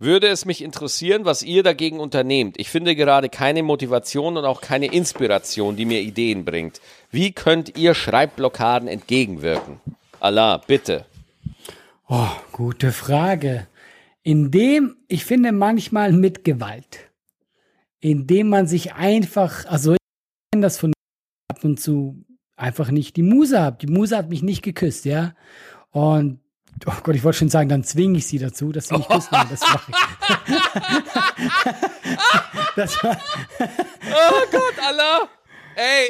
Würde 0.02 0.28
es 0.28 0.46
mich 0.46 0.62
interessieren, 0.62 1.26
was 1.26 1.44
ihr 1.44 1.62
dagegen 1.62 2.00
unternehmt. 2.00 2.58
Ich 2.58 2.70
finde 2.70 2.96
gerade 2.96 3.28
keine 3.28 3.64
Motivation 3.64 4.38
und 4.38 4.46
auch 4.46 4.62
keine 4.62 4.86
Inspiration, 4.86 5.76
die 5.76 5.84
mir 5.84 6.00
Ideen 6.00 6.46
bringt. 6.46 6.80
Wie 7.12 7.34
könnt 7.34 7.78
ihr 7.78 7.94
Schreibblockaden 7.94 8.88
entgegenwirken? 8.88 9.82
Allah, 10.22 10.62
bitte. 10.66 11.06
Oh, 12.12 12.32
gute 12.52 12.92
Frage. 12.92 13.68
Indem, 14.24 14.98
ich 15.08 15.26
finde 15.26 15.52
manchmal 15.52 16.12
mit 16.12 16.44
Gewalt. 16.44 17.12
Indem 18.00 18.50
man 18.50 18.66
sich 18.66 18.94
einfach, 18.94 19.68
also 19.68 19.94
ich 19.94 20.00
kenne 20.52 20.64
das 20.64 20.80
von 20.80 20.92
ab 21.52 21.64
und 21.64 21.80
zu 21.80 22.26
einfach 22.58 22.90
nicht 22.90 23.16
die 23.16 23.22
Muse 23.22 23.62
habe. 23.62 23.78
Die 23.78 23.92
Muse 23.92 24.18
hat 24.18 24.30
mich 24.30 24.42
nicht 24.42 24.64
geküsst, 24.64 25.06
ja. 25.06 25.36
Und 25.92 26.40
oh 26.88 26.94
Gott, 27.04 27.16
ich 27.16 27.24
wollte 27.24 27.38
schon 27.38 27.50
sagen, 27.50 27.70
dann 27.70 27.84
zwinge 27.84 28.18
ich 28.18 28.26
sie 28.26 28.40
dazu, 28.40 28.72
dass 28.72 28.88
sie 28.88 28.98
mich 28.98 29.08
küssen. 29.08 29.36
Und 29.36 29.52
das 29.52 29.62
mache 29.62 29.92
ich. 29.92 29.98
das 32.76 33.04
war, 33.04 33.22
Oh 33.60 34.46
Gott, 34.52 34.80
Allah! 34.84 35.30
Ey, 35.80 36.06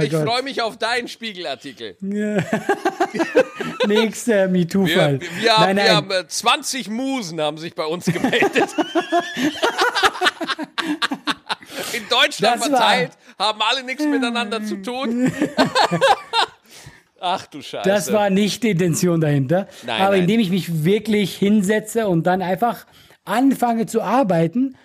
ich, 0.00 0.04
ich 0.06 0.10
Gott. 0.12 0.26
freue 0.28 0.42
mich 0.42 0.60
auf 0.60 0.76
deinen 0.76 1.08
Spiegelartikel. 1.08 1.96
nächster 3.86 4.34
Wir, 4.44 4.48
MeToo-Fall. 4.48 5.20
wir, 5.40 5.56
haben, 5.56 5.76
nein, 5.76 5.86
wir 5.86 5.96
haben 5.96 6.10
äh, 6.10 6.26
20 6.28 6.90
Musen 6.90 7.40
haben 7.40 7.56
sich 7.58 7.74
bei 7.74 7.84
uns 7.86 8.04
gemeldet. 8.04 8.52
In 11.92 12.02
Deutschland 12.08 12.56
Das 12.56 12.70
war- 12.70 12.78
verteilt, 12.78 13.12
haben 13.38 13.60
alle 13.62 13.82
nichts 13.84 14.04
miteinander 14.04 14.62
zu 14.64 14.76
tun. 14.82 15.32
Ach 17.20 17.46
du 17.46 17.62
Scheiße. 17.62 17.88
Das 17.88 18.12
war 18.12 18.28
nicht 18.30 18.62
die 18.62 18.70
Intention 18.70 19.20
dahinter. 19.20 19.66
Nein, 19.86 20.00
Aber 20.02 20.10
nein. 20.12 20.22
indem 20.22 20.40
ich 20.40 20.50
mich 20.50 20.84
wirklich 20.84 21.34
hinsetze 21.36 22.06
und 22.08 22.26
dann 22.26 22.42
einfach 22.42 22.84
anfange 23.24 23.86
zu 23.86 24.02
arbeiten 24.02 24.76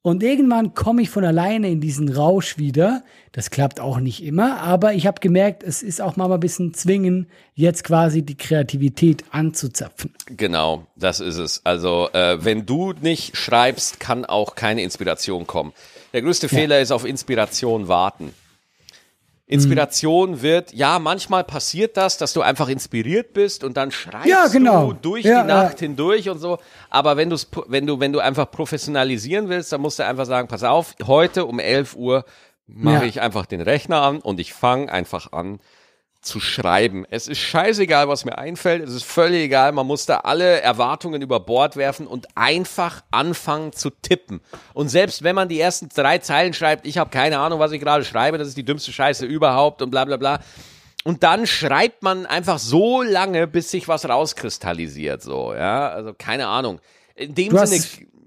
und 0.00 0.22
irgendwann 0.22 0.72
komme 0.74 1.02
ich 1.02 1.10
von 1.10 1.24
alleine 1.24 1.68
in 1.68 1.80
diesen 1.80 2.08
Rausch 2.10 2.56
wieder. 2.56 3.04
Das 3.34 3.48
klappt 3.48 3.80
auch 3.80 3.98
nicht 3.98 4.22
immer, 4.22 4.60
aber 4.60 4.92
ich 4.92 5.06
habe 5.06 5.20
gemerkt, 5.20 5.62
es 5.62 5.82
ist 5.82 6.02
auch 6.02 6.16
mal 6.16 6.30
ein 6.30 6.38
bisschen 6.40 6.74
zwingen, 6.74 7.28
jetzt 7.54 7.82
quasi 7.82 8.22
die 8.22 8.36
Kreativität 8.36 9.24
anzuzapfen. 9.30 10.12
Genau, 10.26 10.86
das 10.96 11.20
ist 11.20 11.38
es. 11.38 11.62
Also, 11.64 12.10
äh, 12.12 12.44
wenn 12.44 12.66
du 12.66 12.92
nicht 13.00 13.34
schreibst, 13.38 14.00
kann 14.00 14.26
auch 14.26 14.54
keine 14.54 14.82
Inspiration 14.82 15.46
kommen. 15.46 15.72
Der 16.12 16.20
größte 16.20 16.50
Fehler 16.50 16.80
ist 16.80 16.92
auf 16.92 17.06
Inspiration 17.06 17.88
warten. 17.88 18.34
Inspiration 19.46 20.40
wird, 20.40 20.72
ja, 20.72 20.98
manchmal 20.98 21.44
passiert 21.44 21.96
das, 21.96 22.16
dass 22.16 22.32
du 22.32 22.40
einfach 22.40 22.68
inspiriert 22.68 23.34
bist 23.34 23.64
und 23.64 23.76
dann 23.76 23.90
schreibst 23.90 24.26
Ja, 24.28 24.46
genau. 24.46 24.92
du 24.92 24.98
durch 25.00 25.24
Ja, 25.24 25.42
die 25.42 25.48
ja. 25.48 25.62
Nacht 25.62 25.80
hindurch 25.80 26.28
und 26.30 26.38
so. 26.38 26.58
Aber 26.88 27.16
wenn, 27.18 27.30
wenn, 27.66 27.86
du, 27.86 28.00
wenn 28.00 28.12
du 28.12 28.20
einfach 28.20 28.50
professionalisieren 28.50 29.48
willst, 29.50 29.72
dann 29.72 29.80
musst 29.82 29.98
du 29.98 30.06
einfach 30.06 30.24
sagen, 30.26 30.48
pass 30.48 30.62
auf, 30.62 30.94
heute 31.06 31.44
um 31.44 31.58
11 31.58 31.96
Uhr 31.96 32.24
mache 32.66 32.94
Ja. 32.96 33.02
ich 33.04 33.20
einfach 33.20 33.46
den 33.46 33.60
Rechner 33.60 34.02
an 34.02 34.20
und 34.20 34.40
ich 34.40 34.52
fange 34.52 34.90
einfach 34.92 35.32
an 35.32 35.60
zu 36.20 36.38
schreiben. 36.38 37.04
Es 37.10 37.26
ist 37.26 37.40
scheißegal, 37.40 38.06
was 38.06 38.24
mir 38.24 38.38
einfällt. 38.38 38.82
Es 38.86 38.94
ist 38.94 39.02
völlig 39.02 39.42
egal. 39.42 39.72
Man 39.72 39.88
muss 39.88 40.06
da 40.06 40.18
alle 40.18 40.60
Erwartungen 40.60 41.20
über 41.20 41.40
Bord 41.40 41.74
werfen 41.76 42.06
und 42.06 42.28
einfach 42.36 43.02
anfangen 43.10 43.72
zu 43.72 43.90
tippen. 43.90 44.40
Und 44.72 44.88
selbst 44.88 45.24
wenn 45.24 45.34
man 45.34 45.48
die 45.48 45.58
ersten 45.58 45.88
drei 45.88 46.18
Zeilen 46.18 46.52
schreibt, 46.54 46.86
ich 46.86 46.96
habe 46.98 47.10
keine 47.10 47.38
Ahnung, 47.40 47.58
was 47.58 47.72
ich 47.72 47.80
gerade 47.80 48.04
schreibe, 48.04 48.38
das 48.38 48.46
ist 48.46 48.56
die 48.56 48.64
dümmste 48.64 48.92
Scheiße 48.92 49.26
überhaupt 49.26 49.82
und 49.82 49.90
bla 49.90 50.04
bla 50.04 50.16
bla. 50.16 50.38
Und 51.02 51.24
dann 51.24 51.44
schreibt 51.48 52.04
man 52.04 52.26
einfach 52.26 52.60
so 52.60 53.02
lange, 53.02 53.48
bis 53.48 53.72
sich 53.72 53.88
was 53.88 54.08
rauskristallisiert. 54.08 55.22
So, 55.22 55.52
ja, 55.52 55.88
also 55.88 56.14
keine 56.16 56.46
Ahnung. 56.46 56.78
In 57.16 57.34
dem 57.34 57.48
Du 57.50 57.66
Sinne 57.66 57.82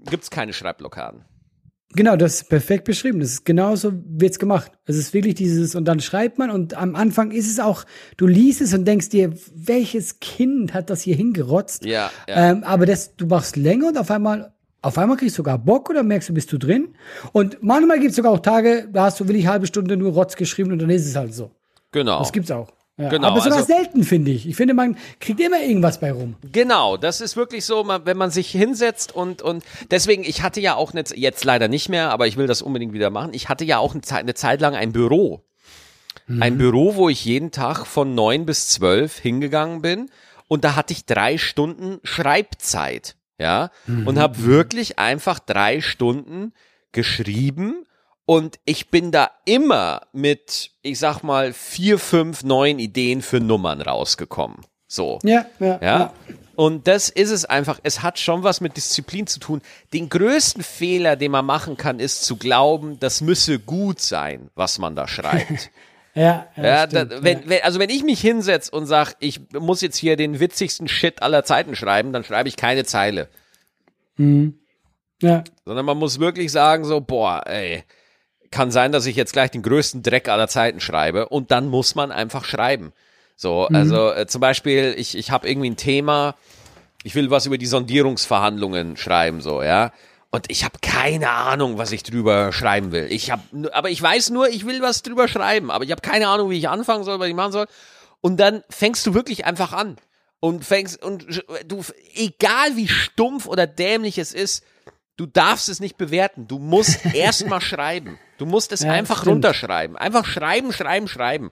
gibt's 0.10 0.30
keine 0.30 0.52
Schreibblockaden. 0.52 1.24
Genau, 1.94 2.16
das 2.18 2.42
ist 2.42 2.50
perfekt 2.50 2.84
beschrieben. 2.84 3.20
Das 3.20 3.30
ist 3.30 3.46
genauso 3.46 3.94
wird's 4.06 4.40
gemacht. 4.40 4.72
Es 4.86 4.98
ist 4.98 5.14
wirklich 5.14 5.36
dieses, 5.36 5.76
und 5.76 5.86
dann 5.86 6.00
schreibt 6.00 6.38
man 6.38 6.50
und 6.50 6.74
am 6.74 6.96
Anfang 6.96 7.32
ist 7.32 7.50
es 7.50 7.60
auch, 7.60 7.86
du 8.18 8.28
liest 8.28 8.62
es 8.62 8.74
und 8.74 8.86
denkst 8.86 9.10
dir, 9.10 9.34
welches 9.54 10.20
Kind 10.20 10.74
hat 10.74 10.90
das 10.90 11.02
hier 11.02 11.16
hingerotzt? 11.16 11.86
Ja, 11.86 12.12
ja. 12.28 12.52
Ähm, 12.52 12.64
aber 12.64 12.86
das, 12.86 13.16
du 13.16 13.28
machst 13.28 13.56
länger 13.56 13.88
und 13.88 13.98
auf 13.98 14.12
einmal, 14.12 14.54
auf 14.82 14.98
einmal 14.98 15.16
kriegst 15.16 15.36
du 15.36 15.38
sogar 15.38 15.58
Bock 15.58 15.90
oder 15.90 16.04
merkst 16.04 16.30
du, 16.30 16.34
bist 16.34 16.52
du 16.52 16.58
drin. 16.58 16.96
Und 17.32 17.58
manchmal 17.62 18.00
gibt's 18.00 18.18
sogar 18.18 18.34
auch 18.34 18.40
Tage, 18.40 18.90
da 18.92 19.06
hast 19.06 19.20
du 19.20 19.28
wirklich 19.28 19.48
halbe 19.48 19.68
Stunde 19.68 19.96
nur 19.96 20.12
Rotz 20.12 20.36
geschrieben 20.36 20.72
und 20.74 20.80
dann 20.80 20.90
ist 20.90 21.06
es 21.06 21.16
halt 21.16 21.34
so. 21.34 21.52
Genau. 21.92 22.20
Das 22.20 22.34
gibt's 22.34 22.52
auch. 22.52 22.68
Ja, 22.98 23.10
Genau, 23.10 23.28
aber 23.28 23.42
sogar 23.42 23.58
also- 23.58 23.74
selten, 23.74 24.04
finde 24.04 24.32
ich. 24.32 24.48
Ich 24.48 24.56
finde, 24.56 24.74
man 24.74 24.98
kriegt 25.20 25.40
immer 25.42 25.60
irgendwas 25.60 26.00
bei 26.00 26.12
rum. 26.14 26.36
Genau, 26.52 26.96
das 26.96 27.20
ist 27.20 27.36
wirklich 27.36 27.66
so, 27.66 27.86
wenn 27.88 28.18
man 28.18 28.32
sich 28.32 28.50
hinsetzt 28.52 29.14
und, 29.14 29.42
und 29.42 29.66
deswegen, 29.92 30.24
ich 30.24 30.42
hatte 30.42 30.62
ja 30.62 30.76
auch 30.76 30.94
eine, 30.94 31.04
jetzt 31.14 31.44
leider 31.44 31.68
nicht 31.68 31.90
mehr, 31.90 32.12
aber 32.12 32.28
ich 32.28 32.38
will 32.38 32.48
das 32.48 32.62
unbedingt 32.62 32.94
wieder 32.94 33.10
machen. 33.10 33.34
Ich 33.34 33.50
hatte 33.50 33.66
ja 33.66 33.80
auch 33.80 33.94
eine 33.94 34.02
Zeit, 34.02 34.22
eine 34.22 34.34
Zeit 34.34 34.62
lang 34.62 34.76
ein 34.76 34.94
Büro. 34.94 35.42
Ein 36.28 36.58
Büro, 36.58 36.96
wo 36.96 37.08
ich 37.08 37.24
jeden 37.24 37.52
Tag 37.52 37.86
von 37.86 38.16
neun 38.16 38.48
bis 38.48 38.70
zwölf 38.70 39.20
hingegangen 39.20 39.84
bin 39.84 40.10
und 40.48 40.64
da 40.64 40.76
hatte 40.76 40.92
ich 40.92 41.06
drei 41.06 41.38
Stunden 41.38 42.00
Schreibzeit, 42.04 43.16
ja, 43.38 43.70
und 43.88 44.18
habe 44.18 44.44
wirklich 44.44 44.98
einfach 44.98 45.38
drei 45.38 45.82
Stunden 45.82 46.54
geschrieben 46.94 47.86
und 48.26 48.60
ich 48.66 48.90
bin 48.90 49.12
da 49.12 49.32
immer 49.46 50.02
mit, 50.12 50.72
ich 50.82 51.00
sag 51.00 51.22
mal, 51.24 51.54
vier, 51.54 52.00
fünf 52.00 52.44
neuen 52.44 52.80
Ideen 52.80 53.22
für 53.22 53.40
Nummern 53.40 53.82
rausgekommen. 53.82 54.58
So. 54.88 55.20
Ja, 55.24 55.46
ja, 55.60 55.80
Ja. 55.82 56.14
Und 56.56 56.88
das 56.88 57.10
ist 57.10 57.32
es 57.32 57.44
einfach. 57.44 57.80
Es 57.84 58.02
hat 58.02 58.18
schon 58.18 58.44
was 58.44 58.62
mit 58.62 58.78
Disziplin 58.78 59.28
zu 59.28 59.40
tun. 59.40 59.62
Den 59.92 60.08
größten 60.08 60.64
Fehler, 60.64 61.18
den 61.18 61.32
man 61.32 61.46
machen 61.46 61.76
kann, 61.76 62.00
ist 62.00 62.24
zu 62.24 62.38
glauben, 62.38 62.98
das 63.00 63.20
müsse 63.20 63.60
gut 63.60 64.00
sein, 64.00 64.50
was 64.56 64.80
man 64.80 64.96
da 64.96 65.08
schreibt. 65.08 65.70
Ja, 66.18 66.48
ja, 66.56 66.64
ja, 66.64 66.88
stimmt, 66.88 67.12
da, 67.12 67.24
wenn, 67.24 67.50
wenn, 67.50 67.62
also 67.64 67.78
wenn 67.78 67.90
ich 67.90 68.02
mich 68.02 68.22
hinsetze 68.22 68.72
und 68.72 68.86
sage, 68.86 69.16
ich 69.20 69.42
muss 69.52 69.82
jetzt 69.82 69.98
hier 69.98 70.16
den 70.16 70.40
witzigsten 70.40 70.88
Shit 70.88 71.22
aller 71.22 71.44
Zeiten 71.44 71.76
schreiben, 71.76 72.14
dann 72.14 72.24
schreibe 72.24 72.48
ich 72.48 72.56
keine 72.56 72.86
Zeile. 72.86 73.28
ja. 75.22 75.44
Sondern 75.66 75.86
man 75.86 75.98
muss 75.98 76.22
wirklich 76.22 76.54
sagen, 76.54 76.86
so, 76.86 77.02
boah, 77.02 77.44
ey, 77.46 77.84
kann 78.56 78.72
sein, 78.72 78.94
dass 78.94 79.06
ich 79.06 79.18
jetzt 79.18 79.34
gleich 79.34 79.52
den 79.52 79.64
größten 79.64 80.02
Dreck 80.02 80.30
aller 80.30 80.48
Zeiten 80.48 80.80
schreibe 80.80 81.28
und 81.28 81.52
dann 81.52 81.68
muss 81.68 81.94
man 81.94 82.14
einfach 82.14 82.46
schreiben. 82.46 82.94
So, 83.36 83.66
also 83.66 84.14
äh, 84.14 84.28
zum 84.28 84.40
Beispiel, 84.40 84.96
ich, 84.98 85.18
ich 85.18 85.30
habe 85.30 85.50
irgendwie 85.50 85.70
ein 85.70 85.76
Thema, 85.76 86.36
ich 87.04 87.16
will 87.16 87.30
was 87.32 87.46
über 87.46 87.58
die 87.58 87.66
Sondierungsverhandlungen 87.66 88.96
schreiben, 88.96 89.42
so, 89.42 89.62
ja. 89.62 89.92
Und 90.32 90.50
ich 90.50 90.64
habe 90.64 90.80
keine 90.82 91.30
Ahnung, 91.32 91.78
was 91.78 91.92
ich 91.92 92.04
drüber 92.04 92.54
schreiben 92.54 92.94
will. 92.94 93.08
Ich 93.10 93.30
habe, 93.30 93.44
aber 93.74 93.90
ich 93.90 94.02
weiß 94.02 94.30
nur, 94.30 94.48
ich 94.48 94.66
will 94.66 94.82
was 94.82 95.02
drüber 95.02 95.28
schreiben, 95.28 95.70
aber 95.70 95.84
ich 95.84 95.92
habe 95.92 96.02
keine 96.02 96.30
Ahnung, 96.30 96.50
wie 96.50 96.58
ich 96.58 96.70
anfangen 96.70 97.04
soll, 97.04 97.20
was 97.20 97.28
ich 97.28 97.36
machen 97.36 97.52
soll. 97.52 97.68
Und 98.22 98.38
dann 98.38 98.64
fängst 98.70 99.06
du 99.06 99.14
wirklich 99.14 99.44
einfach 99.44 99.74
an 99.74 99.98
und 100.40 100.64
fängst 100.64 101.04
und 101.04 101.44
du, 101.68 101.84
egal 102.16 102.78
wie 102.78 102.88
stumpf 102.88 103.48
oder 103.48 103.68
dämlich 103.68 104.18
es 104.18 104.34
ist, 104.34 104.64
du 105.18 105.26
darfst 105.26 105.68
es 105.68 105.82
nicht 105.82 105.98
bewerten. 105.98 106.48
Du 106.48 106.58
musst 106.58 107.06
erstmal 107.14 107.60
schreiben. 107.60 108.18
Du 108.38 108.46
musst 108.46 108.72
es 108.72 108.82
Ja, 108.82 108.92
einfach 108.92 109.22
stimmt. 109.22 109.36
runterschreiben. 109.36 109.96
Einfach 109.98 110.26
schreiben, 110.26 110.72
schreiben, 110.74 111.08
schreiben. 111.08 111.52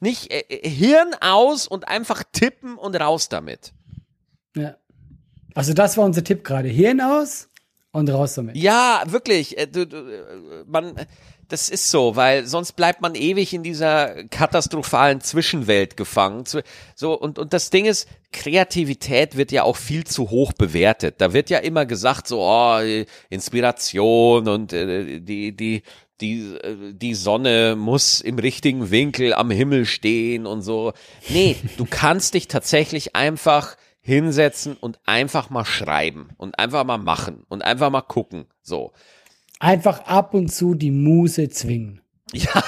Nicht 0.00 0.32
äh, 0.32 0.40
äh, 0.48 0.68
Hirn 0.68 1.14
aus 1.20 1.66
und 1.68 1.88
einfach 1.88 2.22
tippen 2.32 2.76
und 2.76 2.96
raus 2.96 3.28
damit. 3.28 3.72
Ja. 4.56 4.76
Also 5.54 5.74
das 5.74 5.96
war 5.96 6.04
unser 6.04 6.24
Tipp 6.24 6.44
gerade. 6.44 6.68
Hirn 6.68 7.00
aus 7.00 7.48
und 7.92 8.08
raus 8.10 8.34
damit. 8.34 8.56
Ja, 8.56 9.02
wirklich. 9.06 9.58
äh, 9.58 9.66
Du, 9.66 9.86
du, 9.86 9.96
äh, 9.98 10.64
man, 10.66 10.94
das 11.48 11.68
ist 11.68 11.90
so, 11.90 12.16
weil 12.16 12.46
sonst 12.46 12.72
bleibt 12.72 13.02
man 13.02 13.14
ewig 13.14 13.52
in 13.52 13.62
dieser 13.62 14.24
katastrophalen 14.28 15.20
Zwischenwelt 15.20 15.98
gefangen. 15.98 16.44
So, 16.94 17.12
und, 17.18 17.38
und 17.38 17.52
das 17.52 17.68
Ding 17.68 17.84
ist, 17.84 18.08
Kreativität 18.32 19.36
wird 19.36 19.52
ja 19.52 19.62
auch 19.64 19.76
viel 19.76 20.04
zu 20.04 20.30
hoch 20.30 20.54
bewertet. 20.54 21.16
Da 21.18 21.34
wird 21.34 21.50
ja 21.50 21.58
immer 21.58 21.84
gesagt, 21.84 22.26
so, 22.26 22.40
oh, 22.40 22.78
Inspiration 23.28 24.48
und 24.48 24.72
äh, 24.72 25.20
die, 25.20 25.54
die, 25.54 25.82
die, 26.20 26.54
äh, 26.56 26.92
die 26.92 27.14
Sonne 27.14 27.76
muss 27.76 28.20
im 28.20 28.38
richtigen 28.38 28.90
Winkel 28.90 29.34
am 29.34 29.50
Himmel 29.50 29.86
stehen 29.86 30.46
und 30.46 30.62
so. 30.62 30.92
Nee, 31.28 31.56
du 31.76 31.86
kannst 31.88 32.34
dich 32.34 32.48
tatsächlich 32.48 33.16
einfach 33.16 33.76
hinsetzen 34.00 34.76
und 34.78 34.98
einfach 35.06 35.48
mal 35.50 35.64
schreiben 35.64 36.30
und 36.36 36.58
einfach 36.58 36.84
mal 36.84 36.98
machen 36.98 37.44
und 37.48 37.62
einfach 37.62 37.90
mal 37.90 38.02
gucken. 38.02 38.46
So. 38.62 38.92
Einfach 39.60 40.00
ab 40.06 40.34
und 40.34 40.52
zu 40.52 40.74
die 40.74 40.90
Muse 40.90 41.48
zwingen. 41.48 42.01
Ja, 42.32 42.64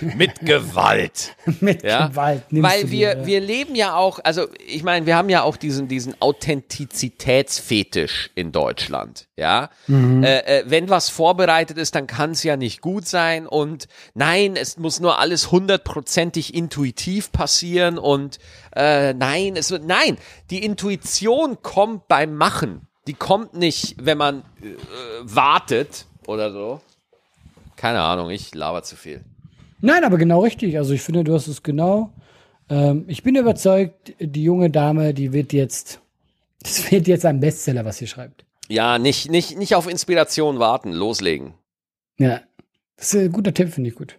mit 0.16 0.40
Gewalt. 0.40 1.34
mit 1.60 1.82
ja? 1.82 2.08
Gewalt. 2.08 2.42
Weil 2.50 2.90
wir, 2.90 3.14
dir, 3.16 3.26
wir 3.26 3.40
leben 3.40 3.74
ja 3.74 3.96
auch, 3.96 4.20
also 4.22 4.46
ich 4.64 4.84
meine, 4.84 5.06
wir 5.06 5.16
haben 5.16 5.28
ja 5.28 5.42
auch 5.42 5.56
diesen, 5.56 5.88
diesen 5.88 6.14
Authentizitätsfetisch 6.20 8.30
in 8.36 8.52
Deutschland. 8.52 9.26
Ja, 9.36 9.70
mhm. 9.88 10.22
äh, 10.22 10.38
äh, 10.38 10.62
wenn 10.66 10.88
was 10.88 11.08
vorbereitet 11.08 11.78
ist, 11.78 11.96
dann 11.96 12.06
kann 12.06 12.30
es 12.30 12.44
ja 12.44 12.56
nicht 12.56 12.80
gut 12.80 13.08
sein 13.08 13.48
und 13.48 13.88
nein, 14.14 14.54
es 14.54 14.78
muss 14.78 15.00
nur 15.00 15.18
alles 15.18 15.50
hundertprozentig 15.50 16.54
intuitiv 16.54 17.32
passieren 17.32 17.98
und 17.98 18.38
äh, 18.76 19.14
nein, 19.14 19.56
es 19.56 19.72
wird, 19.72 19.84
nein, 19.84 20.16
die 20.50 20.64
Intuition 20.64 21.60
kommt 21.62 22.06
beim 22.06 22.36
Machen. 22.36 22.86
Die 23.08 23.14
kommt 23.14 23.54
nicht, 23.54 23.96
wenn 23.98 24.16
man 24.16 24.44
äh, 24.62 24.76
wartet 25.22 26.06
oder 26.26 26.52
so. 26.52 26.80
Keine 27.84 28.00
Ahnung, 28.00 28.30
ich 28.30 28.54
laber 28.54 28.82
zu 28.82 28.96
viel. 28.96 29.22
Nein, 29.82 30.04
aber 30.04 30.16
genau 30.16 30.40
richtig. 30.40 30.78
Also 30.78 30.94
ich 30.94 31.02
finde, 31.02 31.22
du 31.22 31.34
hast 31.34 31.48
es 31.48 31.62
genau. 31.62 32.14
Ähm, 32.70 33.04
ich 33.08 33.22
bin 33.22 33.36
überzeugt, 33.36 34.14
die 34.18 34.42
junge 34.42 34.70
Dame, 34.70 35.12
die 35.12 35.34
wird 35.34 35.52
jetzt, 35.52 36.00
das 36.62 36.90
wird 36.90 37.06
jetzt 37.06 37.26
ein 37.26 37.40
Bestseller, 37.40 37.84
was 37.84 37.98
sie 37.98 38.06
schreibt. 38.06 38.46
Ja, 38.68 38.98
nicht, 38.98 39.30
nicht, 39.30 39.58
nicht 39.58 39.74
auf 39.74 39.86
Inspiration 39.86 40.58
warten, 40.60 40.92
loslegen. 40.92 41.52
Ja, 42.16 42.40
das 42.96 43.12
ist 43.12 43.20
ein 43.20 43.32
guter 43.32 43.52
Tipp, 43.52 43.70
finde 43.70 43.90
ich 43.90 43.96
gut. 43.96 44.18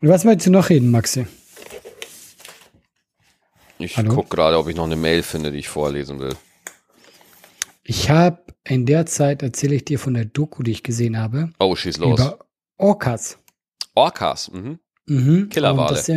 Und 0.00 0.08
was 0.08 0.24
möchtest 0.24 0.46
du 0.46 0.52
noch 0.52 0.70
reden, 0.70 0.90
Maxi? 0.90 1.26
Ich 3.78 3.94
gucke 3.94 4.34
gerade, 4.34 4.56
ob 4.56 4.68
ich 4.68 4.76
noch 4.76 4.86
eine 4.86 4.96
Mail 4.96 5.22
finde, 5.22 5.52
die 5.52 5.58
ich 5.58 5.68
vorlesen 5.68 6.18
will. 6.18 6.34
Ich 7.84 8.10
habe 8.10 8.42
in 8.64 8.86
der 8.86 9.06
Zeit 9.06 9.42
erzähle 9.42 9.74
ich 9.74 9.84
dir 9.84 9.98
von 9.98 10.14
der 10.14 10.24
Doku, 10.24 10.62
die 10.62 10.70
ich 10.70 10.82
gesehen 10.82 11.18
habe. 11.18 11.50
Oh, 11.58 11.74
schieß 11.74 11.98
los. 11.98 12.20
Über 12.20 12.38
Orcas. 12.76 13.38
Orcas, 13.94 14.50
mhm. 14.52 14.78
mhm. 15.06 15.48
Killerwale. 15.48 15.94
Das, 15.94 16.10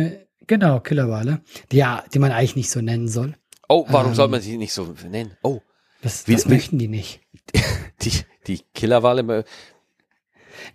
genau, 0.46 0.80
Killerwale. 0.80 1.42
Die, 1.72 1.78
ja, 1.78 2.04
die 2.12 2.18
man 2.18 2.32
eigentlich 2.32 2.56
nicht 2.56 2.70
so 2.70 2.80
nennen 2.80 3.08
soll. 3.08 3.34
Oh, 3.68 3.84
warum 3.88 4.10
ähm, 4.10 4.14
soll 4.14 4.28
man 4.28 4.40
sie 4.40 4.56
nicht 4.56 4.72
so 4.72 4.94
nennen? 5.08 5.36
Oh. 5.42 5.60
Das, 6.02 6.28
wie, 6.28 6.34
das 6.34 6.46
möchten 6.46 6.78
die 6.78 6.88
nicht. 6.88 7.20
Die, 8.02 8.12
die 8.46 8.60
Killerwale. 8.74 9.44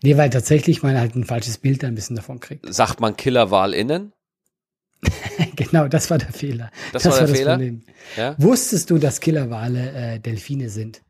Nee, 0.02 0.18
weil 0.18 0.32
tatsächlich 0.32 0.82
man 0.82 0.98
halt 0.98 1.16
ein 1.16 1.24
falsches 1.24 1.60
Bild 1.60 1.84
ein 1.84 1.94
bisschen 1.94 2.16
davon 2.16 2.40
kriegt. 2.40 2.66
Sagt 2.74 3.00
man 3.00 3.16
KillerwalInnen? 3.16 4.12
genau, 5.64 5.88
das 5.88 6.10
war 6.10 6.18
der 6.18 6.32
Fehler. 6.32 6.72
Das, 6.92 7.04
das 7.04 7.14
war 7.14 7.20
der 7.20 7.30
war 7.30 7.36
Fehler. 7.36 7.52
Problem. 7.54 7.84
Ja? 8.16 8.36
Wusstest 8.38 8.90
du, 8.90 8.98
dass 8.98 9.20
Killerwale 9.20 9.92
äh, 9.92 10.20
Delfine 10.20 10.70
sind? 10.70 11.02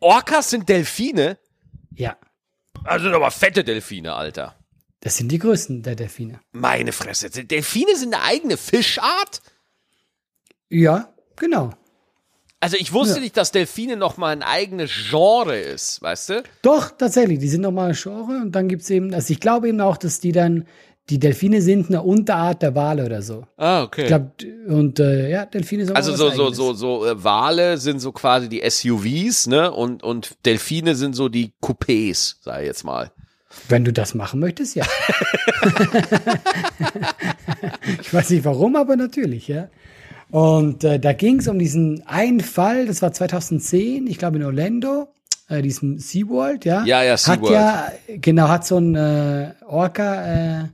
Orcas 0.00 0.50
sind 0.50 0.68
Delfine? 0.68 1.38
Ja. 1.94 2.16
Also 2.84 3.08
aber 3.10 3.30
fette 3.30 3.64
Delfine, 3.64 4.14
Alter. 4.14 4.54
Das 5.00 5.16
sind 5.16 5.30
die 5.30 5.38
größten 5.38 5.82
der 5.82 5.94
Delfine. 5.94 6.40
Meine 6.52 6.92
Fresse. 6.92 7.30
Delfine 7.30 7.96
sind 7.96 8.14
eine 8.14 8.24
eigene 8.24 8.56
Fischart? 8.56 9.40
Ja, 10.68 11.12
genau. 11.36 11.72
Also 12.60 12.76
ich 12.76 12.92
wusste 12.92 13.16
ja. 13.16 13.20
nicht, 13.20 13.36
dass 13.36 13.52
Delfine 13.52 13.96
noch 13.96 14.16
mal 14.16 14.30
ein 14.30 14.42
eigenes 14.42 14.90
Genre 15.10 15.56
ist, 15.56 16.02
weißt 16.02 16.28
du? 16.30 16.42
Doch, 16.62 16.90
tatsächlich. 16.90 17.38
Die 17.38 17.48
sind 17.48 17.60
noch 17.60 17.70
mal 17.70 17.90
ein 17.90 17.94
Genre 17.94 18.40
und 18.42 18.52
dann 18.52 18.68
gibt 18.68 18.82
es 18.82 18.90
eben, 18.90 19.14
also 19.14 19.32
ich 19.32 19.38
glaube 19.38 19.68
eben 19.68 19.80
auch, 19.80 19.96
dass 19.96 20.18
die 20.18 20.32
dann 20.32 20.66
die 21.10 21.18
Delfine 21.18 21.62
sind 21.62 21.88
eine 21.88 22.02
Unterart 22.02 22.60
der 22.62 22.74
Wale 22.74 23.06
oder 23.06 23.22
so. 23.22 23.46
Ah, 23.56 23.82
okay. 23.82 24.02
Ich 24.02 24.06
glaub, 24.08 24.32
und 24.68 25.00
äh, 25.00 25.30
ja, 25.30 25.46
Delfine 25.46 25.86
sind 25.86 25.96
Also 25.96 26.14
so, 26.14 26.30
so, 26.30 26.50
so, 26.50 26.74
so, 26.74 27.06
äh, 27.06 27.24
Wale 27.24 27.78
sind 27.78 28.00
so 28.00 28.12
quasi 28.12 28.48
die 28.48 28.62
SUVs, 28.68 29.46
ne? 29.46 29.70
Und, 29.72 30.02
und 30.02 30.36
Delfine 30.44 30.94
sind 30.94 31.14
so 31.14 31.30
die 31.30 31.52
Coupés, 31.62 32.36
sag 32.42 32.60
ich 32.60 32.66
jetzt 32.66 32.84
mal. 32.84 33.10
Wenn 33.68 33.84
du 33.84 33.92
das 33.92 34.14
machen 34.14 34.40
möchtest, 34.40 34.76
ja. 34.76 34.84
ich 38.00 38.12
weiß 38.12 38.28
nicht 38.30 38.44
warum, 38.44 38.76
aber 38.76 38.96
natürlich, 38.96 39.48
ja. 39.48 39.68
Und 40.30 40.84
äh, 40.84 41.00
da 41.00 41.14
ging 41.14 41.38
es 41.40 41.48
um 41.48 41.58
diesen 41.58 42.06
einen 42.06 42.40
Fall, 42.40 42.86
das 42.86 43.00
war 43.00 43.12
2010, 43.12 44.06
ich 44.06 44.18
glaube 44.18 44.36
in 44.36 44.44
Orlando, 44.44 45.08
äh, 45.48 45.62
diesem 45.62 45.98
SeaWorld, 45.98 46.66
ja. 46.66 46.84
Ja, 46.84 47.02
ja, 47.02 47.16
SeaWorld. 47.16 47.56
Hat 47.56 47.92
ja, 48.06 48.16
genau, 48.16 48.48
hat 48.48 48.66
so 48.66 48.76
ein 48.76 48.94
äh, 48.94 49.52
Orca, 49.66 50.60
äh, 50.60 50.64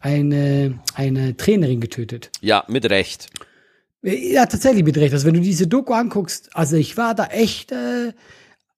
eine, 0.00 0.78
eine 0.94 1.36
Trainerin 1.36 1.80
getötet. 1.80 2.30
Ja, 2.40 2.64
mit 2.68 2.88
Recht. 2.88 3.28
Ja, 4.02 4.46
tatsächlich 4.46 4.84
mit 4.84 4.96
Recht. 4.96 5.12
Also 5.12 5.26
wenn 5.26 5.34
du 5.34 5.40
diese 5.40 5.66
Doku 5.66 5.92
anguckst, 5.92 6.50
also 6.54 6.76
ich 6.76 6.96
war 6.96 7.14
da 7.14 7.26
echt 7.26 7.72
äh, 7.72 8.12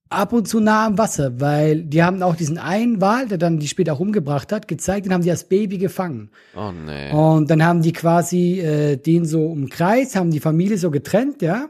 ab 0.09 0.33
und 0.33 0.49
zu 0.49 0.61
nah 0.61 0.87
am 0.87 0.99
Wasser, 0.99 1.41
weil 1.41 1.83
die 1.83 2.03
haben 2.03 2.23
auch 2.23 2.35
diesen 2.35 2.59
einen 2.59 3.01
Wal, 3.01 3.29
der 3.29 3.39
dann 3.39 3.59
die 3.59 3.69
später 3.69 3.93
auch 3.93 4.01
umgebracht 4.01 4.51
hat, 4.53 4.67
gezeigt, 4.67 5.07
den 5.07 5.13
haben 5.13 5.23
die 5.23 5.31
als 5.31 5.45
Baby 5.45 5.79
gefangen. 5.79 6.31
Oh 6.57 6.73
nee. 6.73 7.13
Und 7.13 7.51
dann 7.51 7.65
haben 7.65 7.83
die 7.83 7.93
quasi 7.93 8.61
äh, 8.61 8.97
den 8.97 9.25
so 9.25 9.47
umkreist, 9.47 10.17
haben 10.17 10.31
die 10.31 10.41
Familie 10.41 10.79
so 10.79 10.91
getrennt, 10.91 11.43
ja, 11.43 11.69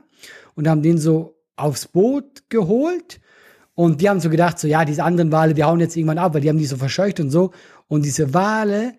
und 0.54 0.68
haben 0.68 0.82
den 0.82 0.98
so 0.98 1.36
aufs 1.56 1.86
Boot 1.86 2.48
geholt. 2.48 3.20
Und 3.74 4.00
die 4.00 4.08
haben 4.08 4.20
so 4.20 4.30
gedacht, 4.30 4.58
so 4.58 4.68
ja, 4.68 4.84
diese 4.84 5.04
anderen 5.04 5.32
Wale, 5.32 5.54
die 5.54 5.64
hauen 5.64 5.80
jetzt 5.80 5.96
irgendwann 5.96 6.18
ab, 6.18 6.34
weil 6.34 6.40
die 6.40 6.48
haben 6.48 6.58
die 6.58 6.66
so 6.66 6.76
verscheucht 6.76 7.20
und 7.20 7.30
so. 7.30 7.50
Und 7.88 8.04
diese 8.04 8.34
Wale, 8.34 8.94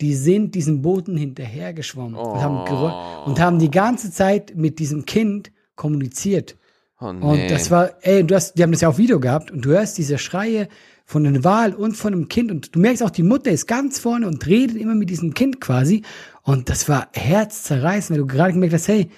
die 0.00 0.14
sind 0.14 0.54
diesen 0.54 0.82
Booten 0.82 1.16
hinterhergeschwommen 1.16 2.14
oh. 2.14 2.32
und, 2.32 2.42
haben 2.42 3.26
und 3.26 3.40
haben 3.40 3.58
die 3.58 3.70
ganze 3.70 4.10
Zeit 4.10 4.54
mit 4.56 4.78
diesem 4.78 5.06
Kind 5.06 5.52
kommuniziert. 5.74 6.56
Oh, 7.00 7.12
nee. 7.12 7.24
Und 7.24 7.50
das 7.50 7.70
war, 7.70 7.90
ey, 8.02 8.24
du 8.24 8.34
hast, 8.34 8.54
die 8.54 8.62
haben 8.62 8.72
das 8.72 8.80
ja 8.80 8.88
auf 8.88 8.98
Video 8.98 9.20
gehabt 9.20 9.50
und 9.50 9.64
du 9.64 9.70
hörst 9.70 9.98
diese 9.98 10.18
Schreie 10.18 10.68
von 11.04 11.26
einem 11.26 11.44
Wal 11.44 11.74
und 11.74 11.96
von 11.96 12.12
einem 12.12 12.28
Kind 12.28 12.50
und 12.50 12.74
du 12.74 12.80
merkst 12.80 13.02
auch, 13.02 13.10
die 13.10 13.22
Mutter 13.22 13.50
ist 13.50 13.66
ganz 13.66 13.98
vorne 13.98 14.26
und 14.26 14.46
redet 14.46 14.76
immer 14.76 14.94
mit 14.94 15.10
diesem 15.10 15.34
Kind 15.34 15.60
quasi. 15.60 16.02
Und 16.42 16.68
das 16.68 16.88
war 16.88 17.08
herzzerreißend, 17.12 18.16
weil 18.16 18.26
du 18.26 18.26
gerade 18.26 18.52
gemerkt 18.52 18.74
hast, 18.74 18.88
hey, 18.88 19.10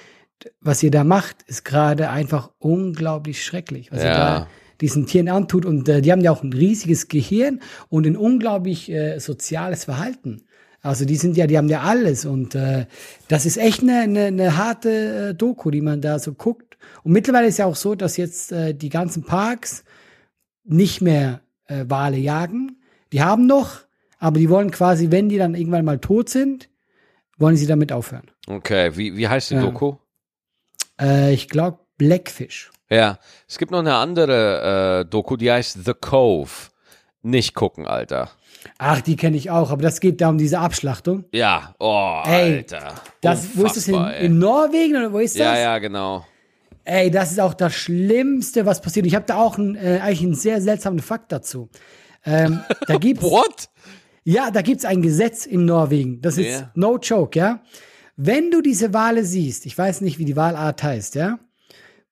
was 0.61 0.83
ihr 0.83 0.91
da 0.91 1.05
macht, 1.05 1.43
ist 1.47 1.64
gerade 1.64 2.11
einfach 2.11 2.51
unglaublich 2.59 3.45
schrecklich, 3.45 3.91
was 3.91 4.03
ja. 4.03 4.09
ihr 4.09 4.14
da 4.14 4.49
diesen 4.81 5.07
Tieren 5.07 5.29
antut. 5.29 5.64
Und 5.64 5.89
äh, 5.89 6.03
die 6.03 6.12
haben 6.12 6.20
ja 6.20 6.31
auch 6.31 6.43
ein 6.43 6.53
riesiges 6.53 7.09
Gehirn 7.09 7.61
und 7.89 8.07
ein 8.07 8.16
unglaublich 8.16 8.91
äh, 8.91 9.18
soziales 9.18 9.85
Verhalten. 9.85 10.43
Also 10.81 11.05
die 11.05 11.16
sind 11.16 11.37
ja, 11.37 11.47
die 11.47 11.59
haben 11.59 11.68
ja 11.68 11.83
alles 11.83 12.24
und 12.24 12.55
äh, 12.55 12.87
das 13.26 13.47
ist 13.47 13.57
echt 13.57 13.83
eine, 13.83 14.01
eine, 14.01 14.26
eine 14.26 14.57
harte 14.57 15.31
äh, 15.31 15.35
Doku, 15.35 15.70
die 15.70 15.81
man 15.81 16.01
da 16.01 16.18
so 16.18 16.33
guckt. 16.33 16.79
Und 17.03 17.12
mittlerweile 17.12 17.49
ist 17.49 17.59
ja 17.59 17.66
auch 17.66 17.76
so, 17.76 17.95
dass 17.95 18.16
jetzt 18.16 18.53
äh, 18.53 18.74
die 18.74 18.89
ganzen 18.89 19.24
Parks 19.24 19.85
nicht 20.64 21.01
mehr 21.01 21.41
äh, 21.66 21.85
Wale 21.89 22.18
jagen. 22.18 22.81
Die 23.12 23.22
haben 23.22 23.47
noch, 23.47 23.81
aber 24.18 24.39
die 24.39 24.51
wollen 24.51 24.70
quasi, 24.70 25.11
wenn 25.11 25.29
die 25.29 25.39
dann 25.39 25.55
irgendwann 25.55 25.85
mal 25.85 25.99
tot 25.99 26.29
sind, 26.29 26.68
wollen 27.39 27.57
sie 27.57 27.66
damit 27.66 27.93
aufhören. 27.93 28.31
Okay, 28.47 28.97
wie, 28.97 29.16
wie 29.16 29.29
heißt 29.29 29.51
die 29.51 29.55
ja. 29.55 29.62
Doku? 29.62 29.97
Äh, 31.01 31.33
ich 31.33 31.49
glaube 31.49 31.79
Blackfish. 31.97 32.70
Ja, 32.91 33.18
es 33.47 33.59
gibt 33.59 33.70
noch 33.70 33.81
eine 33.81 33.97
andere 33.97 35.01
äh, 35.01 35.11
Doku, 35.11 35.37
die 35.37 35.51
heißt 35.51 35.85
The 35.85 35.95
Cove. 35.95 36.70
Nicht 37.22 37.55
gucken, 37.55 37.87
Alter. 37.87 38.31
Ach, 38.79 39.01
die 39.01 39.17
kenne 39.17 39.37
ich 39.37 39.51
auch, 39.51 39.71
aber 39.71 39.83
das 39.83 40.01
geht 40.01 40.21
da 40.21 40.29
um 40.29 40.39
diese 40.39 40.59
Abschlachtung. 40.59 41.25
Ja, 41.33 41.75
oh, 41.79 42.23
Ey, 42.25 42.59
Alter. 42.59 42.95
Das, 43.21 43.49
wo 43.55 43.65
ist 43.65 43.77
das 43.77 43.89
in, 43.89 43.95
in, 44.21 44.39
Norwegen 44.39 44.97
oder 44.97 45.13
wo 45.13 45.19
ist 45.19 45.35
das? 45.35 45.41
Ja, 45.41 45.59
ja, 45.59 45.79
genau. 45.79 46.25
Ey, 46.85 47.11
das 47.11 47.33
ist 47.33 47.41
auch 47.41 47.55
das 47.55 47.75
Schlimmste, 47.75 48.67
was 48.67 48.81
passiert. 48.81 49.07
Ich 49.07 49.15
habe 49.15 49.27
da 49.27 49.37
auch 49.37 49.59
ein, 49.59 49.77
äh, 49.77 50.01
eigentlich 50.03 50.23
einen 50.23 50.35
sehr 50.35 50.61
seltsamen 50.61 51.01
Fakt 51.01 51.33
dazu. 51.33 51.69
Ähm, 52.25 52.61
da 52.87 52.97
gibt's, 52.99 53.23
What? 53.23 53.69
Ja, 54.25 54.51
da 54.51 54.63
gibt's 54.63 54.85
ein 54.85 55.03
Gesetz 55.03 55.47
in 55.47 55.65
Norwegen. 55.65 56.21
Das 56.21 56.39
ist 56.39 56.47
yeah. 56.47 56.73
no 56.75 56.99
joke, 56.99 57.39
ja. 57.39 57.63
Wenn 58.17 58.51
du 58.51 58.63
diese 58.63 58.93
Wale 58.93 59.25
siehst, 59.25 59.67
ich 59.67 59.77
weiß 59.77 60.01
nicht, 60.01 60.19
wie 60.19 60.25
die 60.25 60.37
Walart 60.37 60.83
heißt, 60.83 61.15
ja, 61.15 61.39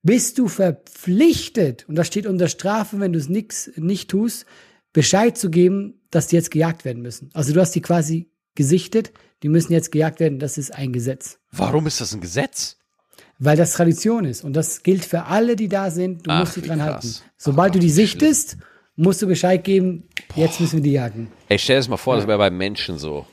bist 0.02 0.38
du 0.38 0.46
verpflichtet, 0.46 1.84
und 1.88 1.96
das 1.96 2.06
steht 2.06 2.26
unter 2.26 2.48
Strafe, 2.48 3.00
wenn 3.00 3.12
du 3.12 3.18
es 3.18 3.28
nicht 3.28 4.08
tust, 4.08 4.46
Bescheid 4.92 5.36
zu 5.36 5.50
geben, 5.50 5.95
dass 6.10 6.28
die 6.28 6.36
jetzt 6.36 6.50
gejagt 6.50 6.84
werden 6.84 7.02
müssen. 7.02 7.30
Also 7.34 7.52
du 7.52 7.60
hast 7.60 7.72
die 7.72 7.80
quasi 7.80 8.30
gesichtet, 8.54 9.12
die 9.42 9.48
müssen 9.48 9.72
jetzt 9.72 9.92
gejagt 9.92 10.20
werden, 10.20 10.38
das 10.38 10.58
ist 10.58 10.74
ein 10.74 10.92
Gesetz. 10.92 11.38
Warum 11.52 11.86
ist 11.86 12.00
das 12.00 12.14
ein 12.14 12.20
Gesetz? 12.20 12.76
Weil 13.38 13.56
das 13.56 13.74
Tradition 13.74 14.24
ist 14.24 14.44
und 14.44 14.54
das 14.54 14.82
gilt 14.82 15.04
für 15.04 15.24
alle, 15.24 15.56
die 15.56 15.68
da 15.68 15.90
sind, 15.90 16.26
du 16.26 16.30
Ach, 16.30 16.40
musst 16.40 16.56
dich 16.56 16.64
dran 16.64 16.82
halten. 16.82 17.14
Sobald 17.36 17.70
Ach, 17.70 17.74
du 17.74 17.80
die 17.80 17.90
sichtest, 17.90 18.56
musst 18.96 19.20
du 19.20 19.26
Bescheid 19.26 19.62
geben, 19.62 20.08
jetzt 20.34 20.60
müssen 20.60 20.76
wir 20.76 20.82
die 20.82 20.92
jagen. 20.92 21.30
Ey, 21.48 21.58
stell 21.58 21.76
dir 21.76 21.80
das 21.80 21.88
mal 21.88 21.98
vor, 21.98 22.16
das 22.16 22.26
wäre 22.26 22.38
bei 22.38 22.50
Menschen 22.50 22.98
so. 22.98 23.26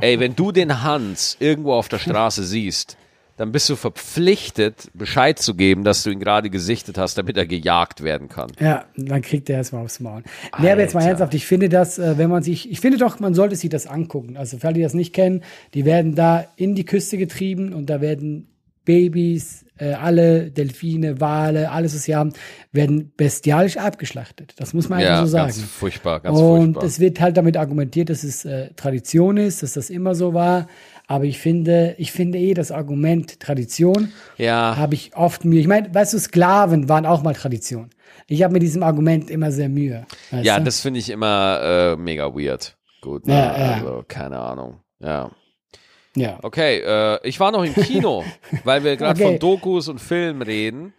Ey, 0.00 0.18
wenn 0.20 0.34
du 0.34 0.52
den 0.52 0.82
Hans 0.82 1.36
irgendwo 1.38 1.74
auf 1.74 1.88
der 1.88 1.98
Straße 2.00 2.44
siehst, 2.44 2.96
dann 3.36 3.52
bist 3.52 3.68
du 3.68 3.76
verpflichtet, 3.76 4.90
Bescheid 4.94 5.38
zu 5.38 5.54
geben, 5.54 5.84
dass 5.84 6.02
du 6.02 6.10
ihn 6.10 6.20
gerade 6.20 6.50
gesichtet 6.50 6.98
hast, 6.98 7.18
damit 7.18 7.36
er 7.36 7.46
gejagt 7.46 8.02
werden 8.02 8.28
kann. 8.28 8.50
Ja, 8.58 8.86
dann 8.96 9.22
kriegt 9.22 9.50
er 9.50 9.56
erstmal 9.56 9.84
aufs 9.84 10.00
Maul. 10.00 10.22
Nee, 10.58 10.70
aber 10.70 10.80
jetzt 10.80 10.94
mal 10.94 11.00
Alter. 11.00 11.10
ernsthaft, 11.10 11.34
ich 11.34 11.46
finde 11.46 11.68
das, 11.68 11.98
äh, 11.98 12.16
wenn 12.16 12.30
man 12.30 12.42
sich, 12.42 12.70
ich 12.70 12.80
finde 12.80 12.98
doch, 12.98 13.20
man 13.20 13.34
sollte 13.34 13.56
sich 13.56 13.68
das 13.68 13.86
angucken. 13.86 14.36
Also 14.36 14.58
für 14.58 14.68
alle, 14.68 14.74
die 14.74 14.82
das 14.82 14.94
nicht 14.94 15.14
kennen, 15.14 15.42
die 15.74 15.84
werden 15.84 16.14
da 16.14 16.46
in 16.56 16.74
die 16.74 16.84
Küste 16.84 17.18
getrieben 17.18 17.72
und 17.72 17.90
da 17.90 18.00
werden 18.00 18.48
Babys, 18.86 19.66
äh, 19.78 19.92
alle 19.92 20.50
Delfine, 20.50 21.20
Wale, 21.20 21.70
alles, 21.70 21.94
was 21.94 22.04
sie 22.04 22.16
haben, 22.16 22.32
werden 22.72 23.12
bestialisch 23.18 23.76
abgeschlachtet. 23.76 24.54
Das 24.56 24.72
muss 24.72 24.88
man 24.88 25.00
einfach 25.00 25.10
Ja, 25.10 25.20
so 25.20 25.26
sagen. 25.26 25.48
ganz 25.48 25.60
furchtbar, 25.62 26.20
ganz 26.20 26.38
und 26.38 26.64
furchtbar. 26.72 26.84
es 26.84 26.98
wird 27.00 27.20
halt 27.20 27.36
damit 27.36 27.58
argumentiert, 27.58 28.08
dass 28.08 28.24
es 28.24 28.46
äh, 28.46 28.70
Tradition 28.74 29.36
ist, 29.36 29.62
dass 29.62 29.74
das 29.74 29.90
immer 29.90 30.14
so 30.14 30.32
war. 30.32 30.66
Aber 31.08 31.24
ich 31.24 31.38
finde, 31.38 31.94
ich 31.98 32.10
finde 32.10 32.38
eh 32.38 32.54
das 32.54 32.72
Argument 32.72 33.38
Tradition 33.38 34.12
Ja, 34.38 34.76
habe 34.76 34.94
ich 34.94 35.14
oft 35.14 35.44
Mühe. 35.44 35.60
Ich 35.60 35.68
meine, 35.68 35.94
weißt 35.94 36.14
du, 36.14 36.18
Sklaven 36.18 36.88
waren 36.88 37.04
auch 37.04 37.22
mal 37.22 37.34
Tradition. 37.34 37.90
Ich 38.28 38.42
habe 38.42 38.54
mit 38.54 38.62
diesem 38.62 38.82
Argument 38.82 39.30
immer 39.30 39.52
sehr 39.52 39.68
Mühe. 39.68 40.06
Ja, 40.42 40.58
du? 40.58 40.64
das 40.64 40.80
finde 40.80 40.98
ich 41.00 41.10
immer 41.10 41.60
äh, 41.62 41.96
mega 41.96 42.34
weird. 42.34 42.76
Gut, 43.02 43.26
ne? 43.26 43.34
Ja, 43.34 43.58
ja. 43.60 43.72
also 43.74 44.04
keine 44.08 44.38
Ahnung. 44.40 44.80
Ja. 45.00 45.30
Ja. 46.16 46.38
Okay, 46.42 46.80
äh, 46.80 47.20
ich 47.22 47.38
war 47.38 47.52
noch 47.52 47.62
im 47.62 47.74
Kino, 47.74 48.24
weil 48.64 48.82
wir 48.82 48.96
gerade 48.96 49.20
Okay. 49.20 49.30
von 49.30 49.38
Dokus 49.38 49.88
und 49.88 50.00
Filmen 50.00 50.42
reden. 50.42 50.92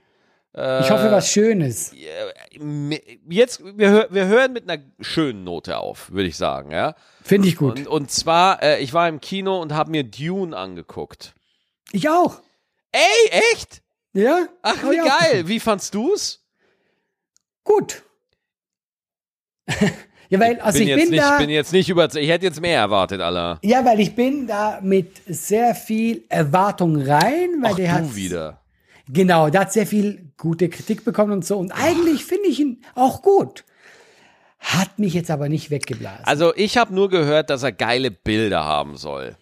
Äh, 0.56 0.82
Ich 0.82 0.90
hoffe, 0.90 1.12
was 1.12 1.30
Schönes. 1.30 1.94
Jetzt, 3.30 3.62
wir, 3.78 4.08
wir 4.10 4.26
hören 4.28 4.54
mit 4.54 4.70
einer 4.70 4.82
schönen 5.02 5.44
Note 5.44 5.78
auf, 5.78 6.10
würde 6.12 6.30
ich 6.30 6.38
sagen, 6.38 6.72
ja. 6.72 6.96
Finde 7.22 7.48
ich 7.50 7.58
gut. 7.58 7.78
Und, 7.80 7.88
und 7.88 8.12
zwar, 8.12 8.64
äh, 8.64 8.80
ich 8.80 8.94
war 8.94 9.10
im 9.10 9.20
Kino 9.20 9.62
und 9.62 9.74
habe 9.74 9.92
mir 9.92 10.04
Dune 10.04 10.56
angeguckt. 10.56 11.34
ich 11.92 12.08
auch. 12.10 12.42
Ey, 12.94 13.42
echt? 13.52 13.82
Ja? 14.14 14.48
Ach, 14.62 14.78
Oh, 14.84 14.90
wie 14.92 14.98
geil. 14.98 15.48
Wie 15.48 15.60
fandst 15.60 15.94
du's? 15.94 16.44
Gut. 17.64 18.02
Ja, 20.30 20.40
weil, 20.40 20.60
also 20.60 20.80
bin 20.80 20.88
ich 20.88 20.96
bin 20.96 21.10
nicht, 21.10 21.24
da. 21.24 21.38
bin 21.38 21.50
jetzt 21.50 21.74
nicht 21.74 21.90
über, 21.90 22.14
ich 22.14 22.30
hätte 22.30 22.46
jetzt 22.46 22.62
mehr 22.62 22.80
erwartet, 22.80 23.22
Allah. 23.22 23.60
ja, 23.64 23.86
weil 23.86 24.00
ich 24.00 24.16
bin 24.16 24.48
da 24.48 24.80
mit 24.82 25.22
sehr 25.28 25.76
viel 25.76 26.24
Erwartung 26.30 27.02
rein, 27.02 27.62
weil 27.62 27.72
Ach, 27.72 27.76
der 27.76 27.92
hat 27.92 28.04
du 28.04 28.16
wieder. 28.16 28.60
Genau, 29.10 29.50
der 29.50 29.62
hat 29.62 29.74
sehr 29.74 29.88
viel 29.88 30.32
gute 30.38 30.70
Kritik 30.70 31.06
bekommen 31.06 31.32
und 31.32 31.46
so. 31.46 31.58
Und 31.58 31.72
eigentlich 31.72 32.26
finde 32.26 32.48
ich 32.50 32.60
ihn 32.60 32.82
auch 32.94 33.22
gut. 33.22 33.64
Hat 34.60 35.00
mich 35.00 35.14
jetzt 35.14 35.32
aber 35.32 35.50
nicht 35.50 35.70
weggeblasen. 35.70 36.26
Also 36.26 36.54
ich 36.56 36.78
habe 36.78 36.94
nur 36.94 37.10
gehört, 37.10 37.50
dass 37.50 37.64
er 37.64 37.72
geile 37.72 38.12
Bilder 38.12 38.66
haben 38.66 38.98
soll. 38.98 39.36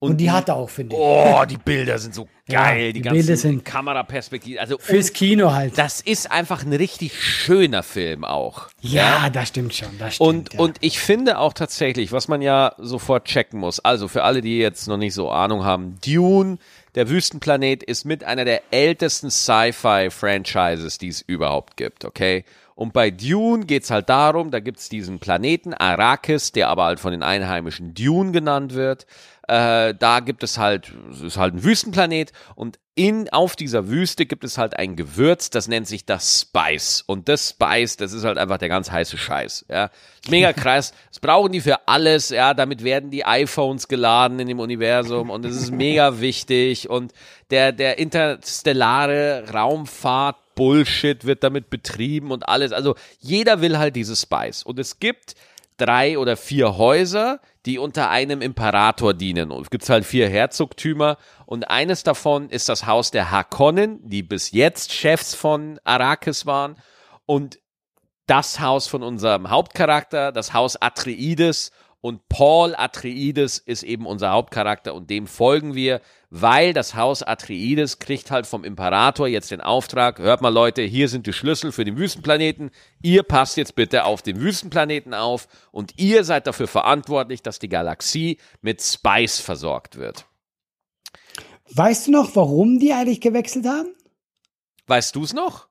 Und 0.00 0.16
die 0.16 0.30
hat 0.30 0.48
er 0.48 0.56
auch, 0.56 0.68
finde 0.70 0.96
ich. 0.96 1.00
Oh, 1.02 1.44
die 1.48 1.56
Bilder 1.58 1.98
sind 1.98 2.14
so 2.14 2.26
geil, 2.48 2.78
Ja, 2.80 2.86
die, 2.88 2.92
die 2.94 3.00
ganzen 3.02 3.18
Bilder 3.18 3.36
sind- 3.36 3.64
Kameraperspektiven. 3.64 4.58
Also 4.58 4.78
Fürs 4.78 5.12
Kino 5.12 5.52
halt. 5.52 5.78
das 5.78 6.00
ist 6.00 6.30
einfach 6.32 6.64
ein 6.64 6.72
richtig 6.72 7.22
schöner 7.22 7.82
Film 7.84 8.24
auch. 8.24 8.68
ja, 8.80 9.30
das 9.30 9.48
stimmt 9.48 9.74
schon. 9.74 9.90
Das 9.98 10.16
stimmt, 10.16 10.28
Und, 10.28 10.54
ja. 10.54 10.60
und 10.60 10.78
ich 10.80 10.98
finde 10.98 11.38
auch 11.38 11.52
tatsächlich, 11.52 12.10
was 12.12 12.26
man 12.28 12.42
ja 12.42 12.72
sofort 12.78 13.26
checken 13.26 13.60
muss, 13.60 13.78
also 13.80 14.08
für 14.08 14.24
alle, 14.24 14.40
die 14.40 14.58
jetzt 14.58 14.88
noch 14.88 14.96
nicht 14.96 15.14
so 15.14 15.30
Ahnung 15.30 15.64
haben, 15.64 15.98
Dune, 16.04 16.58
der 16.96 17.08
Wüstenplanet, 17.08 17.82
ist 17.84 18.04
mit 18.04 18.24
einer 18.24 18.44
der 18.44 18.62
ältesten 18.72 19.30
Sci-Fi-Franchises, 19.30 20.98
die 20.98 21.08
es 21.08 21.20
überhaupt 21.20 21.76
gibt, 21.76 22.04
okay? 22.04 22.44
Und 22.74 22.94
bei 22.94 23.10
Dune 23.10 23.66
geht's 23.66 23.90
halt 23.90 24.08
darum, 24.08 24.50
da 24.50 24.58
gibt's 24.60 24.88
diesen 24.88 25.18
Planeten 25.18 25.74
Arrakis, 25.74 26.52
der 26.52 26.68
aber 26.68 26.84
halt 26.84 26.98
von 26.98 27.12
den 27.12 27.22
Einheimischen 27.22 27.92
Dune 27.92 28.32
genannt 28.32 28.72
wird. 28.74 29.06
Äh, 29.50 29.96
da 29.98 30.20
gibt 30.20 30.44
es 30.44 30.58
halt, 30.58 30.92
es 31.10 31.22
ist 31.22 31.36
halt 31.36 31.54
ein 31.54 31.64
Wüstenplanet 31.64 32.30
und 32.54 32.78
in, 32.94 33.28
auf 33.30 33.56
dieser 33.56 33.88
Wüste 33.88 34.24
gibt 34.24 34.44
es 34.44 34.58
halt 34.58 34.76
ein 34.78 34.94
Gewürz, 34.94 35.50
das 35.50 35.66
nennt 35.66 35.88
sich 35.88 36.04
das 36.04 36.42
Spice. 36.42 37.02
Und 37.04 37.28
das 37.28 37.48
Spice, 37.48 37.96
das 37.96 38.12
ist 38.12 38.22
halt 38.22 38.38
einfach 38.38 38.58
der 38.58 38.68
ganz 38.68 38.92
heiße 38.92 39.18
Scheiß, 39.18 39.66
ja. 39.68 39.90
Mega 40.28 40.52
krass. 40.52 40.92
Das 41.08 41.18
brauchen 41.18 41.50
die 41.50 41.60
für 41.60 41.88
alles, 41.88 42.28
ja. 42.28 42.54
Damit 42.54 42.84
werden 42.84 43.10
die 43.10 43.24
iPhones 43.24 43.88
geladen 43.88 44.38
in 44.38 44.46
dem 44.46 44.60
Universum 44.60 45.30
und 45.30 45.44
es 45.44 45.56
ist 45.56 45.72
mega 45.72 46.20
wichtig 46.20 46.88
und 46.88 47.12
der, 47.50 47.72
der 47.72 47.98
interstellare 47.98 49.46
Raumfahrt 49.52 50.36
Bullshit 50.54 51.24
wird 51.24 51.42
damit 51.42 51.70
betrieben 51.70 52.30
und 52.30 52.48
alles. 52.48 52.70
Also 52.70 52.94
jeder 53.18 53.62
will 53.62 53.78
halt 53.78 53.96
dieses 53.96 54.22
Spice. 54.22 54.62
Und 54.62 54.78
es 54.78 55.00
gibt 55.00 55.34
drei 55.76 56.18
oder 56.18 56.36
vier 56.36 56.76
Häuser, 56.76 57.40
die 57.66 57.78
unter 57.78 58.10
einem 58.10 58.40
Imperator 58.40 59.14
dienen. 59.14 59.50
Und 59.50 59.62
es 59.62 59.70
gibt 59.70 59.88
halt 59.88 60.04
vier 60.04 60.28
Herzogtümer 60.28 61.18
und 61.46 61.70
eines 61.70 62.02
davon 62.02 62.48
ist 62.48 62.68
das 62.68 62.86
Haus 62.86 63.10
der 63.10 63.30
Harkonnen, 63.30 64.00
die 64.02 64.22
bis 64.22 64.50
jetzt 64.50 64.92
Chefs 64.92 65.34
von 65.34 65.78
Arrakis 65.84 66.46
waren. 66.46 66.76
Und 67.26 67.58
das 68.26 68.60
Haus 68.60 68.86
von 68.86 69.02
unserem 69.02 69.50
Hauptcharakter, 69.50 70.32
das 70.32 70.54
Haus 70.54 70.80
Atreides. 70.80 71.72
Und 72.02 72.28
Paul 72.30 72.74
Atreides 72.74 73.58
ist 73.58 73.82
eben 73.82 74.06
unser 74.06 74.30
Hauptcharakter 74.30 74.94
und 74.94 75.10
dem 75.10 75.26
folgen 75.26 75.74
wir, 75.74 76.00
weil 76.30 76.72
das 76.72 76.94
Haus 76.94 77.22
Atreides 77.22 77.98
kriegt 77.98 78.30
halt 78.30 78.46
vom 78.46 78.64
Imperator 78.64 79.28
jetzt 79.28 79.50
den 79.50 79.60
Auftrag, 79.60 80.18
hört 80.18 80.40
mal 80.40 80.48
Leute, 80.52 80.80
hier 80.80 81.08
sind 81.08 81.26
die 81.26 81.34
Schlüssel 81.34 81.72
für 81.72 81.84
den 81.84 81.98
Wüstenplaneten, 81.98 82.70
ihr 83.02 83.22
passt 83.22 83.58
jetzt 83.58 83.74
bitte 83.74 84.04
auf 84.04 84.22
den 84.22 84.40
Wüstenplaneten 84.40 85.12
auf 85.12 85.46
und 85.72 85.98
ihr 85.98 86.24
seid 86.24 86.46
dafür 86.46 86.68
verantwortlich, 86.68 87.42
dass 87.42 87.58
die 87.58 87.68
Galaxie 87.68 88.38
mit 88.62 88.80
Spice 88.80 89.38
versorgt 89.38 89.96
wird. 89.96 90.24
weißt 91.74 92.06
du 92.06 92.12
noch, 92.12 92.34
warum 92.34 92.78
die 92.78 92.94
eigentlich 92.94 93.20
gewechselt 93.20 93.66
haben? 93.66 93.94
Weißt 94.86 95.14
du's 95.14 95.34
noch? 95.34 95.69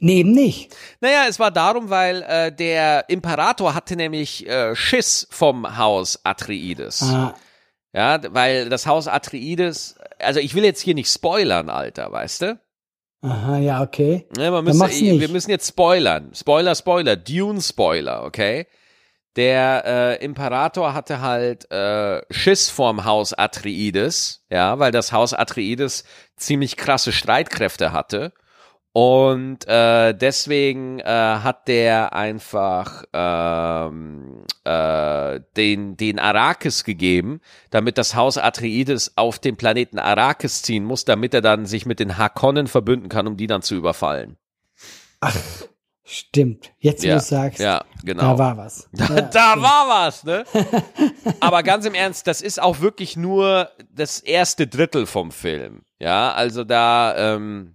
Nee, 0.00 0.20
eben 0.20 0.30
nicht. 0.30 0.76
Naja, 1.00 1.24
es 1.28 1.40
war 1.40 1.50
darum, 1.50 1.90
weil 1.90 2.22
äh, 2.22 2.52
der 2.52 3.08
Imperator 3.08 3.74
hatte 3.74 3.96
nämlich 3.96 4.46
äh, 4.46 4.76
Schiss 4.76 5.26
vom 5.30 5.76
Haus 5.76 6.20
Atreides. 6.24 7.02
Ah, 7.02 7.34
Ja, 7.92 8.20
weil 8.30 8.68
das 8.68 8.86
Haus 8.86 9.08
Atreides, 9.08 9.96
also 10.18 10.38
ich 10.38 10.54
will 10.54 10.64
jetzt 10.64 10.80
hier 10.82 10.94
nicht 10.94 11.10
spoilern, 11.12 11.68
Alter, 11.68 12.12
weißt 12.12 12.42
du? 12.42 12.60
aha, 13.22 13.58
ja, 13.58 13.82
okay. 13.82 14.26
Ja, 14.38 14.52
man 14.52 14.64
Dann 14.64 14.78
müsste, 14.78 15.04
nicht. 15.04 15.20
wir 15.20 15.28
müssen 15.28 15.50
jetzt 15.50 15.68
spoilern. 15.68 16.30
Spoiler, 16.34 16.76
Spoiler, 16.76 17.16
Dune-Spoiler, 17.16 18.22
okay? 18.24 18.66
Der 19.34 19.84
äh, 19.84 20.24
Imperator 20.24 20.94
hatte 20.94 21.20
halt 21.20 21.70
äh, 21.72 22.22
Schiss 22.30 22.70
vorm 22.70 23.04
Haus 23.04 23.34
Atreides, 23.34 24.44
ja, 24.50 24.78
weil 24.78 24.92
das 24.92 25.12
Haus 25.12 25.34
Atreides 25.34 26.04
ziemlich 26.36 26.76
krasse 26.76 27.10
Streitkräfte 27.12 27.92
hatte. 27.92 28.32
Und 28.92 29.68
äh, 29.68 30.12
deswegen 30.14 30.98
äh, 30.98 31.04
hat 31.04 31.68
der 31.68 32.14
einfach 32.14 33.04
ähm, 33.12 34.44
äh, 34.64 35.40
den, 35.56 35.96
den 35.96 36.18
Arrakis 36.18 36.84
gegeben, 36.84 37.40
damit 37.70 37.98
das 37.98 38.16
Haus 38.16 38.38
Atreides 38.38 39.12
auf 39.16 39.38
den 39.38 39.56
Planeten 39.56 39.98
Arrakis 39.98 40.62
ziehen 40.62 40.84
muss, 40.84 41.04
damit 41.04 41.34
er 41.34 41.42
dann 41.42 41.66
sich 41.66 41.86
mit 41.86 42.00
den 42.00 42.18
Harkonnen 42.18 42.66
verbünden 42.66 43.08
kann, 43.08 43.26
um 43.28 43.36
die 43.36 43.46
dann 43.46 43.62
zu 43.62 43.76
überfallen. 43.76 44.36
Stimmt. 46.04 46.72
Jetzt, 46.78 47.02
wie 47.02 47.08
Ja, 47.08 47.16
du 47.16 47.20
sagst, 47.20 47.60
ja, 47.60 47.84
genau. 48.02 48.22
da 48.22 48.38
war 48.38 48.56
was. 48.56 48.88
Da, 48.92 49.04
Ja, 49.14 49.20
da 49.20 49.60
war 49.60 49.88
was, 49.88 50.24
ne? 50.24 50.44
Aber 51.40 51.62
ganz 51.62 51.84
im 51.84 51.94
Ernst, 51.94 52.26
das 52.26 52.40
ist 52.40 52.60
auch 52.62 52.80
wirklich 52.80 53.16
nur 53.16 53.70
das 53.92 54.18
erste 54.20 54.66
Drittel 54.66 55.04
vom 55.04 55.30
Film. 55.30 55.82
Ja, 55.98 56.32
also 56.32 56.64
da, 56.64 57.34
ähm, 57.34 57.74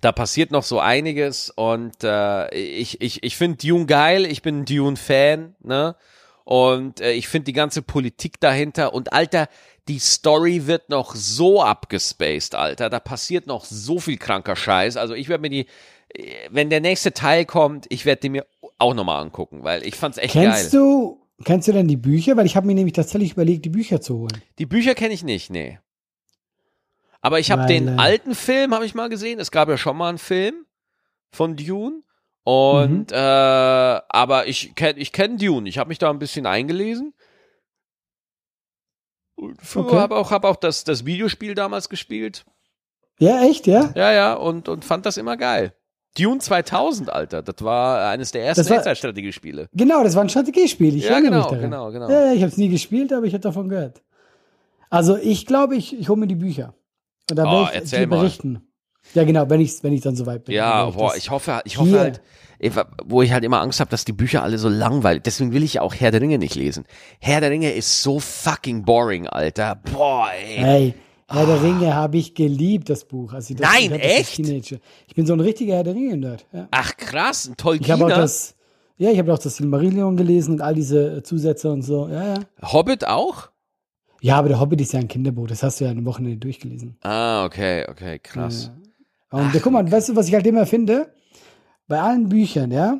da 0.00 0.12
passiert 0.12 0.50
noch 0.50 0.62
so 0.62 0.78
einiges 0.78 1.50
und 1.50 2.04
äh, 2.04 2.54
ich, 2.54 3.00
ich, 3.00 3.22
ich 3.22 3.36
finde 3.36 3.58
Dune 3.66 3.86
geil, 3.86 4.26
ich 4.26 4.42
bin 4.42 4.60
ein 4.60 4.64
Dune-Fan, 4.64 5.54
ne? 5.62 5.96
Und 6.44 7.00
äh, 7.00 7.12
ich 7.12 7.26
finde 7.26 7.46
die 7.46 7.52
ganze 7.52 7.82
Politik 7.82 8.38
dahinter 8.38 8.94
und 8.94 9.12
Alter, 9.12 9.48
die 9.88 9.98
Story 9.98 10.66
wird 10.66 10.90
noch 10.90 11.14
so 11.14 11.62
abgespaced, 11.62 12.54
Alter. 12.54 12.88
Da 12.88 13.00
passiert 13.00 13.46
noch 13.46 13.64
so 13.64 13.98
viel 13.98 14.16
kranker 14.16 14.54
Scheiß. 14.54 14.96
Also 14.96 15.14
ich 15.14 15.28
werde 15.28 15.42
mir 15.42 15.50
die, 15.50 15.66
äh, 16.14 16.32
wenn 16.50 16.70
der 16.70 16.80
nächste 16.80 17.12
Teil 17.12 17.44
kommt, 17.44 17.86
ich 17.88 18.04
werde 18.04 18.20
die 18.20 18.28
mir 18.28 18.46
auch 18.78 18.94
nochmal 18.94 19.22
angucken, 19.22 19.64
weil 19.64 19.84
ich 19.84 19.96
fand's 19.96 20.18
echt 20.18 20.34
Kennst 20.34 20.70
geil. 20.72 20.80
du, 20.80 21.20
kennst 21.44 21.66
du 21.66 21.72
denn 21.72 21.88
die 21.88 21.96
Bücher? 21.96 22.36
Weil 22.36 22.46
ich 22.46 22.54
habe 22.56 22.66
mir 22.66 22.74
nämlich 22.74 22.94
tatsächlich 22.94 23.32
überlegt, 23.32 23.64
die 23.64 23.70
Bücher 23.70 24.00
zu 24.00 24.18
holen. 24.18 24.42
Die 24.58 24.66
Bücher 24.66 24.94
kenne 24.94 25.14
ich 25.14 25.24
nicht, 25.24 25.50
nee. 25.50 25.78
Aber 27.26 27.40
ich 27.40 27.50
habe 27.50 27.66
den 27.66 27.98
alten 27.98 28.34
Film, 28.36 28.72
habe 28.72 28.86
ich 28.86 28.94
mal 28.94 29.08
gesehen. 29.08 29.40
Es 29.40 29.50
gab 29.50 29.68
ja 29.68 29.76
schon 29.76 29.96
mal 29.96 30.08
einen 30.10 30.18
Film 30.18 30.54
von 31.32 31.56
Dune. 31.56 32.02
Und 32.44 33.10
Mhm. 33.10 33.16
äh, 33.16 33.16
aber 33.16 34.46
ich 34.46 34.76
kenne 34.76 35.00
ich 35.00 35.10
kenn 35.12 35.36
Dune. 35.36 35.68
Ich 35.68 35.78
habe 35.78 35.88
mich 35.88 35.98
da 35.98 36.08
ein 36.10 36.20
bisschen 36.20 36.46
eingelesen. 36.46 37.14
Und 39.34 39.58
Okay. 39.76 39.96
habe 39.96 40.16
auch, 40.16 40.30
hab 40.30 40.44
auch 40.44 40.56
das, 40.56 40.84
das 40.84 41.04
Videospiel 41.04 41.54
damals 41.54 41.88
gespielt. 41.88 42.44
Ja, 43.18 43.42
echt, 43.42 43.66
ja? 43.66 43.90
Ja, 43.96 44.12
ja, 44.12 44.34
und, 44.34 44.68
und 44.68 44.84
fand 44.84 45.04
das 45.06 45.16
immer 45.16 45.36
geil. 45.36 45.74
Dune 46.18 46.38
2000, 46.38 47.10
Alter. 47.10 47.42
Das 47.42 47.56
war 47.64 48.08
eines 48.08 48.30
der 48.32 48.44
ersten 48.44 48.66
Echtzeitstrategiespiele. 48.72 49.68
Genau, 49.72 50.02
das 50.04 50.14
war 50.14 50.22
ein 50.22 50.28
Strategiespiel. 50.30 50.94
Ich 50.96 51.04
Ja, 51.04 51.10
erinnere 51.14 51.32
genau, 51.32 51.38
mich 51.38 51.46
daran. 51.46 51.60
genau, 51.62 51.90
genau. 51.90 52.08
Ja, 52.10 52.26
ja, 52.26 52.32
ich 52.32 52.40
habe 52.42 52.52
es 52.52 52.56
nie 52.56 52.68
gespielt, 52.68 53.12
aber 53.12 53.26
ich 53.26 53.34
habe 53.34 53.42
davon 53.42 53.68
gehört. 53.68 54.02
Also 54.88 55.16
ich 55.16 55.44
glaube, 55.46 55.74
ich, 55.76 55.98
ich 55.98 56.08
hole 56.08 56.20
mir 56.20 56.26
die 56.28 56.36
Bücher. 56.36 56.72
Und 57.30 57.36
dann 57.36 57.46
Oh, 57.46 57.52
werde 57.52 57.70
ich 57.72 57.76
erzähl 57.80 58.06
mal. 58.06 58.18
berichten. 58.20 58.62
Ja, 59.14 59.24
genau, 59.24 59.48
wenn 59.48 59.60
ich, 59.60 59.82
wenn 59.82 59.92
ich 59.92 60.00
dann 60.00 60.16
soweit 60.16 60.44
bin. 60.44 60.54
Ja, 60.54 60.86
werd 60.86 60.96
boah, 60.96 61.14
ich 61.16 61.30
hoffe, 61.30 61.60
ich 61.64 61.78
hoffe 61.78 61.98
halt, 61.98 62.20
wo 63.04 63.22
ich 63.22 63.32
halt 63.32 63.44
immer 63.44 63.60
Angst 63.60 63.78
habe, 63.80 63.90
dass 63.90 64.04
die 64.04 64.12
Bücher 64.12 64.42
alle 64.42 64.58
so 64.58 64.68
langweilig. 64.68 65.22
Deswegen 65.24 65.52
will 65.52 65.62
ich 65.62 65.74
ja 65.74 65.82
auch 65.82 65.94
Herr 65.94 66.10
der 66.10 66.20
Ringe 66.20 66.38
nicht 66.38 66.54
lesen. 66.56 66.84
Herr 67.20 67.40
der 67.40 67.50
Ringe 67.50 67.70
ist 67.72 68.02
so 68.02 68.18
fucking 68.18 68.84
boring, 68.84 69.26
Alter. 69.28 69.76
Boah, 69.92 70.28
ey. 70.36 70.56
Hey, 70.56 70.94
Herr 71.28 71.46
der 71.46 71.62
Ringe 71.62 71.94
habe 71.94 72.18
ich 72.18 72.34
geliebt, 72.34 72.90
das 72.90 73.04
Buch. 73.04 73.32
Als 73.32 73.48
ich 73.50 73.56
das, 73.56 73.68
Ah. 73.68 73.72
Nein, 73.74 73.94
ich 73.94 74.02
echt? 74.04 74.38
Ich 75.06 75.14
bin 75.14 75.24
so 75.26 75.32
ein 75.34 75.40
richtiger 75.40 75.74
Herr 75.74 75.84
der 75.84 75.94
Ringe-Nerd. 75.94 76.44
Ja. 76.52 76.68
Ach 76.72 76.96
krass, 76.96 77.46
ein 77.48 77.54
Ich 77.80 77.90
habe 77.90 78.06
auch 78.06 78.08
das, 78.08 78.56
ja, 78.98 79.10
ich 79.10 79.18
habe 79.18 79.32
auch 79.32 79.38
das 79.38 79.56
Silmarillion 79.56 80.16
gelesen 80.16 80.54
und 80.54 80.60
all 80.62 80.74
diese 80.74 81.22
Zusätze 81.22 81.70
und 81.70 81.82
so. 81.82 82.08
Ja, 82.08 82.34
ja. 82.34 82.40
Hobbit 82.72 83.06
auch? 83.06 83.50
Ja, 84.26 84.38
aber 84.38 84.48
der 84.48 84.58
Hobbit 84.60 84.80
ist 84.80 84.92
ja 84.92 84.98
ein 85.00 85.08
Kinderbuch. 85.08 85.46
Das 85.46 85.62
hast 85.62 85.80
du 85.80 85.84
ja 85.84 85.90
eine 85.90 86.04
Wochenende 86.04 86.36
durchgelesen. 86.38 86.96
Ah, 87.02 87.44
okay, 87.44 87.84
okay, 87.88 88.18
krass. 88.18 88.70
Und 89.30 89.52
guck 89.62 89.72
mal, 89.72 89.90
weißt 89.90 90.08
du, 90.08 90.16
was 90.16 90.28
ich 90.28 90.34
halt 90.34 90.46
immer 90.46 90.66
finde? 90.66 91.12
Bei 91.88 92.00
allen 92.00 92.28
Büchern, 92.28 92.70
ja, 92.72 92.98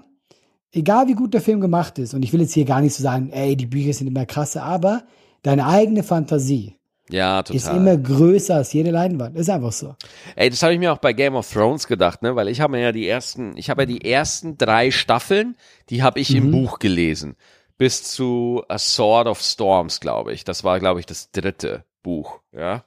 egal 0.73 1.09
wie 1.09 1.15
gut 1.15 1.35
der 1.35 1.41
Film 1.41 1.61
gemacht 1.61 1.99
ist, 1.99 2.15
und 2.15 2.23
ich 2.23 2.33
will 2.33 2.41
jetzt 2.41 2.53
hier 2.55 2.65
gar 2.65 2.81
nicht 2.81 2.95
so 2.95 3.03
sagen, 3.03 3.31
ey, 3.31 3.57
die 3.57 3.67
Bücher 3.67 3.93
sind 3.93 4.07
immer 4.07 4.27
krasser, 4.27 4.63
aber 4.63 5.03
deine 5.43 5.67
eigene 5.67 6.03
Fantasie 6.05 6.75
Ja, 7.11 7.43
total. 7.43 7.57
ist 7.57 7.69
immer 7.69 7.97
größer 7.97 8.55
als 8.57 8.73
jede 8.73 8.91
Leinwand. 8.93 9.37
Ist 9.37 9.51
einfach 9.51 9.73
so. 9.73 9.97
Ey, 10.37 10.51
das 10.51 10.63
habe 10.63 10.75
ich 10.75 10.79
mir 10.79 10.93
auch 10.93 10.99
bei 10.99 11.13
Game 11.13 11.35
of 11.35 11.51
Thrones 11.53 11.87
gedacht, 11.89 12.23
ne? 12.23 12.37
Weil 12.37 12.49
ich 12.49 12.61
habe 12.61 12.73
mir 12.73 12.83
ja 12.83 12.93
die 12.93 13.09
ersten, 13.09 13.57
ich 13.57 13.69
habe 13.71 13.83
ja 13.83 13.87
die 13.87 14.05
ersten 14.05 14.57
drei 14.59 14.91
Staffeln, 14.93 15.57
die 15.91 16.03
habe 16.05 16.21
ich 16.21 16.31
Mhm. 16.31 16.37
im 16.37 16.51
Buch 16.53 16.79
gelesen. 16.79 17.35
Bis 17.79 18.05
zu 18.05 18.65
A 18.69 18.79
Sword 18.79 19.27
of 19.27 19.41
Storms, 19.41 20.01
glaube 20.01 20.33
ich. 20.33 20.45
Das 20.45 20.65
war, 20.65 20.79
glaube 20.79 21.01
ich, 21.01 21.07
das 21.07 21.31
dritte 21.31 21.85
Buch, 22.03 22.41
ja. 22.53 22.85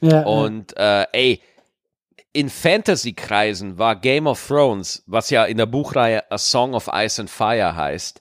Ja, 0.00 0.22
Und 0.22 0.76
äh, 0.76 1.06
ey, 1.12 1.42
in 2.32 2.50
Fantasy-Kreisen 2.50 3.78
war 3.78 3.96
Game 3.96 4.26
of 4.28 4.46
Thrones, 4.46 5.02
was 5.06 5.30
ja 5.30 5.44
in 5.44 5.56
der 5.56 5.66
Buchreihe 5.66 6.30
A 6.30 6.38
Song 6.38 6.74
of 6.74 6.88
Ice 6.92 7.20
and 7.20 7.30
Fire 7.30 7.74
heißt, 7.74 8.20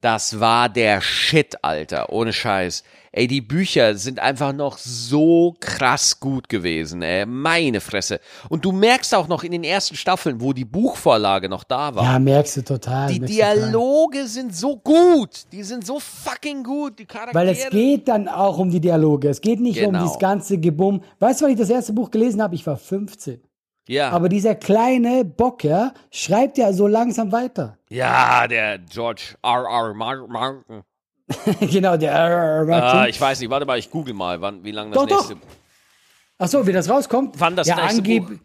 das 0.00 0.40
war 0.40 0.68
der 0.68 1.00
Shit, 1.00 1.62
Alter, 1.62 2.10
ohne 2.10 2.32
Scheiß. 2.32 2.84
Ey, 3.12 3.26
die 3.26 3.40
Bücher 3.40 3.96
sind 3.96 4.20
einfach 4.20 4.52
noch 4.52 4.78
so 4.78 5.56
krass 5.58 6.20
gut 6.20 6.48
gewesen, 6.48 7.02
ey. 7.02 7.26
Meine 7.26 7.80
Fresse. 7.80 8.20
Und 8.48 8.64
du 8.64 8.70
merkst 8.70 9.12
auch 9.16 9.26
noch 9.26 9.42
in 9.42 9.50
den 9.50 9.64
ersten 9.64 9.96
Staffeln, 9.96 10.40
wo 10.40 10.52
die 10.52 10.64
Buchvorlage 10.64 11.48
noch 11.48 11.64
da 11.64 11.92
war. 11.94 12.04
ja, 12.04 12.18
merkst 12.20 12.58
du 12.58 12.62
total. 12.62 13.08
die 13.12 13.18
du 13.18 13.26
total. 13.26 13.56
Dialoge 13.56 14.26
sind 14.28 14.54
so 14.54 14.76
gut. 14.76 15.42
Die 15.50 15.64
sind 15.64 15.84
so 15.84 15.98
fucking 15.98 16.62
gut. 16.62 17.00
Die 17.00 17.06
Charaktere. 17.06 17.34
Weil 17.34 17.48
es 17.48 17.68
geht 17.70 18.06
dann 18.06 18.28
auch 18.28 18.58
um 18.58 18.70
die 18.70 18.80
Dialoge. 18.80 19.28
Es 19.28 19.40
geht 19.40 19.58
nicht 19.60 19.80
um 19.80 19.86
Genau. 19.92 20.04
dieses 20.04 20.18
ganze 20.20 20.58
Gebumm. 20.58 21.02
Weißt 21.18 21.40
du, 21.40 21.46
wann 21.46 21.52
ich 21.52 21.58
das 21.58 21.70
erste 21.70 21.92
Buch 21.92 22.12
gelesen 22.12 22.40
habe? 22.40 22.54
Ich 22.54 22.64
war 22.64 22.76
15. 22.76 23.42
ja. 23.88 24.10
Aber 24.10 24.28
dieser 24.28 24.54
kleine 24.54 25.24
Bock, 25.24 25.64
ja, 25.64 25.94
schreibt 26.12 26.58
ja 26.58 26.72
so 26.72 26.86
langsam 26.86 27.32
weiter. 27.32 27.76
ja, 27.88 28.46
der 28.46 28.78
George 28.78 29.34
R. 29.42 29.64
R. 29.68 29.94
Mar 29.94 30.28
Martin. 30.28 30.82
genau, 31.60 31.96
der. 31.96 32.14
Ah, 32.14 33.06
ich 33.08 33.20
weiß 33.20 33.40
nicht, 33.40 33.50
warte 33.50 33.66
mal, 33.66 33.78
ich 33.78 33.90
google 33.90 34.14
mal, 34.14 34.40
wann, 34.40 34.64
wie 34.64 34.72
lange 34.72 34.90
das 34.90 35.02
Doch, 35.02 35.08
doch. 35.08 35.28
nächste. 35.28 35.46
Ach 36.38 36.48
so, 36.48 36.66
wie 36.66 36.72
das 36.72 36.88
rauskommt? 36.88 37.34
Wann 37.38 37.56
das 37.56 37.66
ja, 37.66 37.76
nächste 37.76 37.98
angeb 37.98 38.26
Buch? 38.26 38.36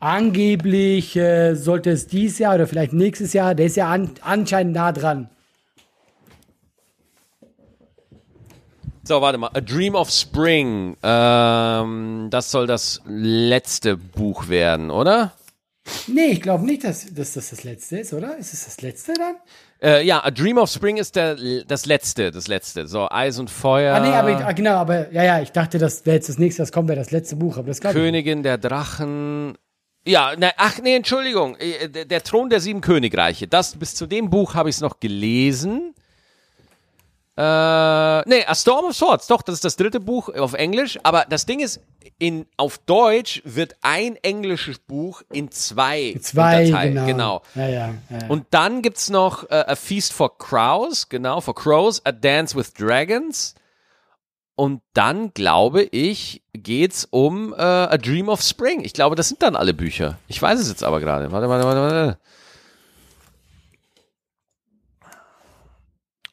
Angeblich 0.00 1.14
äh, 1.16 1.54
sollte 1.54 1.90
es 1.90 2.08
dieses 2.08 2.38
Jahr 2.38 2.56
oder 2.56 2.66
vielleicht 2.66 2.92
nächstes 2.92 3.34
Jahr, 3.34 3.54
der 3.54 3.66
ist 3.66 3.76
ja 3.76 3.88
an, 3.88 4.10
anscheinend 4.22 4.74
nah 4.74 4.90
dran. 4.90 5.28
So, 9.04 9.20
warte 9.20 9.38
mal. 9.38 9.50
A 9.54 9.60
Dream 9.60 9.94
of 9.94 10.10
Spring. 10.10 10.96
Ähm, 11.02 12.28
das 12.30 12.50
soll 12.50 12.66
das 12.66 13.00
letzte 13.04 13.96
Buch 13.96 14.48
werden, 14.48 14.90
oder? 14.90 15.32
Nee, 16.06 16.26
ich 16.32 16.40
glaube 16.40 16.64
nicht, 16.64 16.84
dass, 16.84 17.12
dass 17.12 17.32
das 17.34 17.50
das 17.50 17.64
letzte 17.64 17.98
ist, 17.98 18.12
oder? 18.12 18.36
Ist 18.36 18.52
es 18.52 18.64
das 18.66 18.80
letzte 18.82 19.14
dann? 19.14 19.34
Äh, 19.82 20.06
ja, 20.06 20.22
A 20.24 20.30
Dream 20.30 20.58
of 20.58 20.70
Spring 20.70 20.96
ist 20.96 21.16
der, 21.16 21.36
das 21.66 21.86
letzte, 21.86 22.30
das 22.30 22.46
letzte. 22.46 22.86
So, 22.86 23.08
Eis 23.10 23.38
und 23.40 23.50
Feuer. 23.50 23.96
Ah, 23.96 24.00
nee, 24.00 24.14
aber 24.14 24.30
ich, 24.30 24.36
ah, 24.36 24.52
genau, 24.52 24.74
aber 24.76 25.10
ja, 25.12 25.24
ja, 25.24 25.42
ich 25.42 25.50
dachte, 25.50 25.78
das 25.78 26.06
wäre 26.06 26.16
jetzt 26.16 26.28
das 26.28 26.38
nächste, 26.38 26.62
das 26.62 26.70
kommt, 26.70 26.88
wäre 26.88 26.98
das 27.00 27.10
letzte 27.10 27.34
Buch, 27.36 27.56
aber 27.56 27.66
das 27.68 27.80
glaube 27.80 27.98
ich. 27.98 28.02
nicht. 28.02 28.12
Königin 28.12 28.42
der 28.44 28.58
Drachen. 28.58 29.58
Ja, 30.06 30.36
ne, 30.36 30.52
ach 30.56 30.78
nee, 30.82 30.94
Entschuldigung. 30.94 31.56
Äh, 31.56 31.88
Der, 31.88 32.04
der 32.04 32.22
Thron 32.22 32.48
der 32.48 32.60
sieben 32.60 32.80
Königreiche. 32.80 33.48
Das, 33.48 33.76
bis 33.76 33.94
zu 33.96 34.06
dem 34.06 34.30
Buch 34.30 34.54
habe 34.54 34.68
ich 34.68 34.76
es 34.76 34.80
noch 34.80 35.00
gelesen. 35.00 35.94
Äh, 37.34 38.28
nee, 38.28 38.44
A 38.46 38.54
Storm 38.54 38.86
of 38.86 38.94
Swords, 38.96 39.26
doch, 39.26 39.40
das 39.42 39.54
ist 39.54 39.64
das 39.64 39.76
dritte 39.76 40.00
Buch 40.00 40.28
auf 40.34 40.52
Englisch. 40.52 40.98
Aber 41.02 41.24
das 41.28 41.46
Ding 41.46 41.60
ist, 41.60 41.80
in, 42.18 42.46
auf 42.58 42.78
Deutsch 42.78 43.40
wird 43.44 43.74
ein 43.80 44.16
englisches 44.16 44.78
Buch 44.78 45.22
in 45.32 45.50
zwei, 45.50 46.14
Zwei, 46.20 46.66
unterteilt. 46.66 46.94
genau. 46.94 47.06
genau. 47.06 47.42
Ja, 47.54 47.68
ja, 47.68 47.94
ja. 48.10 48.26
Und 48.28 48.46
dann 48.50 48.82
gibt's 48.82 49.08
noch 49.08 49.48
äh, 49.50 49.64
A 49.66 49.76
Feast 49.76 50.12
for 50.12 50.36
Crows, 50.36 51.08
genau, 51.08 51.40
for 51.40 51.54
Crows, 51.54 52.04
A 52.04 52.12
Dance 52.12 52.54
with 52.56 52.74
Dragons. 52.74 53.54
Und 54.54 54.82
dann, 54.92 55.32
glaube 55.32 55.82
ich, 55.84 56.42
geht's 56.52 57.06
um 57.10 57.54
äh, 57.54 57.56
A 57.62 57.96
Dream 57.96 58.28
of 58.28 58.42
Spring. 58.42 58.84
Ich 58.84 58.92
glaube, 58.92 59.16
das 59.16 59.28
sind 59.28 59.42
dann 59.42 59.56
alle 59.56 59.72
Bücher. 59.72 60.18
Ich 60.28 60.40
weiß 60.40 60.60
es 60.60 60.68
jetzt 60.68 60.84
aber 60.84 61.00
gerade. 61.00 61.32
Warte, 61.32 61.48
warte, 61.48 61.64
warte, 61.64 61.80
warte. 61.80 62.18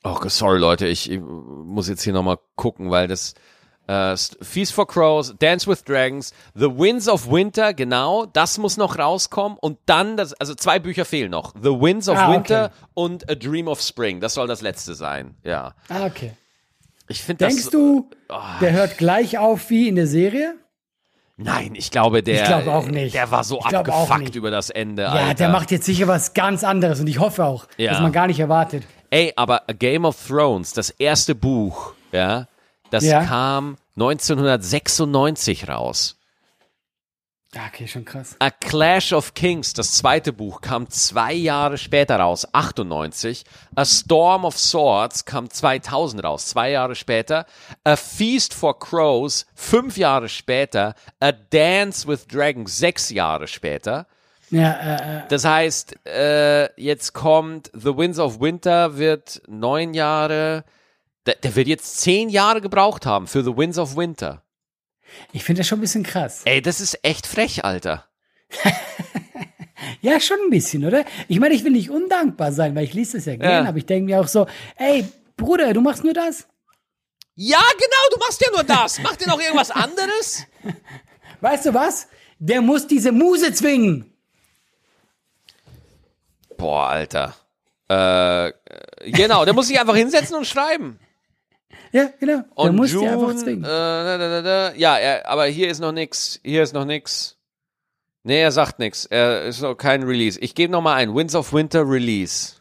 Oh, 0.09 0.27
sorry, 0.29 0.59
Leute, 0.59 0.87
ich, 0.87 1.11
ich 1.11 1.19
muss 1.19 1.87
jetzt 1.89 2.03
hier 2.03 2.13
nochmal 2.13 2.37
gucken, 2.55 2.89
weil 2.89 3.07
das 3.07 3.33
äh, 3.87 4.15
Feast 4.41 4.73
for 4.73 4.87
Crows, 4.87 5.35
Dance 5.39 5.69
with 5.69 5.83
Dragons, 5.83 6.33
The 6.55 6.65
Winds 6.69 7.07
of 7.09 7.29
Winter, 7.29 7.73
genau, 7.73 8.25
das 8.25 8.57
muss 8.57 8.77
noch 8.77 8.97
rauskommen 8.99 9.57
und 9.59 9.77
dann, 9.87 10.15
das, 10.17 10.33
also 10.33 10.53
zwei 10.55 10.79
Bücher 10.79 11.05
fehlen 11.05 11.31
noch. 11.31 11.53
The 11.61 11.69
Winds 11.71 12.07
of 12.07 12.17
Ah, 12.17 12.31
Winter 12.31 12.65
okay. 12.65 12.73
und 12.93 13.29
A 13.29 13.35
Dream 13.35 13.67
of 13.67 13.81
Spring, 13.81 14.19
das 14.19 14.33
soll 14.35 14.47
das 14.47 14.61
letzte 14.61 14.93
sein, 14.95 15.35
ja. 15.43 15.73
ah, 15.89 16.05
okay. 16.05 16.33
Ich 17.07 17.23
finde 17.23 17.45
das. 17.45 17.55
Denkst 17.55 17.71
du, 17.71 18.07
der 18.61 18.71
hört 18.73 18.99
gleich 18.99 19.39
auf 19.39 19.69
wie 19.71 19.87
in 19.87 19.95
der 19.95 20.05
Serie? 20.05 20.53
Nein, 21.37 21.73
ich 21.73 21.89
glaube, 21.89 22.21
der, 22.21 22.35
Ich 22.41 22.43
glaube 22.47 22.71
auch 22.71 22.85
nicht. 22.85 23.15
der 23.15 23.31
war 23.31 23.43
so 23.43 23.61
abgefuckt 23.61 24.35
über 24.35 24.51
das 24.51 24.69
Ende. 24.69 25.03
Ja, 25.03 25.09
Alter. 25.13 25.33
der 25.35 25.49
macht 25.49 25.71
jetzt 25.71 25.85
sicher 25.85 26.07
was 26.07 26.33
ganz 26.35 26.63
anderes 26.63 26.99
und 26.99 27.07
ich 27.07 27.17
hoffe 27.19 27.45
auch, 27.45 27.65
Ja. 27.77 27.91
dass 27.93 28.01
man 28.01 28.11
gar 28.11 28.27
nicht 28.27 28.39
erwartet. 28.41 28.83
Ey, 29.11 29.33
aber 29.35 29.67
A 29.69 29.73
Game 29.73 30.05
of 30.05 30.27
Thrones, 30.27 30.73
das 30.73 30.89
erste 30.91 31.33
Buch, 31.35 31.93
ja, 32.11 32.47
das 32.91 33.03
Ja. 33.03 33.23
kam 33.25 33.77
1996 33.95 35.67
raus. 35.67 36.15
Ja, 37.55 37.61
okay, 37.65 37.87
schon 37.87 38.05
krass. 38.05 38.35
A 38.37 38.51
Clash 38.51 39.11
of 39.11 39.33
Kings, 39.33 39.73
das 39.73 39.93
zweite 39.93 40.31
Buch, 40.31 40.61
kam 40.61 40.87
zwei 40.91 41.33
Jahre 41.33 41.79
später 41.79 42.19
raus, 42.19 42.45
98. 42.53 43.43
A 43.75 43.85
Storm 43.85 44.45
of 44.45 44.55
Swords 44.59 45.25
kam 45.25 45.49
2000 45.49 46.23
raus, 46.23 46.45
zwei 46.45 46.69
Jahre 46.69 46.93
später. 46.93 47.47
A 47.83 47.95
Feast 47.95 48.53
for 48.53 48.77
Crows, 48.77 49.47
fünf 49.55 49.97
Jahre 49.97 50.29
später. 50.29 50.93
A 51.19 51.31
Dance 51.31 52.07
with 52.07 52.27
Dragons, 52.27 52.77
sechs 52.77 53.09
Jahre 53.09 53.47
später. 53.47 54.05
Ja, 54.51 54.71
äh, 54.73 55.17
äh, 55.19 55.21
Das 55.29 55.45
heißt, 55.45 56.05
äh, 56.07 56.69
jetzt 56.81 57.13
kommt 57.13 57.69
The 57.73 57.95
Winds 57.95 58.17
of 58.19 58.39
Winter, 58.39 58.97
wird 58.97 59.41
neun 59.47 59.93
Jahre. 59.93 60.63
Der, 61.25 61.35
der 61.35 61.55
wird 61.55 61.67
jetzt 61.67 61.97
zehn 61.99 62.29
Jahre 62.29 62.59
gebraucht 62.61 63.05
haben 63.05 63.27
für 63.27 63.43
The 63.43 63.55
Winds 63.55 63.77
of 63.77 63.95
Winter. 63.95 64.43
ich 65.33 65.43
finde 65.43 65.59
das 65.61 65.67
schon 65.67 65.77
ein 65.79 65.81
bisschen 65.81 66.03
krass. 66.03 66.41
Ey, 66.45 66.61
das 66.61 66.81
ist 66.81 66.97
echt 67.03 67.27
frech, 67.27 67.63
Alter. 67.65 68.05
Ja, 70.01 70.19
schon 70.19 70.37
ein 70.45 70.49
bisschen, 70.49 70.85
oder? 70.85 71.03
Ich 71.27 71.39
meine, 71.39 71.53
ich 71.53 71.63
will 71.63 71.71
nicht 71.71 71.89
undankbar 71.89 72.51
sein, 72.51 72.75
weil 72.75 72.83
ich 72.83 72.93
lese 72.93 73.17
das 73.17 73.25
ja 73.25 73.35
gern, 73.37 73.63
Ja. 73.63 73.69
aber 73.69 73.77
ich 73.77 73.85
denke 73.85 74.05
mir 74.05 74.19
auch 74.21 74.27
so, 74.27 74.45
ey, 74.77 75.05
Bruder, 75.37 75.73
du 75.73 75.81
machst 75.81 76.03
nur 76.03 76.13
das. 76.13 76.47
Ja, 77.35 77.61
genau, 77.77 78.13
du 78.13 78.17
machst 78.19 78.41
ja 78.41 78.47
nur 78.53 78.63
das. 78.63 78.99
Mach 78.99 79.15
dir 79.15 79.27
noch 79.27 79.39
irgendwas 79.39 79.71
anderes? 79.71 80.45
Weißt 81.41 81.65
du 81.65 81.73
was? 81.73 82.07
Der 82.39 82.61
muss 82.61 82.87
diese 82.87 83.11
Muse 83.13 83.53
zwingen. 83.53 84.08
Boah, 86.59 86.89
Alter. 86.89 87.33
Äh, 87.87 88.51
genau, 89.11 89.45
der 89.45 89.53
muss 89.55 89.67
sich 89.67 89.79
einfach 89.79 89.95
hinsetzen 89.95 90.35
und 90.35 90.45
schreiben. 90.45 90.99
Ja, 91.91 92.09
genau. 92.19 92.41
Der 92.41 92.45
Und 92.55 92.75
muss 92.75 92.91
June, 92.91 93.09
einfach 93.11 93.31
äh, 93.31 93.35
zwingen. 93.35 93.63
da, 93.63 94.17
da, 94.17 94.17
da, 94.17 94.41
da. 94.41 94.73
ja, 94.75 94.97
er, 94.97 95.27
aber 95.27 95.45
hier 95.45 95.69
ist 95.69 95.79
noch 95.79 95.91
nix. 95.91 96.39
Hier 96.43 96.61
ist 96.61 96.73
noch 96.73 96.85
nix. 96.85 97.37
Nee, 98.23 98.41
er 98.41 98.51
sagt 98.51 98.77
nix. 98.77 99.05
Er 99.05 99.45
ist 99.45 99.61
noch 99.61 99.75
kein 99.75 100.03
Release. 100.03 100.39
Ich 100.39 100.53
gebe 100.53 100.71
noch 100.71 100.81
mal 100.81 100.95
ein. 100.95 101.15
Winds 101.15 101.33
of 101.33 101.51
Winter 101.51 101.89
Release. 101.89 102.55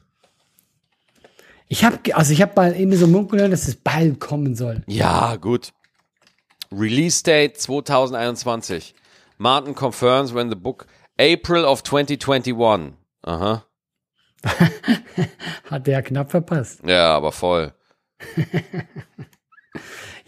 Ich 1.67 1.85
habe, 1.85 1.99
also 2.15 2.33
ich 2.33 2.41
habe 2.41 2.53
mal 2.57 2.75
irgendwie 2.75 2.97
so 2.97 3.07
munkeln 3.07 3.51
dass 3.51 3.69
es 3.69 3.77
bald 3.77 4.21
kommen 4.21 4.55
soll. 4.55 4.83
Ja, 4.87 5.37
gut. 5.37 5.73
Release 6.73 7.23
Date 7.23 7.59
2021. 7.61 8.95
Martin 9.37 9.75
confirms 9.75 10.35
when 10.35 10.49
the 10.49 10.57
book. 10.57 10.87
April 11.21 11.65
of 11.65 11.83
2021. 11.83 12.95
Aha. 13.25 13.65
Hat 15.71 15.87
der 15.87 16.03
knapp 16.03 16.31
verpasst. 16.31 16.81
Ja, 16.87 17.15
aber 17.15 17.33
voll. 17.33 17.73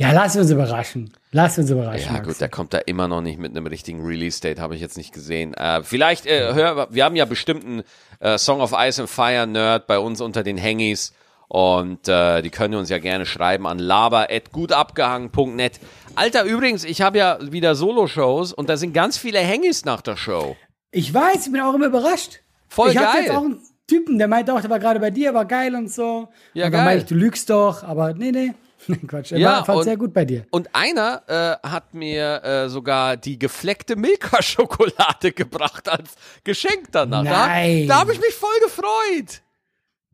Ja, 0.00 0.10
lass 0.12 0.34
uns 0.34 0.50
überraschen. 0.50 1.12
Lass 1.30 1.58
uns 1.58 1.70
überraschen. 1.70 2.06
Ja, 2.06 2.12
Max. 2.12 2.26
gut, 2.26 2.40
der 2.40 2.48
kommt 2.48 2.72
da 2.72 2.78
immer 2.78 3.06
noch 3.06 3.20
nicht 3.20 3.38
mit 3.38 3.54
einem 3.54 3.66
richtigen 3.66 4.02
Release-Date, 4.02 4.58
habe 4.58 4.74
ich 4.74 4.80
jetzt 4.80 4.96
nicht 4.96 5.12
gesehen. 5.12 5.52
Äh, 5.52 5.82
vielleicht, 5.82 6.24
äh, 6.24 6.54
hör, 6.54 6.88
wir 6.90 7.04
haben 7.04 7.16
ja 7.16 7.26
bestimmt 7.26 7.66
einen 7.66 7.82
äh, 8.20 8.38
Song 8.38 8.62
of 8.62 8.72
Ice 8.74 9.02
and 9.02 9.10
Fire 9.10 9.46
Nerd 9.46 9.86
bei 9.86 9.98
uns 9.98 10.22
unter 10.22 10.42
den 10.42 10.58
Hangis 10.58 11.12
und 11.48 12.08
äh, 12.08 12.40
die 12.40 12.48
können 12.48 12.76
uns 12.76 12.88
ja 12.88 12.96
gerne 12.96 13.26
schreiben 13.26 13.66
an 13.66 13.78
laber.gutabgehangen.net. 13.78 15.80
Alter, 16.14 16.44
übrigens, 16.44 16.84
ich 16.84 17.02
habe 17.02 17.18
ja 17.18 17.36
wieder 17.52 17.74
Solo-Shows 17.74 18.54
und 18.54 18.70
da 18.70 18.78
sind 18.78 18.94
ganz 18.94 19.18
viele 19.18 19.46
Hangis 19.46 19.84
nach 19.84 20.00
der 20.00 20.16
Show. 20.16 20.56
Ich 20.92 21.12
weiß, 21.12 21.44
ich 21.44 21.52
bin 21.52 21.60
auch 21.60 21.74
immer 21.74 21.88
überrascht. 21.88 22.40
Voll 22.68 22.88
ich 22.88 22.94
geil. 22.94 23.24
jetzt 23.24 23.32
auch 23.32 23.44
Typen, 23.90 24.18
der 24.18 24.28
meinte 24.28 24.54
auch, 24.54 24.60
der 24.60 24.70
war 24.70 24.78
gerade 24.78 25.00
bei 25.00 25.10
dir, 25.10 25.34
war 25.34 25.44
geil 25.44 25.74
und 25.74 25.92
so. 25.92 26.28
Ja, 26.54 26.66
und 26.66 26.72
dann 26.72 26.80
geil. 26.80 26.84
meinte 26.84 27.02
ich, 27.04 27.08
du 27.08 27.14
lügst 27.14 27.50
doch, 27.50 27.82
aber 27.82 28.14
nee, 28.14 28.30
nee. 28.30 28.52
Quatsch, 29.06 29.32
er 29.32 29.38
Ja, 29.38 29.52
war, 29.58 29.64
fand 29.66 29.78
und- 29.78 29.84
sehr 29.84 29.96
gut 29.98 30.14
bei 30.14 30.24
dir. 30.24 30.46
Und 30.50 30.74
einer 30.74 31.22
äh, 31.62 31.68
hat 31.68 31.92
mir 31.92 32.42
äh, 32.42 32.68
sogar 32.70 33.16
die 33.18 33.38
gefleckte 33.38 33.94
Milka-Schokolade 33.96 35.32
gebracht 35.36 35.88
als 35.88 36.14
Geschenk 36.44 36.88
danach. 36.92 37.22
Nein. 37.22 37.86
Da, 37.88 37.94
da 37.94 38.00
habe 38.00 38.12
ich 38.12 38.20
mich 38.20 38.34
voll 38.34 38.58
gefreut. 38.64 39.42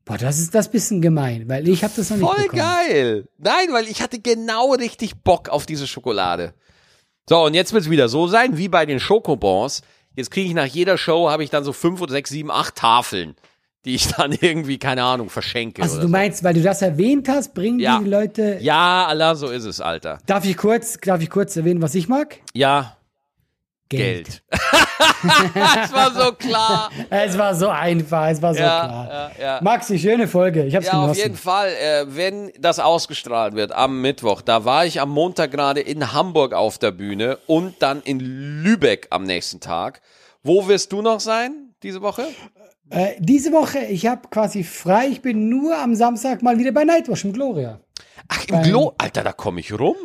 Boah, 0.05 0.19
das 0.19 0.39
ist 0.39 0.55
das 0.55 0.71
bisschen 0.71 1.01
gemein, 1.03 1.49
weil 1.49 1.67
ich 1.69 1.83
habe 1.83 1.93
das 1.97 2.11
noch 2.11 2.17
nicht 2.17 2.29
Voll 2.29 2.49
geil. 2.59 3.29
Nein, 3.39 3.69
weil 3.73 3.87
ich 3.89 4.03
hatte 4.03 4.21
genau 4.21 4.73
richtig 4.75 5.17
Bock 5.23 5.49
auf 5.49 5.67
diese 5.67 5.87
Schokolade. 5.87 6.55
So, 7.29 7.45
und 7.45 7.55
jetzt 7.55 7.73
wird's 7.73 7.91
wieder 7.91 8.09
so 8.09 8.29
sein, 8.29 8.57
wie 8.57 8.69
bei 8.69 8.87
den 8.87 9.01
Schokobons. 9.01 9.83
Jetzt 10.15 10.31
kriege 10.31 10.47
ich 10.49 10.55
nach 10.55 10.67
jeder 10.67 10.97
Show, 10.97 11.29
habe 11.29 11.43
ich 11.43 11.51
dann 11.51 11.65
so 11.65 11.73
fünf 11.73 12.01
oder 12.01 12.13
sechs, 12.13 12.31
sieben, 12.31 12.51
acht 12.53 12.77
Tafeln, 12.77 13.35
die 13.87 13.95
ich 13.95 14.09
dann 14.09 14.33
irgendwie, 14.41 14.79
keine 14.79 15.05
Ahnung, 15.05 15.31
verschenke. 15.31 15.81
Also 15.83 15.97
du 15.97 16.03
so. 16.03 16.09
meinst, 16.09 16.45
weil 16.45 16.53
du 16.55 16.61
das 16.63 16.83
erwähnt 16.83 17.29
hast, 17.29 17.55
bringen 17.55 17.79
Ja. 17.81 17.99
die 18.01 18.09
Leute. 18.11 18.59
Ja, 18.61 19.07
Allah, 19.07 19.35
so 19.35 19.49
ist 19.49 19.65
es, 19.65 19.81
Alter. 19.81 20.19
Darf 20.27 20.45
ich 20.45 20.57
kurz, 20.57 20.99
darf 21.01 21.23
ich 21.23 21.31
kurz 21.31 21.57
erwähnen, 21.57 21.81
was 21.81 21.95
ich 21.95 22.09
mag? 22.09 22.37
Ja, 22.53 22.97
Geld. 23.89 24.43
das 25.55 25.93
war 25.93 26.13
so 26.13 26.33
klar. 26.33 26.91
Es 27.11 27.39
war 27.39 27.55
so 27.55 27.69
einfach, 27.69 28.27
es 28.29 28.43
war 28.43 28.53
so 28.53 28.61
Ja, 28.61 28.85
klar. 28.85 29.09
ja, 29.39 29.45
ja. 29.45 29.59
Maxi, 29.63 29.97
schöne 29.99 30.27
Folge. 30.27 30.65
Ich 30.65 30.75
hab's 30.75 30.87
Ja, 30.87 30.95
auf 30.95 31.01
genossen. 31.03 31.21
jeden 31.23 31.37
Fall. 31.37 31.69
Äh, 31.69 32.05
wenn 32.09 32.51
das 32.59 32.81
ausgestrahlt 32.81 33.55
wird 33.55 33.71
am 33.71 34.01
Mittwoch, 34.01 34.43
da 34.43 34.65
war 34.65 34.85
ich 34.87 35.01
am 35.01 35.11
Montag 35.11 35.53
gerade 35.53 35.81
in 35.81 36.13
Hamburg 36.13 36.53
auf 36.53 36.79
der 36.79 36.91
Bühne 36.91 37.39
und 37.47 37.77
dann 37.81 38.03
in 38.03 38.19
Lübeck 38.19 39.07
am 39.11 39.23
nächsten 39.23 39.61
Tag. 39.61 40.01
Wo 40.43 40.67
wirst 40.67 40.91
du 40.93 41.01
noch 41.01 41.21
sein 41.21 41.75
diese 41.85 42.03
Woche? 42.03 42.25
Äh, 42.91 43.15
diese 43.19 43.53
Woche, 43.53 43.81
ich 43.81 44.07
habe 44.07 44.29
quasi 44.31 44.63
frei. 44.65 45.09
Ich 45.09 45.23
bin 45.23 45.49
nur 45.49 45.77
am 45.79 45.95
Samstag 45.95 46.43
mal 46.43 46.59
wieder 46.59 46.73
bei 46.73 46.85
Nightwash 46.85 47.25
im 47.25 47.33
Gloria. 47.33 47.81
Ach, 48.29 48.45
im 48.49 48.63
Glo. 48.63 48.95
Alter, 48.99 49.25
da 49.25 49.33
komme 49.33 49.61
ich 49.61 49.73
rum. 49.79 49.97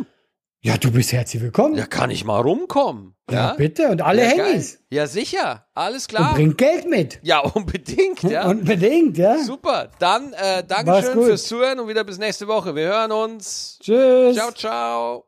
Ja, 0.63 0.77
du 0.77 0.91
bist 0.91 1.11
herzlich 1.11 1.41
willkommen. 1.41 1.75
Da 1.75 1.87
kann 1.87 2.11
ich 2.11 2.23
mal 2.23 2.39
rumkommen. 2.39 3.15
Ja, 3.31 3.35
Ja, 3.49 3.53
bitte. 3.55 3.89
Und 3.89 4.01
alle 4.01 4.23
Ja, 4.23 4.35
geil. 4.35 4.45
Handys. 4.45 4.79
Ja, 4.91 5.07
sicher. 5.07 5.65
Alles 5.73 6.03
Und 6.05 6.09
klar. 6.15 6.33
bringt 6.35 6.57
Geld 6.59 6.87
mit. 6.87 7.19
Ja, 7.23 7.39
unbedingt. 7.55 8.21
Ja. 8.23 8.47
Unbedingt, 8.47 9.17
ja. 9.17 9.39
Super. 9.39 9.89
Dann 9.97 10.33
äh, 10.33 10.63
Dankeschön 10.63 11.13
fürs 11.23 11.43
Zuhören 11.45 11.79
und 11.79 11.87
wieder 11.87 12.03
bis 12.03 12.19
nächste 12.19 12.47
Woche. 12.47 12.75
Wir 12.75 12.87
hören 12.87 13.11
uns. 13.11 13.79
Tschüss. 13.81 14.35
Ciao, 14.35 14.51
ciao. 14.51 15.25